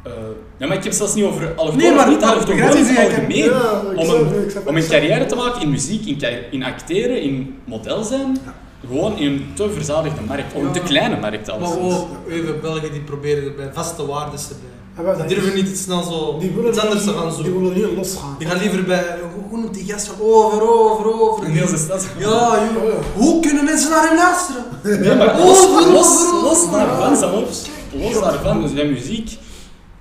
[0.06, 0.12] Eh,
[0.58, 2.56] ja, maar ik heb zelfs niet over allochtoon Nee, maar- niet maar in het ik
[2.56, 3.44] heb- algemeen.
[3.44, 6.18] Ja, om een, om een carrière te maken in muziek, in,
[6.50, 8.38] in acteren, in model zijn,
[8.86, 10.54] gewoon in een te verzadigde markt.
[10.54, 11.94] Of een te kleine markt Maar alleszins.
[11.94, 14.74] ook even Belgen die proberen er bij vaste waarden te blijven.
[15.18, 17.34] Maar Die durven niet te snel zo die willen iets anders te niet- gaan Die
[17.34, 17.60] zoeken.
[17.62, 18.34] willen niet losgaan.
[18.38, 19.04] Die gaan liever bij,
[19.50, 21.44] hoe noemt die gast van over, over, over.
[21.46, 22.06] In heel de stad.
[22.18, 22.26] Ja,
[22.74, 22.92] joh.
[23.14, 24.64] Hoe kunnen mensen naar hem luisteren?
[25.06, 27.62] Nee, maar los, los, los daarvan zelfs.
[27.92, 29.30] Los daarvan, dus zijn muziek...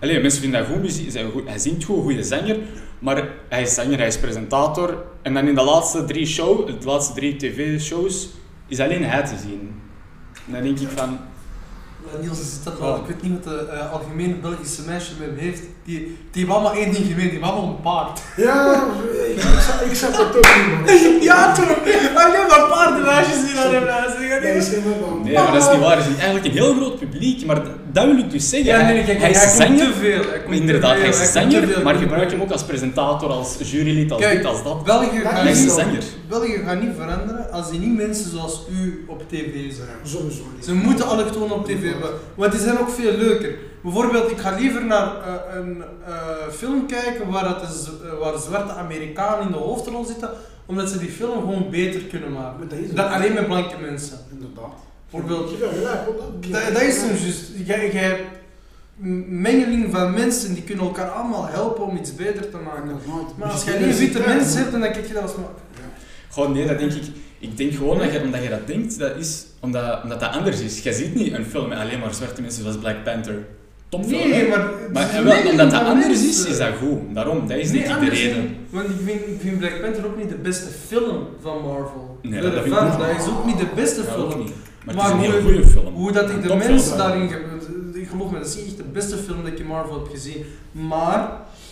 [0.05, 2.57] Allee, mensen vinden dat goed muziek, zijn goed, hij zingt goed, een goede zanger,
[2.99, 5.03] maar hij is zanger, hij is presentator.
[5.21, 8.29] En dan in de laatste drie, show, de laatste drie tv-shows
[8.67, 9.81] is alleen hij te zien.
[10.47, 11.19] En dan denk ik van...
[12.11, 12.95] Ja, Niels is dat wel.
[12.95, 15.61] Ik weet niet wat de eh, algemene Belgische meisje met hem heeft.
[15.83, 15.99] Die,
[16.31, 18.21] die hebben allemaal één ding gemeen, die hebben allemaal een paard.
[18.37, 18.83] Ja,
[19.35, 19.41] ik,
[19.89, 21.77] ik, snap het ook niet, ja, toch?
[22.15, 24.83] Alleen maar paardenmeisjes die naar hem luisteren.
[24.83, 25.23] Dat.
[25.23, 25.97] Nee, maar dat is niet waar.
[25.97, 27.61] Er is eigenlijk een heel groot publiek, maar
[27.95, 28.69] dat wil ik dus zeggen.
[28.69, 30.29] Ja, nee, hij, kijk, hij is hij komt zanger, te veel.
[30.29, 33.29] hij komt te inderdaad, veel, hij is zanger, veel, maar gebruik hem ook als presentator,
[33.29, 34.83] als jurylid, als Kijk, dit, als dat.
[34.83, 36.03] België Dat gaat, Hij is zanger.
[36.29, 39.97] België gaat niet veranderen als die niet mensen zoals u op tv zijn.
[40.03, 40.65] Sowieso niet.
[40.65, 43.55] Ze moeten allochtonen op tv hebben, want die zijn ook veel leuker.
[43.83, 46.13] Bijvoorbeeld, ik ga liever naar eh, een eh,
[46.51, 50.29] film kijken waar, het is, eh, waar zwarte Amerikanen in de hoofdrol zitten,
[50.65, 52.59] omdat ze die film gewoon beter kunnen maken.
[52.59, 54.17] Maar dat is Dan alleen met blanke mensen.
[54.31, 54.93] Inderdaad.
[55.15, 55.57] Bijvoorbeeld, je
[56.51, 57.41] dat- dat, is hem juist.
[57.65, 58.21] Jij, jij hebt
[59.03, 62.99] een mengeling van mensen die kunnen elkaar allemaal helpen om iets beter te maken.
[63.37, 65.45] Maar als Dus jij niet witte mensen hebt, dan kijk je dat als maar.
[66.29, 67.03] Gewoon nee, dat denk ik.
[67.39, 70.59] Ik denk gewoon dat je, omdat je dat denkt, dat is omdat, omdat dat anders
[70.61, 70.83] is.
[70.83, 73.35] Je ziet niet een film met alleen maar zwarte mensen zoals Black Panther.
[73.89, 74.69] Topfilm, Nee, maar.
[74.93, 76.99] Maar wel, omdat dat anders is, is dat goed.
[77.15, 78.41] Daarom, dat is denk ik de reden.
[78.41, 78.51] niet.
[78.69, 82.17] Want ik vind, ik vind Black Panther ook niet de beste film van Marvel.
[82.21, 83.07] Nee, dat vind ik fans, niet.
[83.07, 84.45] dat is ook niet de beste Ja, film.
[84.85, 85.93] Maar, Maar het is een hoe- goede film.
[85.93, 87.29] Hoe dat ik de mensen daarin
[87.93, 90.07] ik geloof me, dat is niet echt de beste film dat ik in Marvel heb
[90.13, 90.45] gezien.
[90.71, 91.29] Maar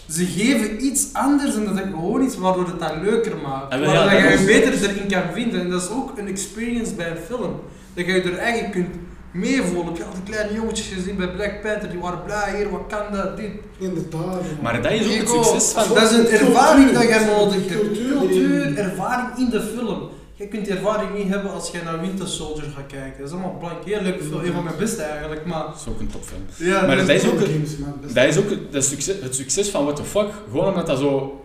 [0.10, 3.74] ze geven iets anders en dat is gewoon iets waardoor het dan leuker maakt.
[3.74, 5.62] Ja, waardoor je dat je is- beter erin kan vinden.
[5.62, 7.60] En dat is ook een experience bij een film.
[7.94, 8.96] Dat je er eigenlijk kunt
[9.32, 9.86] meevoelen.
[9.86, 12.84] Heb je al die kleine jongetjes gezien bij Black Panther, die waren blij, hier, wat
[12.88, 13.52] kan dat, dit.
[13.80, 14.42] Inderdaad.
[14.62, 15.96] Maar dat is ook het succes van...
[15.96, 17.82] Dat is een ervaring dat je nodig hebt.
[18.10, 20.00] Cultuur, ervaring in de film.
[20.36, 23.18] Je kunt die ervaring niet hebben als je naar Winter Soldier gaat kijken.
[23.20, 23.84] Dat is allemaal blank.
[23.86, 24.44] Heel leuk film.
[24.44, 25.64] Een van mijn beste eigenlijk, maar...
[25.66, 26.42] Dat is ook een topfilm.
[26.58, 27.94] Ja, Maar dat is ook- Games, man.
[28.14, 30.30] Dat is- ook het, succes, het succes van What the Fuck.
[30.52, 31.38] Gewoon omdat dat zo...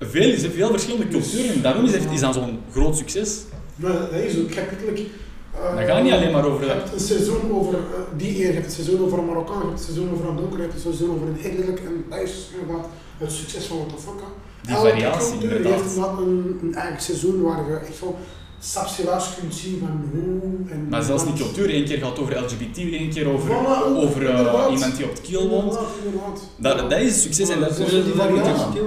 [0.00, 1.52] Veel veel verschillende culturen.
[1.54, 3.38] En daarom is het is dat zo'n groot succes.
[3.76, 4.62] Maar dat is ook, eh,
[5.76, 6.76] Dat gaat niet alleen maar over Je dat.
[6.76, 7.80] hebt een seizoen over eh,
[8.16, 10.36] die eer, je hebt een seizoen over een Marokkaan, je hebt een seizoen over een
[10.36, 11.80] donker, je hebt een seizoen over een eerlijk.
[11.80, 12.86] En dat is inderdaad
[13.18, 13.84] het succes van hè.
[14.62, 15.72] Die Elke variatie, inderdaad.
[15.72, 18.16] heeft inderdaad een, een eigen seizoen waar je echt zo
[18.62, 20.40] sapsilaas kunt zien van hoe
[20.72, 20.86] en...
[20.90, 21.74] Maar zelfs niet wat- cultuur.
[21.74, 25.10] Eén keer gaat het over LGBT, één keer over, Voilà, over eh, iemand die op
[25.10, 25.78] het kiel woont.
[26.56, 28.80] Dat, dat is het succes en dat is die variatie.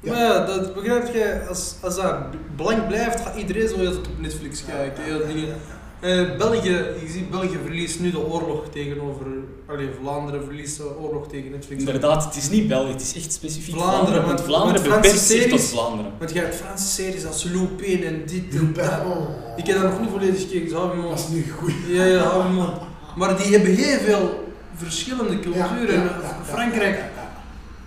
[0.00, 2.14] Maar ja, dat begrijp je, als, als dat
[2.56, 5.02] blank blijft, gaat iedereen zo heel op Netflix kijken.
[5.04, 5.54] heel dingen.
[6.00, 6.68] Eh, België,
[7.02, 9.26] je ziet België verliest nu de oorlog tegenover,
[9.66, 11.80] allee, Vlaanderen verliest de oorlog tegen Netflix.
[11.84, 14.26] Inderdaad, het is niet België, het is echt specifiek Vlaanderen, Vlaanderen.
[14.26, 16.12] want- Vlaanderen beperkt zich tot Vlaanderen.
[16.18, 18.90] Want je hebt Franse series als Lupin en dit en dat.
[19.06, 19.28] oh.
[19.56, 21.72] Ik heb dat nog niet volledig gekeken, dus hou Dat is niet goed.
[21.88, 22.70] Ja, ja, hou mond.
[23.16, 24.44] Maar die hebben heel veel
[24.74, 25.94] verschillende Ja, culturen.
[25.94, 27.19] ja, En ja, ja, Frankrijk, ja, ja.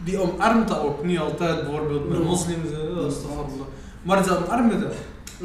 [0.04, 2.28] Die omarmt dat ook niet altijd, bijvoorbeeld met Nee.
[2.28, 2.72] moslims.
[2.72, 3.46] eh, Dat is toch.
[4.04, 4.94] Maar ze omarmen dat.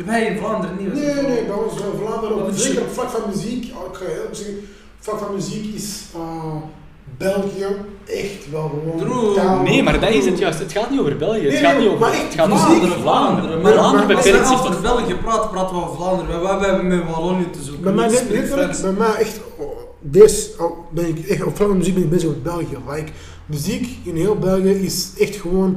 [0.06, 0.92] Wij in Vlaanderen niet.
[0.94, 2.88] Nee, nee, bij ons in Vlaanderen, Wat op, is zeker het?
[2.88, 4.64] op vlak van muziek, ik ga heel zeggen, op
[5.04, 6.54] vlak van muziek is eh,
[7.18, 7.66] België
[8.06, 9.62] echt wel gewoon...
[9.62, 10.58] Nee, maar dat is het juist.
[10.58, 11.40] Het gaat niet over België.
[11.40, 12.00] Het Nee, gaat nee, niet over...
[12.00, 13.60] maar Het gaat Vlaanderen, over Vlaanderen.
[13.60, 14.82] Maar, Vlaanderen beperkt zich over tot...
[14.82, 16.42] België praten, praten we over Vlaanderen.
[16.42, 17.82] Wij, wij hebben met Wallonië te zoeken.
[17.82, 18.80] Bij mij, net, Frans.
[18.80, 22.10] bij mij echt, oh, deze, oh, ben ik echt, op vlak van muziek ben ik
[22.10, 22.76] bezig met België.
[22.88, 23.12] Like,
[23.46, 25.76] muziek in heel België is echt gewoon,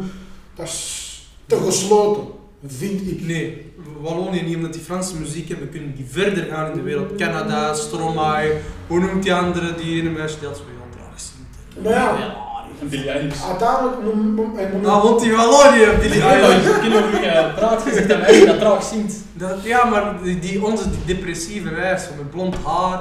[0.56, 2.24] dat is te gesloten,
[2.66, 3.26] vind ik.
[3.26, 7.16] Nee, Wallonië niet, omdat die Franse muziek hebben, kunnen die verder gaan in de wereld.
[7.16, 8.58] Canada, Stromae,
[8.88, 11.84] hoe noemt die andere, die ene meisje die als twee draag zingt.
[11.84, 12.50] Maar ja,
[12.90, 13.44] Eilish.
[13.48, 16.66] uiteindelijk, Nou, want die Wallonië, Billie Eilish.
[16.66, 19.16] Ik niet of je praat gezegd dat meisje dat traag zingt.
[19.34, 23.00] Dat, ja, maar die, onze die depressieve wijf, zo met blond haar,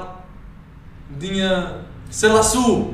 [1.19, 1.67] dingen.
[2.09, 2.85] Selassou.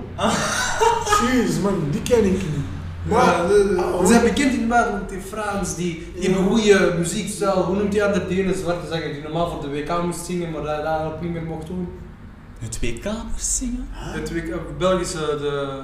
[1.32, 2.64] Jezus man, die ken ik niet.
[3.08, 6.42] Maar, Maar eh, ah, ze zijn bekend in het buitenland, in Frans, die, die hebben
[6.42, 7.62] een goede muziekstijl.
[7.62, 10.50] Hoe noemt die andere die ene zwarte zanger die normaal voor de WK moest zingen,
[10.50, 11.88] maar dat dat ook niet meer mocht doen?
[12.58, 13.86] Het WK moest zingen?
[13.92, 15.80] Het WK, Belgische, de,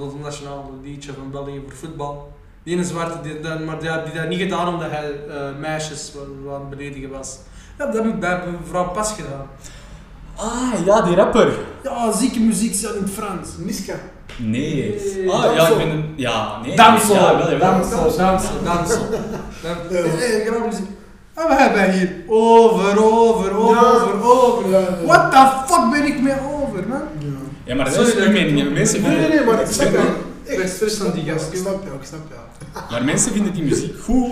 [0.00, 2.32] ons nationale liedje van België voor voetbal.
[2.62, 5.36] Die ene zwarte, die, dat- maar die, had- die dat niet gedaan omdat hij eh,
[5.60, 6.12] meisjes
[6.48, 7.38] aan het beledigen was.
[7.78, 9.46] Ja, dat heb ik bij mevrouw Pas gedaan.
[10.36, 11.52] Ah, ja, die rapper.
[11.82, 13.48] Ja, zieke muziekstijl in het Frans.
[13.58, 13.94] Niska.
[14.36, 15.00] Nee.
[15.16, 15.30] Nee.
[15.30, 15.76] Ah, ja, ik Damsel.
[15.76, 16.12] ben een...
[16.16, 16.76] Ja, nee.
[16.76, 19.02] Damsel, Ja, wel, damsel, damsel, damsel.
[19.62, 20.86] Eh, graag muziek.
[21.34, 23.90] En we hebben hier over, over, over, Ja.
[24.22, 25.04] over.
[25.06, 27.00] What the fuck ben ik mee over, man?
[27.18, 27.26] Ja.
[27.64, 28.72] Ja, maar dat is dat uw ik- mening.
[28.72, 30.14] Mensen Nee, nee, nee, maar ik snap je.
[30.44, 32.84] ik ben stress van die gast, Ik snap jou, ik snap jou.
[32.90, 34.30] maar mensen vinden die muziek goed.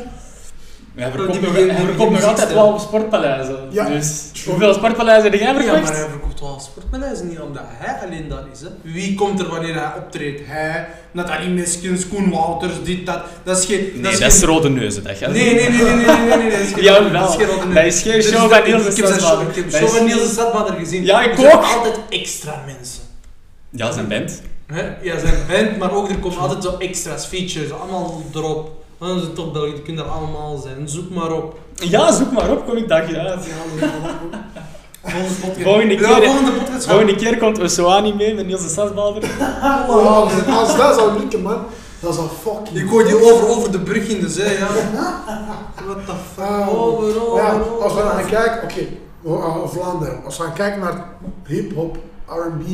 [0.96, 1.54] Ja, verkoopt nog,
[1.86, 3.56] verkoopt nog altijd wel sportpaleizen.
[3.70, 3.88] Ja.
[3.88, 5.88] Dus hoeveel sportpaleizen heb jij Ja, maar verkocht?
[5.96, 8.60] hij verkoopt wel sportpaleizen niet omdat hij alleen dat is.
[8.60, 8.66] Hè.
[8.82, 10.40] Wie komt er wanneer hij optreedt?
[10.44, 13.20] Hij, Nathalie Miskens, Koen Wouters, dit, dat.
[13.44, 13.90] Dat is geen...
[13.94, 16.36] Nee, is dat is geen- rode neuzen, dat gaat Nee, nee, nee, nee, nee, nee,
[16.38, 17.74] nee, dat is geen Ja, dat is geen rode neus.
[17.74, 19.48] Dat is geen show dat- van Niels de Ik heb show, Stadsbader.
[19.48, 21.04] ik heb Dat show is- van Niels de gezien.
[21.04, 21.64] Ja, ik Er zijn ook.
[21.64, 23.02] altijd extra mensen.
[23.70, 24.42] Ja, zijn band.
[25.02, 28.83] Ja, zijn band, maar ook er komen altijd zo extra's, features, allemaal erop.
[28.98, 30.88] Dat is een top België, die kunnen er allemaal zijn.
[30.88, 31.58] Zoek maar op.
[31.74, 33.46] Ja, zoek maar op, kom ik dag uit.
[35.02, 35.62] Volgende podcast.
[35.62, 36.86] Volgende Ja, keer- volgende podcast.
[36.86, 39.22] Volgende keer komt Osoani mee met Niels de Stadsbader.
[39.88, 41.58] Oh, als, als dat zou lukken, man,
[42.00, 42.78] dat zou fucking...
[42.84, 44.66] Ik gooi die over, over de brug in de zee, ja.
[45.86, 46.44] What the fuck?
[46.44, 47.50] Ah, over, over, ja,
[47.82, 48.86] als we gaan kijken, oké,
[49.26, 51.04] uh, Vlaanderen, als we gaan kijken naar
[51.46, 52.66] hip-hop, RB.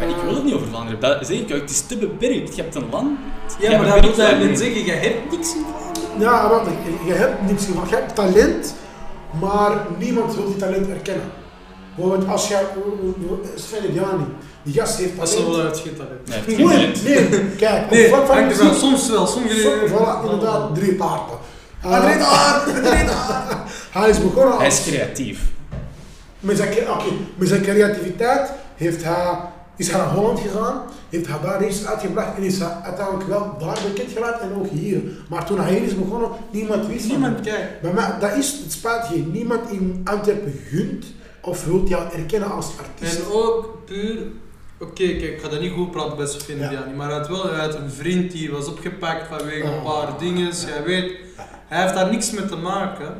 [0.00, 1.00] Maar ik wil het niet over Vlaanderen.
[1.00, 2.56] Dat zeg ik, het is te beperkt.
[2.56, 3.18] Je hebt een land.
[3.58, 4.56] Ja, je maar dat hij niet daarin.
[4.56, 4.84] zeggen.
[4.84, 6.20] Je hebt niks in Vlaanderen.
[6.20, 7.88] Ja, wacht, je, je hebt niks van.
[7.88, 8.74] Je hebt talent,
[9.40, 11.24] maar niemand wil die talent erkennen.
[11.94, 12.62] Bijvoorbeeld als jij,
[13.54, 14.24] Sven Diani,
[14.62, 15.66] die gast heeft Dat is wel talent.
[15.66, 16.06] uitschieten.
[16.26, 17.04] Nee, Nee, talent.
[17.04, 18.74] nee, kijk, Nee, vlak van wel.
[18.74, 19.86] Soms wel, sommige...
[19.88, 21.02] Voilà, inderdaad, drie.
[21.02, 21.18] Ah,
[21.86, 23.58] Uh, drie taarten, drie taarten.
[23.90, 25.40] hij is begonnen Hij is creatief.
[26.40, 27.04] Met zijn, oké,
[27.36, 29.38] met zijn creativiteit heeft hij,
[29.80, 33.56] is hij naar Holland gegaan, heeft hij daar iets uitgebracht en is hij uiteindelijk wel
[33.58, 35.00] daar bekend geraakt en ook hier.
[35.28, 37.80] Maar toen hij hier is begonnen, niemand wist Niemand kijkt.
[37.80, 41.04] Bij mij, dat is het spijt je, niemand in Antwerpen gunt
[41.42, 43.18] of wilt jou erkennen als artiest.
[43.18, 44.18] En ook puur...
[44.82, 46.68] Oké, kijk, ik ga dat niet goed praten bij Sofie Ja.
[46.68, 49.84] Diani, maar hij had wel hij had een vriend die was opgepakt vanwege een Oh.
[49.84, 50.50] paar dingen.
[50.66, 51.12] Jij weet,
[51.68, 53.14] hij heeft daar niks mee te maken.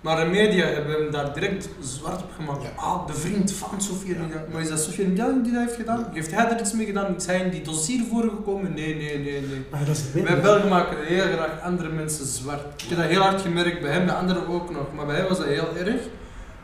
[0.00, 2.62] Maar de media hebben hem daar direct zwart op gemaakt.
[2.62, 2.70] Ja.
[2.76, 4.34] Ah, de vriend van Sofie Diani.
[4.52, 6.06] Maar is dat Sofie Diani die dat heeft gedaan?
[6.12, 7.16] Heeft hij er iets mee gedaan?
[7.16, 8.74] Is hij in die dossier voorgekomen?
[8.74, 9.64] Nee, nee, nee, nee.
[9.70, 12.82] Maar dat is het Wij Belgen maken heel graag andere mensen zwart.
[12.82, 14.92] Ik heb dat heel hard gemerkt bij hem, bij anderen ook nog.
[14.94, 16.00] Maar bij hem was dat heel erg.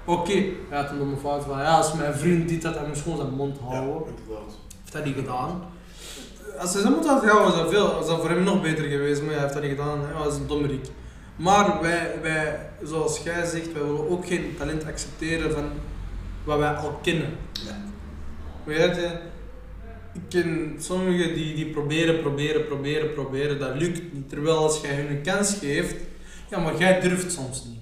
[0.05, 0.33] Oké,
[0.69, 3.19] hij had een domme fout van ja, als mijn vriend dit had, hij moest gewoon
[3.19, 4.15] zijn mond houden.
[4.81, 5.63] Heeft hij niet gedaan.
[6.59, 8.85] Als hij zijn mond had gehouden, was dat, veel, was dat voor hem nog beter
[8.85, 10.01] geweest, maar hij heeft dat niet gedaan.
[10.01, 10.87] Hij was een dommerik.
[11.37, 15.65] Maar wij, wij, zoals jij zegt, wij willen ook geen talent accepteren van
[16.45, 17.31] wat wij al kennen.
[18.65, 19.11] Weet je,
[20.15, 24.29] ik ken sommigen die, die proberen, proberen, proberen, proberen, dat lukt niet.
[24.29, 25.95] Terwijl als jij hun een kans geeft,
[26.51, 27.79] ja, maar jij durft soms niet.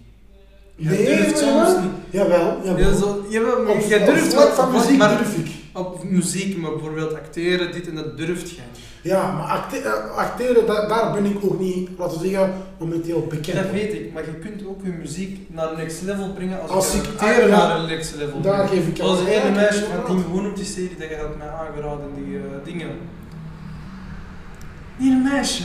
[0.76, 1.92] Jij Nee, durft soms niet.
[2.10, 2.78] Jawel, jawel.
[2.78, 5.50] Ja, zo, jawel, maar Op, jij durft wel, van muziek maar, durf ik.
[5.72, 8.83] Op muziek, maar bijvoorbeeld acteren, dit en dat durft jij niet.
[9.04, 13.26] Ja, maar acte- eh, acteren, da- daar ben ik ook niet, laten we zeggen, momenteel
[13.28, 13.56] bekend.
[13.56, 16.70] Dat weet ik, maar je kunt ook je muziek naar een next level brengen als,
[16.70, 19.84] Als je ik- acteren naar een next level Daar geef ik jou gelijk ene meisje
[19.94, 20.04] van.
[20.04, 22.88] Team, hoe noemt die serie dat je had mij aangeraden, die eh, dingen.
[24.96, 25.62] Die een meisje.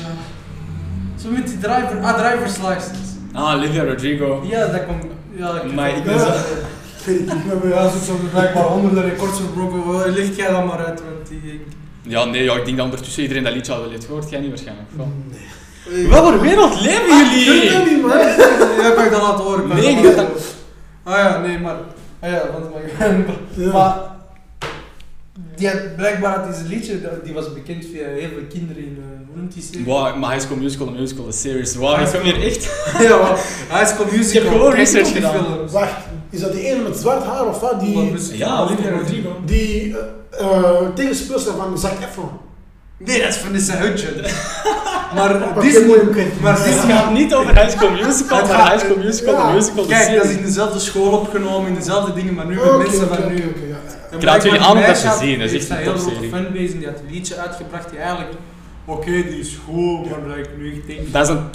[1.22, 3.12] Zo met die driver, ah, driver's license.
[3.34, 4.42] Ah, Olivia Rodrigo.
[4.44, 5.04] Ja, dat komt,
[5.36, 9.04] ja, heb Maar ik ben zo- Ik weet het niet, maar Ja, hebben blijkbaar honderden
[9.10, 10.10] records verbroken.
[10.12, 11.62] Licht jij dan maar uit, want die...
[12.10, 14.30] Ja, nee, ja, ik denk dat ondertussen iedereen dat liedje al wel heeft gehoord.
[14.30, 14.88] Jij niet waarschijnlijk.
[14.96, 15.12] Wel.
[15.90, 16.08] Nee.
[16.08, 17.70] Wat voor wereld leven Ik weet jullie?
[17.70, 18.12] het niet, man.
[18.96, 19.66] Kan ik dat laten horen?
[19.66, 20.42] ik Nee, dat gaat horen.
[21.04, 21.76] Ah ja, nee, maar...
[22.20, 22.82] Ah ja, want maar...
[23.66, 23.72] Ja.
[23.72, 23.98] Maar...
[25.56, 28.98] Die had, blijkbaar had deze liedje, dat- die was bekend via heel veel kinderen in...
[29.56, 29.86] eh, serie?
[29.86, 31.76] Wow, maar High School Musical, de musical, de series.
[31.76, 32.64] Wow, ik kom hier echt...
[33.08, 33.38] ja, maar
[33.80, 34.42] High School Musical.
[34.42, 35.68] Ik heb gewoon research gedaan.
[35.72, 35.96] Wacht,
[36.30, 37.80] is dat die ene met zwart haar of wat?
[37.80, 39.42] Die, Ja, Olivia Rodrigo.
[39.46, 40.06] die eh
[40.42, 42.30] uh, tegenspeelster van Zac Efron.
[42.98, 44.34] Nee, dat is Vanessa Hudgens.
[45.16, 46.04] maar Wat Disney...
[46.42, 46.96] Maar Het Disney...
[46.96, 49.48] gaat niet over High School Musical, maar High School Musical, ja.
[49.48, 52.56] de musical, de Kijk, dat is in dezelfde school opgenomen, in dezelfde dingen, maar nu
[52.56, 53.36] met mensen van nu.
[53.36, 54.18] oké, ja.
[54.18, 56.30] Ik raad jullie aan om dat te zien, dat is echt een topserie.
[56.30, 58.32] fanbase en die had een liedje uitgebracht die eigenlijk...
[58.86, 61.14] Oké, die is goed, maar dat ik nu echt denk...
[61.14, 61.50] Dat is een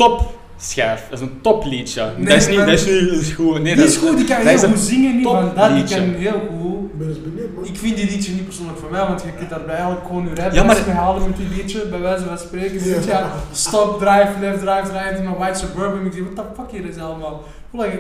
[0.57, 2.13] topschijf, dat is een topliedje.
[2.17, 3.53] Nee, dat is niet, dat is niet dat is goed.
[3.63, 5.85] Nee, Die dat is goed, die kan dat heel goed zingen, niet van dat, die
[5.97, 7.65] kan heel goed Ik ben eens benieuwd, man.
[7.65, 10.35] Ik vind die liedje niet persoonlijk voor mij, want je kunt daarbij eigenlijk gewoon je
[10.35, 13.05] rijbewijs Ja, maar- halen met die liedje, bij wijze van spreken.
[13.07, 13.33] Ja.
[13.53, 16.07] Stop, drive, left, drive, drive, in mijn white suburban.
[16.07, 17.43] Ik zeg, what the fuck hier is allemaal?
[17.71, 17.93] Hoe lang?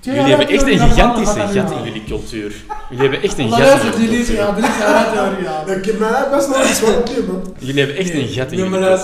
[0.00, 2.52] Jullie hebben echt een gigantische gat in jullie cultuur.
[2.90, 5.66] Jullie hebben echt een gat in Luister die jullie liedje, ja, cultuur.
[5.66, 5.76] dit.
[5.76, 6.92] Ik heb mij best wel iets van
[7.26, 7.54] man.
[7.58, 8.98] Jullie hebben echt een gat in jullie maar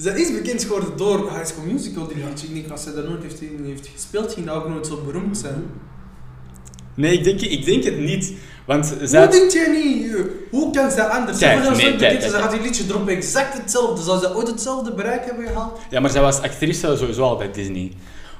[0.00, 2.46] Ze is bekend geworden door High School Musical, die liedje.
[2.46, 5.38] Ik denk als zij daar nooit heeft, heeft gespeeld, ging dat ook nooit zo beroemd
[5.38, 5.64] zijn.
[6.94, 8.32] Nee, ik denk, ik denk het niet.
[8.66, 9.28] Want Hoe zij...
[9.28, 10.16] denk jij niet?
[10.50, 11.38] Hoe kan zij anders?
[11.38, 14.02] Kijk, Kijk, nee, kijk, ze gaat die liedje droppen exact hetzelfde.
[14.02, 15.78] Zou ze ooit hetzelfde bereik hebben gehaald?
[15.90, 17.92] Ja, maar zij was actrice sowieso al bij Disney.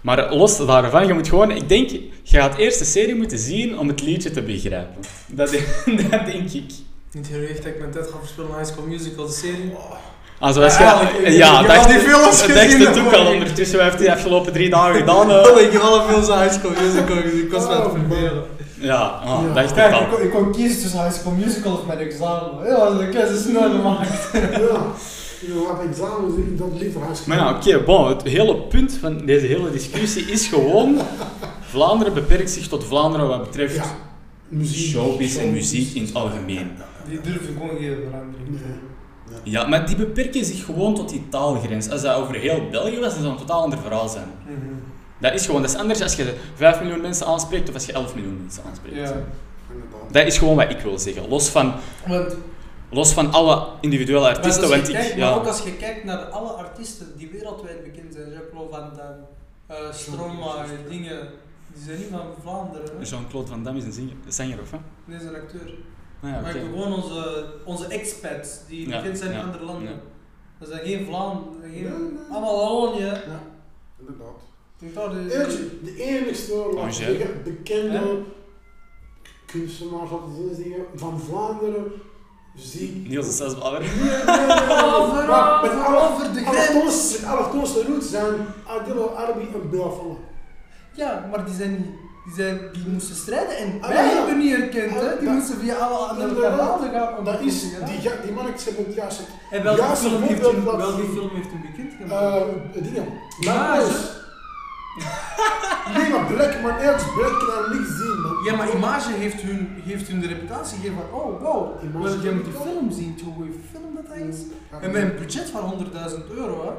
[0.03, 1.51] Maar los daarvan, je moet gewoon...
[1.51, 1.91] Ik denk,
[2.23, 4.97] je gaat eerst de serie moeten zien om het liedje te begrijpen.
[5.27, 5.51] Dat,
[6.11, 6.73] dat denk ik.
[7.13, 9.73] Niet heel echt dat ik mijn tijd ga verspillen aan High School Musical, de serie.
[9.75, 9.97] Ah,
[10.41, 11.19] zoals Ja, je...
[11.19, 13.83] ik- ik- Ja, ik die films gezien, dat ook al ondertussen.
[13.83, 15.31] heeft hij de afgelopen drie dagen gedaan.
[15.31, 15.65] Oh, eh.
[15.67, 17.45] ik heb alle films High School Musical gezien.
[17.45, 18.43] Ik was het Oh, vervelen.
[18.81, 19.55] Ja, ah, Ja.
[19.55, 22.67] dat is Kijk, ik, kon- ik kon kiezen tussen High School Musical of mijn examen.
[22.67, 24.31] Ja, de keuze is snel gemaakt.
[24.33, 24.81] Ja.
[25.41, 29.47] Je gaat examen dat liever huis Maar ja, oké, bon, het hele punt van deze
[29.47, 30.99] hele discussie is gewoon...
[31.71, 33.83] Vlaanderen beperkt zich tot Vlaanderen wat betreft Ja.
[34.49, 34.91] Muziek.
[34.91, 36.71] showbiz en muziek in het algemeen.
[37.09, 38.49] Die durven gewoon geen verandering.
[38.49, 38.79] Nee.
[39.43, 41.91] Ja, maar die beperken zich gewoon tot die taalgrens.
[41.91, 44.29] Als dat over heel België was, dan zou het een totaal ander verhaal zijn.
[44.47, 44.75] Mhm.
[45.21, 47.93] Dat is gewoon, dat is anders als je 5 miljoen mensen aanspreekt of als je
[47.93, 48.97] 11 miljoen mensen aanspreekt.
[48.97, 49.03] Ja.
[49.73, 50.13] Inderdaad.
[50.13, 51.29] Dat is gewoon wat ik wil zeggen.
[51.29, 51.75] Los van,
[52.07, 52.37] Want,
[52.91, 54.95] los van alle individuele artiesten, want ik...
[54.95, 55.29] kijkt, ja.
[55.31, 59.17] maar ook als je kijkt naar alle artiesten die wereldwijd bekend zijn, Jean-Claude Van Damme,
[59.67, 61.19] eh Stromae, dingen,
[61.75, 62.91] die zijn niet van Vlaanderen.
[62.99, 63.05] hè?
[63.05, 64.81] Jean-Claude Van Damme is een zinger, zanger of wat?
[65.05, 65.75] Nee, zijn acteur.
[66.23, 66.61] Ah, ja, Maar oké.
[66.65, 69.89] gewoon onze, onze expats die Ja, bekend zijn in andere landen.
[69.89, 69.95] ja.
[70.59, 72.11] Dat zijn geen Vlaanderen, geen, Nee, nee.
[72.31, 73.05] allemaal Wallonië.
[73.05, 73.41] Ja,
[73.99, 74.41] inderdaad.
[74.95, 76.93] Dat de, Eerlijk, de enigste, Angèle.
[77.19, 78.03] zeggen, bekende Ja.
[79.47, 80.11] kunstenaars,
[80.57, 81.85] zeggen, van Vlaanderen,
[82.57, 83.09] zie ik...
[83.09, 83.81] Niels is zelfs Blauwer.
[83.81, 85.27] Nee, nee, nee, nee.
[85.27, 87.25] Maar met alle- over de grens.
[87.25, 88.35] allochtoonse roots zijn
[88.67, 90.15] Adilo, Arabi en Belfalla.
[90.95, 91.87] Ja, maar die zijn niet.
[92.29, 94.11] Die, zijn, die moesten strijden en Ah, wij ja.
[94.17, 95.17] hebben niet erkend, hè?
[95.19, 97.19] Die Dat- moesten via alle andere kanalen gaan.
[97.19, 99.21] om Dat is, die, die mannetjes hebben het juist...
[99.51, 102.13] En welke, Ja, film ze heeft hem, dat welke film heeft hem bekend gemaakt?
[102.75, 103.07] eh dingen.
[103.41, 104.17] Narcos.
[105.97, 108.37] Nee, maar Black, man, ergens Black kan niks zien, man.
[108.45, 112.33] ja, maar Image heeft hun, heeft hun de reputatie gegeven van, oh wow, Image jij
[112.33, 114.37] moet die ik film zien, hoe goede film dat hij is.
[114.71, 115.63] Ja, En met een budget van
[116.11, 116.71] 100.000 euro, hè.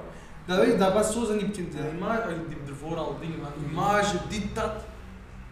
[0.55, 1.73] Dat, weet, dat was zo zijn niet bekend.
[1.73, 1.79] hè.
[1.97, 4.71] Image, oh, die hebben ervoor al dingen van Image, dit, dat.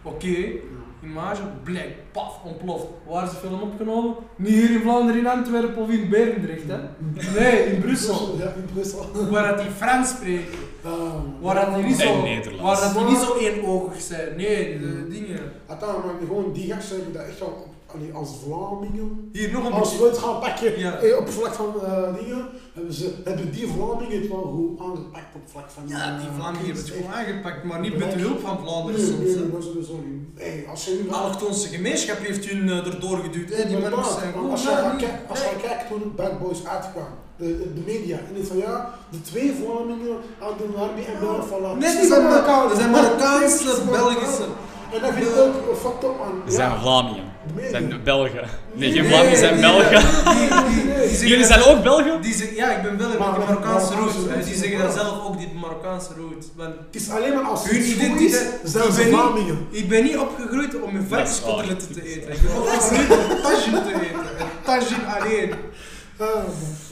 [0.08, 0.36] Oké,
[1.02, 2.86] Image, Black, paf, ontploft.
[3.08, 4.14] Waar is de film opgenomen?
[4.36, 6.78] Niet hier in Vlaanderen, in Antwerpen of in Berendrecht, hè?
[7.40, 8.34] Nee, in Brussel.
[8.38, 9.30] Ja, in Brussel.
[9.30, 10.58] Waar dat die Frans spreken.
[11.40, 12.22] Waar dat die niet zo,
[12.62, 14.36] waar dat die niet zo éénogig zijn.
[14.36, 15.52] Nee, de dingen.
[15.66, 19.28] Attends, maar gewoon die gasten hebben dat echt wel op, allee, als Vlamingen.
[19.32, 20.04] Hier nog een Als beetje.
[20.04, 20.92] we het gaan pakken Ja.
[20.98, 25.34] eh, op vlak van eh, dingen, hebben, ze, hebben die Vlamingen het wel goed aangepakt
[25.34, 28.18] op vlak van Ja, die eh, Vlamingen hebben het gewoon aangepakt, maar niet met de
[28.18, 29.88] hulp van Vlaanderen Nee, soms.
[29.88, 30.26] nee.
[30.34, 31.08] Hey, als je nu
[31.76, 33.48] gemeenschap heeft hun uh, erdoor geduwd.
[33.48, 34.50] Die mensen zijn want goed.
[34.50, 38.56] als je gaat kijken- kijken toen Bad Boys uitkwam, de, de, media, en die van
[38.56, 41.74] ja, de twee Vlamingen aan de Narbi en Belfalla.
[41.74, 42.22] Nee, die zijn
[42.90, 44.46] Marokkaanse, Belgische.
[44.92, 46.42] En dat vind ik ook fucked up man.
[46.46, 47.24] Ze zijn Vlamingen.
[47.56, 48.48] Ze zijn Belgen.
[48.74, 50.02] Nee, geen Nee, Vlamingen, zijn Belgen.
[51.32, 52.22] Jullie zijn ook Belgen?
[52.22, 54.14] Die zeggen, ja, ik ben Belg, maar Marokkaanse Marokkaanse roots.
[54.34, 56.46] roots, Die zeggen dat zelf ook, die Marokkaanse roots.
[56.56, 59.66] Want Het is alleen maar als Hun identiteit- zijn ik ben niet- Vlamingen.
[59.70, 62.32] ik ben niet opgegroeid om mijn varkenskoteletten te eten.
[62.32, 64.20] Ik ben opgegroeid om tagine te eten.
[64.38, 65.52] En tagine alleen.
[66.20, 66.26] Ah,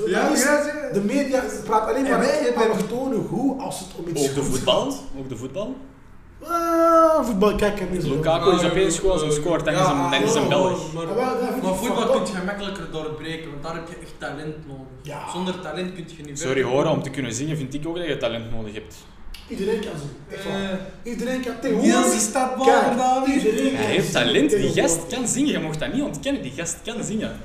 [0.06, 3.88] Ja, is- ja, de media praat alleen En maar wij hebben- allochtonen goed als het
[3.96, 4.90] om iets Ook de voetbal?
[4.90, 5.00] gaat.
[5.18, 5.76] Ook de voetbal?
[6.42, 8.08] Ah, voetbal kijken niet zo.
[8.08, 10.92] Lukaku is opeens als hij scoort, dan is hem- dan is Belg.
[10.92, 14.86] Maar, dat maar voetbal kun je makkelijker doorbreken, want daar heb je echt talent nodig.
[15.02, 15.30] Ja.
[15.32, 18.06] Zonder talent kun je niet Sorry horen, om te kunnen zingen vind ik ook dat
[18.06, 18.96] je talent nodig hebt.
[19.48, 20.72] Iedereen kan zingen.
[21.02, 22.14] Eh, Iedereen kan tegenwoordig.
[22.14, 23.42] is Kijk, David.
[23.42, 26.76] iedereen Hij heeft talent, die gast kan zingen, je mocht dat niet ontkennen, die gast
[26.84, 27.36] kan zingen.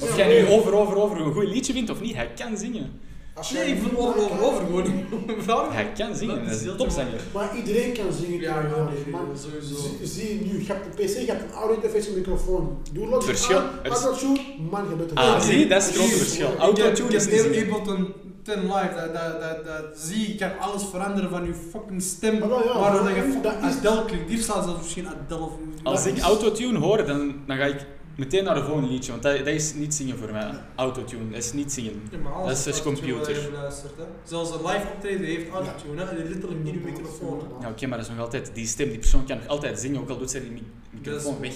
[0.00, 3.00] Of jij nu over, over, over een goed liedje vindt of niet, hij kan zingen.
[3.40, 5.04] Als Nee, jij- ik vind over, over, over gewoon niet.
[5.46, 5.72] Waarom?
[5.72, 7.20] Hij kan zingen, Dat dat is heel een topzanger.
[7.34, 8.40] Maar iedereen kan zingen.
[8.40, 9.96] Ja, ja, tegenwoordig, nee, sowieso.
[10.02, 12.78] Zie- nu, je hebt een PC, je hebt een audio interface en een microfoon.
[12.92, 13.58] Doe Verschil.
[13.58, 15.16] aan, Er is- autotune, man, je bent er.
[15.16, 16.56] Ah, zie, dat is het grote verschil.
[16.58, 17.72] Autotune is heel zingen.
[17.72, 18.12] Ableton
[18.42, 22.38] 10 Live, dat, dat, dat, dat zie je, kan alles veranderen van je fucking stem,
[22.38, 24.28] Maar wel, ja, waardoor dat je dat fucking is- Adele klinkt.
[24.30, 25.52] Hier staat zelfs misschien Adele of...
[25.82, 27.86] Als ik autotune hoor, dan, dan ga ik
[28.20, 30.50] meteen naar de volgende liedje, want dat, dat is niet zingen voor mij.
[30.76, 32.02] Autotune, dat is niet zingen.
[32.10, 33.48] Ja, maar Dat is dus computer.
[33.52, 34.04] luistert, hè.
[34.24, 36.12] Zelfs een live optreden heeft autotune, hè.
[36.16, 37.40] letterlijk in je microfoon.
[37.60, 40.00] Ja, oké, maar dat is nog altijd, die stem, die persoon kan nog altijd zingen,
[40.00, 41.54] ook al doet ze die mi- microfoon weg.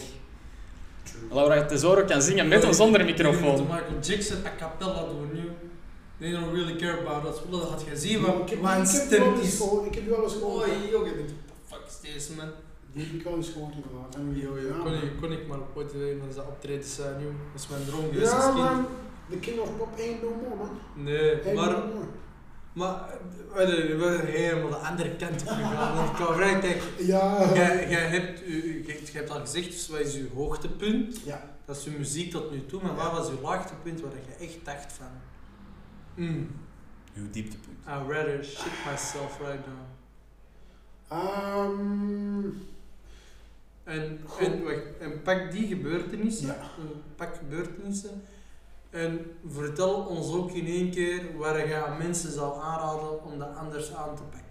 [1.30, 3.58] Laura Tesoro kan zingen met of zonder microfoon.
[3.58, 5.50] moet Michael Jackson a cappella doen nu.
[6.20, 7.40] They don't really care about us.
[7.50, 9.60] Dat had je zien, ik wat heb, mijn ik stem is.
[9.86, 10.68] ik heb wel eens gehoord.
[10.68, 11.32] Oh, joh, je denkt,
[11.66, 12.48] fuck is deze man?
[12.94, 14.14] Die heb ik wel eens gehoord inderdaad.
[14.14, 17.22] En, Yo, yo, ja, kon, ik, kon ik maar ooit een van zijn optredens zijn,
[17.22, 17.32] joh.
[17.52, 18.86] Dat is mijn droom geweest Ja man,
[19.28, 20.78] de King of Pop ain't no more man.
[21.04, 22.06] Nee, Ain't maar, no more.
[22.72, 23.18] maar
[23.54, 25.96] we zijn we zijn helemaal de andere kant op gegaan.
[25.96, 27.54] Want qua vrij, kijk, Ja.
[27.54, 28.38] jij, jij hebt,
[28.86, 31.20] jij, hebt al gezegd, dus wat is uw hoogtepunt?
[31.24, 31.52] Ja.
[31.64, 34.58] Dat is uw muziek tot nu toe, maar wat was uw laagtepunt waar je echt
[34.64, 35.06] dacht van...
[36.14, 36.50] Mm,
[37.16, 37.78] Uw dieptepunt.
[37.88, 39.84] I'd rather shit myself right now.
[41.08, 42.46] Ehm,
[43.84, 44.46] En, Goed.
[44.46, 46.56] en, wacht, en pak die gebeurtenissen, Ja.
[47.16, 48.22] pak gebeurtenissen
[48.90, 53.56] en vertel ons ook in één keer waar je aan mensen zou aanraden om dat
[53.56, 54.42] anders aan te pakken.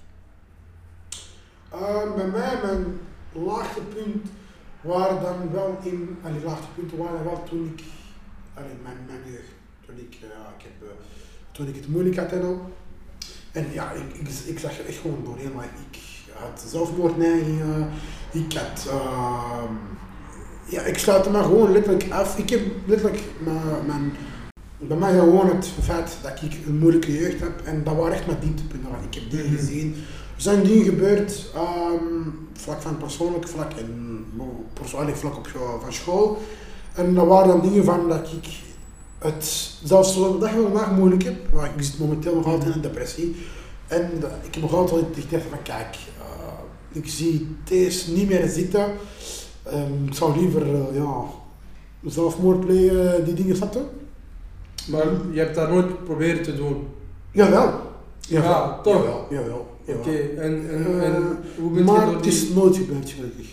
[1.71, 2.99] ehm, bij mij, mijn
[3.31, 4.27] laagtepunt
[4.81, 7.83] waren dan wel in, allee, laagtepunten waren wel toen ik,
[8.53, 9.51] allee, mijn, mijn jeugd,
[9.85, 10.95] toen ik, eh, ja, ik heb, eh,
[11.51, 12.71] toen ik het moeilijk had en al.
[13.51, 15.97] En ja, ik, ik, ik zag er echt gewoon doorheen, maar ik
[16.33, 17.89] had zelfmoordneigingen,
[18.31, 19.73] ik had, ehm,
[20.65, 22.37] ja, ik sluitte me gewoon letterlijk af.
[22.37, 24.11] Ik heb letterlijk mijn, mijn
[24.87, 28.25] bij mij gewoon het feit dat ik een moeilijke jeugd heb en dat waren echt
[28.27, 28.89] mijn dieptepunten.
[29.09, 29.55] Ik heb dingen Mhm.
[29.55, 29.95] gezien.
[30.35, 34.25] Er zijn dingen gebeurd, ehm, vlak van persoonlijk vlak en
[34.73, 35.47] persoonlijk vlak op
[35.81, 36.41] van school.
[36.93, 38.49] En dat waren dan dingen van dat ik
[39.19, 41.35] het zelfs de dag van vandaag moeilijk heb.
[41.51, 43.35] Want ik zit momenteel nog altijd in een depressie.
[43.93, 44.11] En
[44.43, 48.85] ik heb nog altijd gedacht van kijk, eh, ik zie deze niet meer zitten.
[49.63, 51.23] Ehm, ik zou liever eh, ja,
[52.05, 53.85] zelfmoord plegen, die dingen zetten.
[54.87, 56.87] Maar je hebt dat nooit proberen te doen.
[57.31, 57.71] Jawel.
[58.19, 58.49] Jawel.
[58.51, 58.93] Ja, toch?
[58.93, 59.77] Jawel, jawel.
[59.83, 60.01] jawel.
[60.01, 63.49] Oké, en, en, en Eh, hoe bent maar je het is nooit gebeurd, gelukkig.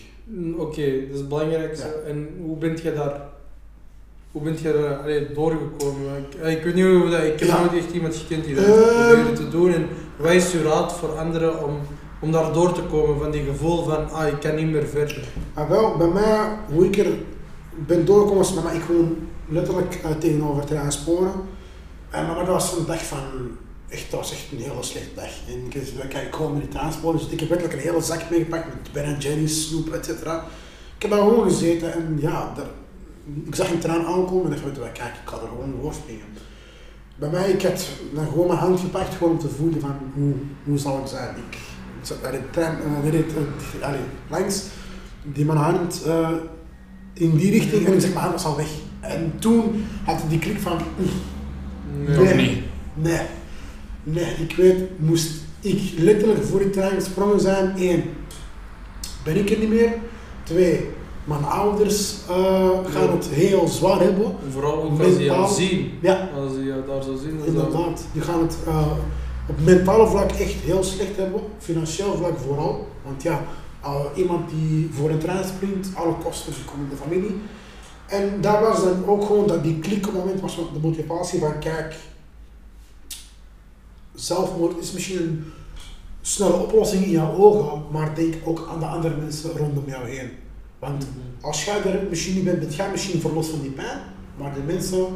[0.57, 1.87] Oké, dat is het belangrijkste.
[1.87, 2.11] Ja.
[2.11, 3.29] En hoe bent je daar...
[4.33, 6.27] Hoe bent je allee, doorgekomen?
[6.31, 7.23] Ik, ik weet niet hoe dat...
[7.23, 7.59] Ik heb Ja.
[7.61, 9.35] nooit echt iemand gekend die dat Ehm.
[9.35, 9.73] te doen.
[9.75, 11.79] En wat is je raad voor anderen om,
[12.21, 15.25] om daar door te komen van die gevoel van ah, ik kan niet meer verder?
[15.55, 17.07] Maar wel, bij mij, hoe ik er
[17.87, 19.17] ben doorgekomen, was bij mij ik gewoon
[19.49, 21.33] letterlijk uh, tegenover het raam sporen.
[22.11, 23.19] En maar dat was een dag van,
[23.89, 25.31] echt, dat was echt een hele slechte dag.
[25.49, 28.31] En ik, zei, ik gewoon met die transporten, dus ik heb letterlijk een hele zak
[28.31, 30.45] meegepakt met Ben Jerry's, snoep, et cetera.
[30.97, 32.67] Ik heb daar gewoon gezeten en ja, daar,
[33.47, 35.75] ik zag een traan aankomen en dacht, weet je wat, kijk, ik ga er gewoon
[35.81, 36.27] doorspringen.
[37.17, 40.33] Bij mij, ik had dan gewoon mijn hand gepakt gewoon om te voelen van, hoe,
[40.65, 41.29] hoe zal het zijn?
[41.29, 41.55] Ik,
[42.01, 43.33] ik zat bij de trein, die reed,
[43.79, 44.65] uh, allee, langs,
[45.23, 46.29] die mijn hand uh,
[47.13, 48.71] in die richting en ik zeg, mijn hand was al weg.
[49.01, 50.79] En toen had ik die klik van,
[52.07, 52.17] Nee.
[52.17, 52.59] Toch niet?
[52.95, 53.21] Nee.
[54.03, 58.03] Nee, ik weet, moest ik letterlijk voor die trein gesprongen zijn, één,
[59.25, 59.93] ben ik er niet meer.
[60.43, 60.89] Twee,
[61.31, 62.37] mijn ouders uh,
[62.87, 63.13] gaan Ja.
[63.13, 64.35] het heel zwaar hebben.
[64.51, 65.99] Vooral ook als die jou zien.
[66.03, 67.41] Ja, Als die jou daar zo zien.
[67.47, 68.05] inderdaad.
[68.13, 68.87] Die gaan het uh,
[69.49, 71.41] op mentale vlak echt heel slecht hebben.
[71.59, 72.87] Financieel vlak vooral.
[73.05, 73.43] Want ja,
[73.85, 77.41] uh, iemand die voor een trein springt, alle kosten komen in de familie.
[78.07, 81.95] En daar was dan ook gewoon dat die klik moment was de motivatie van kijk,
[84.15, 85.45] zelfmoord is misschien een
[86.21, 90.31] snelle oplossing in jouw ogen, maar denk ook aan de andere mensen rondom jou heen.
[90.81, 91.07] Want
[91.41, 93.99] als jij er misschien niet bent, bent jij misschien verlost van die pijn,
[94.37, 95.07] maar de mensen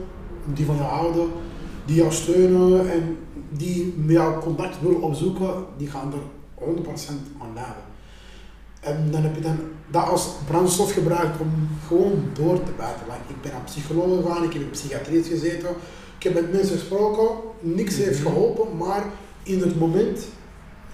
[0.55, 1.29] die van jou houden,
[1.85, 3.17] die jou steunen en
[3.51, 6.19] die met jou contact willen opzoeken, die gaan er
[6.65, 7.83] 100% aan laden.
[8.81, 9.59] En dan heb je dan
[9.91, 13.07] dat als brandstof gebruikt om gewoon door te buiten.
[13.29, 15.69] Ik ben naar psycholoog gegaan, ik heb in psychiatrie gezeten,
[16.19, 17.29] ik heb met mensen gesproken,
[17.61, 18.29] niks heeft Mhm.
[18.29, 19.05] geholpen, maar
[19.43, 20.27] in het moment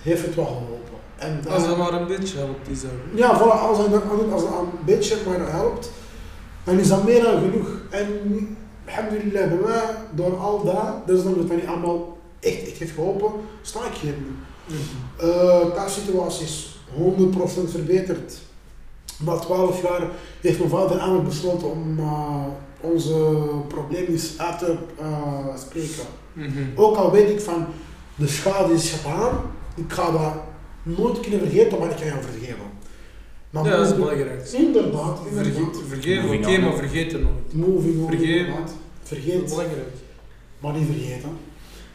[0.02, 0.98] heeft het wel geholpen.
[1.20, 2.92] En Als dat maar een beetje helpt, die zijn.
[3.14, 3.86] ja, voilà, als het,
[4.32, 5.90] als het een beetje maar helpt,
[6.64, 7.68] dan is dat meer dan genoeg.
[7.90, 8.06] En
[8.86, 9.82] alhamdulillah, bij mij,
[10.14, 13.30] door al dat, dus dan het dan niet allemaal echt, echt heeft geholpen,
[13.62, 14.36] sta ik hier nu.
[15.22, 18.38] Uh, thuissituatie is 100% verbeterd.
[19.18, 20.02] Na 12 jaar
[20.40, 22.44] heeft mijn vader eigenlijk besloten om uh,
[22.80, 23.38] onze
[23.68, 26.04] problemen eens uit te uh, spreken.
[26.32, 26.62] Mhm.
[26.74, 27.66] Ook al weet ik van
[28.14, 29.40] de schade is gedaan,
[29.74, 30.32] ik ga dat
[30.82, 32.68] nooit kunnen vergeten, maar ik kan jou vergeven.
[33.50, 34.56] Maar Ja, dat is belangrijkste.
[34.56, 35.52] Inderdaad, inderdaad.
[35.52, 37.54] Vergeet, vergeven, oké, maar vergeet het nooit.
[37.54, 38.54] Moving on, Vergeven.
[39.02, 39.88] Vergeet, belangrijk.
[40.60, 41.30] maar niet vergeten.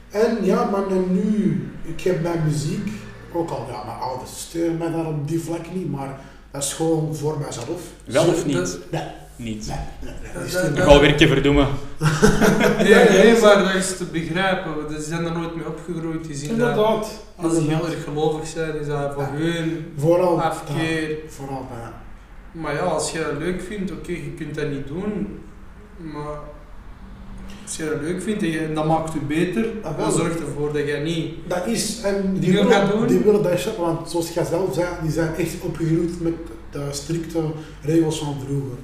[0.10, 2.88] En ja, maar nu, ik heb mijn muziek,
[3.34, 6.20] ook al, ja, mijn ouders steunen mij daar op die vlak niet, maar
[6.52, 7.82] dat is gewoon voor mijzelf.
[8.06, 8.78] Wel of niet?
[8.91, 9.02] Nee,
[9.36, 9.68] Niet.
[10.34, 11.68] Dat- Ik dat- ga werkje verdoemen.
[12.78, 14.74] Nee, nee, maar dat is te begrijpen.
[14.95, 16.26] Ze zijn er nooit mee opgegroeid.
[16.26, 17.24] Die zien dat Inderdaad.
[17.36, 19.30] als ze heel erg gelovig zijn, is dat voor Ja.
[19.32, 20.41] hun Vooral.
[20.41, 21.10] afkeer.
[21.10, 21.94] ja, vooral, ja.
[22.52, 25.40] Maar ja, als je dat leuk vindt, oké, je kunt dat niet doen.
[25.98, 26.40] Maar
[27.64, 30.06] als je dat leuk vindt en, je, dat maakt je beter, Ah, wel.
[30.06, 31.34] dan zorgt ervoor dat je niet.
[31.48, 33.07] Dat is, en die willen, gaan doen.
[33.07, 36.34] die willen dat snappen, want zoals jij zelf zei, die zijn echt opgegroeid met
[36.76, 37.43] de strikte
[37.81, 38.77] regels van vroeger.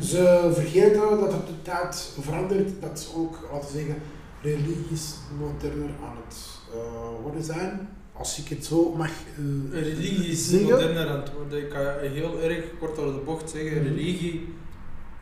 [0.00, 3.96] Ze vergeten dat het de tijd verandert, dat ze ook, laten we zeggen,
[4.42, 6.36] religies moderner aan het
[6.74, 7.88] eh, worden zijn.
[8.12, 10.68] Als ik het zo mag eh, Religie is zeggen.
[10.70, 11.58] moderner aan het worden.
[11.58, 13.94] Ik kan heel erg kort door de bocht zeggen, Mhm.
[13.94, 14.48] religie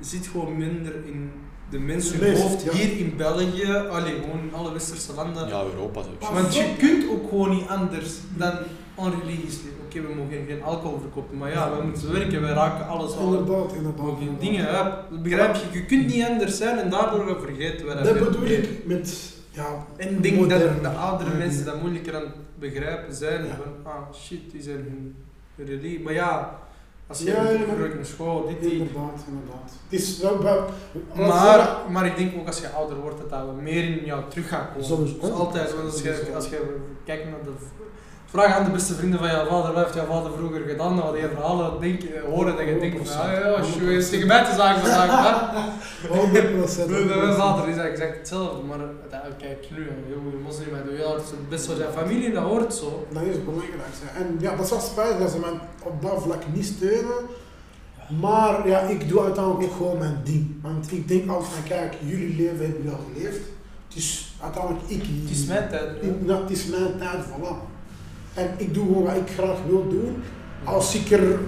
[0.01, 1.30] zit gewoon minder in
[1.70, 2.62] de mensen hoofd.
[2.64, 2.72] ja.
[2.72, 5.48] Hier in België, allee, gewoon in alle westerse landen.
[5.48, 6.02] Ja, Europa.
[6.20, 8.52] Maar Want je kunt ook gewoon niet anders dan
[8.94, 9.80] onreligieus leven.
[9.90, 13.24] Oké, we mogen geen alcohol verkopen, maar ja, we moeten werken, we raken alles al.
[13.34, 14.02] Inderdaad, inderdaad.
[14.06, 14.40] mogen inderdaad.
[14.40, 15.78] dingen, ja, begrijp je?
[15.78, 18.04] Je kunt niet anders zijn en daardoor vergeten we dat.
[18.04, 20.82] Dat bedoel ik met, ja, En ik denk modern.
[20.82, 23.44] dat de oudere mensen dat moeilijker aan het begrijpen zijn.
[23.44, 23.56] Ja.
[23.56, 25.16] Van, ah shit, die zijn hun
[25.56, 26.00] religie.
[26.00, 26.58] Maar ja,
[27.06, 28.70] als je Ja, in school, dit, die.
[28.72, 29.70] inderdaad, inderdaad.
[29.88, 30.64] Het is wel, wel
[31.14, 34.48] Maar, maar ik denk ook als je ouder wordt dat dat meer in jou terug
[34.48, 34.86] gaat komen.
[34.86, 35.20] Sowieso.
[35.20, 37.50] Dus altijd, want als je, als je kijkt naar de...
[38.31, 40.97] Vraag aan de beste vrienden van jouw vader, wat heeft jouw vader vroeger gedaan?
[40.97, 44.44] Dan die verhalen denk, horen dat je denkt van, ja, als je eens tegen mij
[44.44, 46.09] te zagen vandaag, hè.
[46.09, 46.90] 100%.
[46.90, 48.78] Mijn vader is eigenlijk exact hetzelfde, maar
[49.39, 53.07] kijk nu, heel goede moslim wereld, het best wel zijn familie, dat hoort zo.
[53.12, 53.81] Dat is belangrijk.
[54.16, 55.52] En ja, dat is wel spijtig dat ze mij
[55.82, 57.20] op dat vlak niet steunen.
[58.20, 60.62] Maar ja, ik doe uiteindelijk ook gewoon mijn ding.
[60.62, 63.40] Want ik denk altijd van, kijk, jullie leven hebben jullie al geleefd.
[63.89, 65.02] Het is uiteindelijk ik.
[65.02, 65.89] Het is mijn tijd.
[66.01, 67.78] Ik, nou, het is mijn tijd, voilà.
[68.35, 70.23] En ik doe gewoon wat ik graag wil doen.
[70.65, 71.39] Als ik er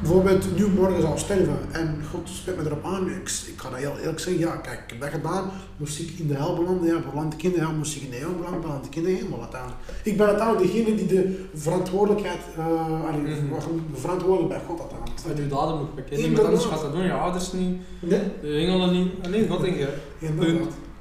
[0.00, 3.78] bijvoorbeeld nu morgen zou sterven en God spreekt me erop aan, ik, ik ga dat
[3.78, 6.86] heel eerlijk zeggen, ja kijk, ik heb dat gedaan, moest ik in de hel belanden,
[6.86, 9.40] ja, beland de kinderen, ja, moest ik in de hel belanden, beland de kinderen helemaal
[9.40, 9.80] uiteindelijk.
[10.02, 12.64] Ik ben uiteindelijk degene die de verantwoordelijkheid, uh,
[13.08, 13.60] allee, Mhm.
[13.94, 15.20] verantwoordelijk bij God uiteindelijk.
[15.26, 18.48] Met uw daden moet bekennen, iemand anders gaat dat doen, je ouders niet, Nee, de
[18.56, 19.94] engelen niet, alleen God en jij.
[20.18, 20.54] inderdaad.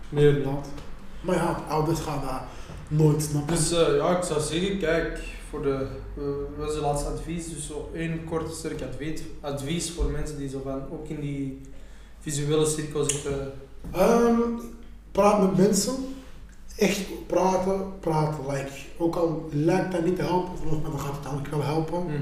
[0.10, 0.36] Meer niet.
[0.36, 0.68] inderdaad.
[1.22, 2.42] Maar ja, ouders gaan dat
[2.90, 3.56] nooit snappen.
[3.56, 5.88] Dus eh, ja, ik zou zeggen, kijk, voor de,
[6.18, 6.24] eh,
[6.58, 7.50] wat is het laatste advies?
[7.50, 11.62] Dus zo één kort sterk advies, advies voor mensen die zo van, ook in die
[12.20, 13.52] visuele cirkel zitten.
[13.92, 14.40] Ehm,
[15.12, 15.94] praat met mensen.
[16.76, 18.46] Echt praten, praten.
[18.48, 20.52] Like, ook al lijkt dat niet te helpen,
[20.82, 22.04] mij dan gaat het eigenlijk wel helpen.
[22.04, 22.18] Mhm.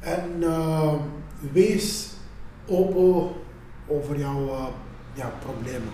[0.00, 0.98] En ehm,
[1.52, 2.10] wees
[2.66, 3.30] open
[3.86, 4.66] over jouw eh,
[5.14, 5.90] ja, problemen.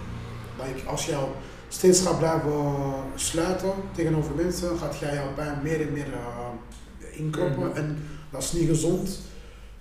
[0.64, 1.24] Like, als jou
[1.68, 2.74] steeds gaat blijven
[3.14, 7.68] sluiten tegenover mensen, gaat jij jouw pijn meer en meer eh, inkroppen.
[7.68, 7.76] Mhm.
[7.76, 7.98] En
[8.30, 9.20] dat is niet gezond.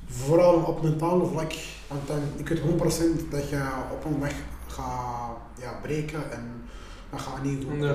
[0.07, 1.53] Vooral op mentale vlak.
[1.87, 3.61] Want dan, ik weet 100% dat je
[3.91, 4.35] op een weg
[4.67, 6.61] gaat ja, breken en
[7.09, 7.85] dat gaat niet goed.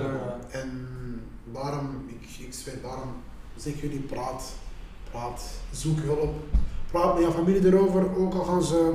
[0.51, 0.89] En
[1.53, 3.13] daarom, ik, ik zweer, daarom
[3.57, 4.53] zeg jullie praat,
[5.11, 6.35] praat, zoek hulp.
[6.91, 8.95] Praat met je familie erover, ook al gaan ze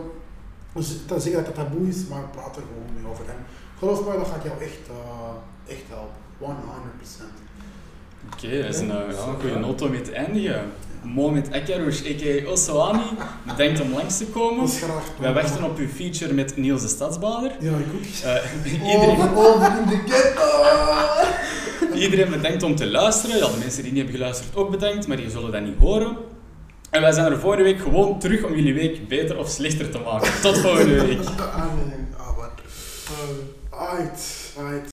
[0.82, 3.26] ze- zeggen dat het taboe is, maar praat er gewoon mee over.
[3.30, 3.36] En
[3.80, 6.16] geloof me, dat gaat jou echt, eh, echt helpen.
[6.38, 7.38] 100%.
[8.34, 10.72] Oké, dat is een, eh, ja, een goede noot om mee te eindigen.
[11.04, 12.52] Mohamed Akarouche, a.k.a.
[12.52, 13.02] Osawani,
[13.44, 14.60] bedankt om langs te komen.
[14.60, 15.04] Dat is graag.
[15.20, 17.52] Wij wachten op uw feature met Niels de Stadsbader.
[17.60, 18.02] Ja, ik ook.
[18.24, 18.64] Eh,
[18.94, 21.96] iedereen, Over, over in de ghetto!
[22.04, 23.38] iedereen bedankt om te luisteren.
[23.38, 26.18] Ja, de mensen die niet hebben geluisterd ook bedankt, maar die zullen dat niet horen.
[26.90, 30.00] En wij zijn er volgende week gewoon terug om jullie week beter of slechter te
[30.00, 30.42] maken.
[30.42, 31.20] Tot volgende week.
[31.20, 32.06] Ah, nee.
[32.18, 32.52] Ah, wat.
[33.78, 34.86] Uit, uit.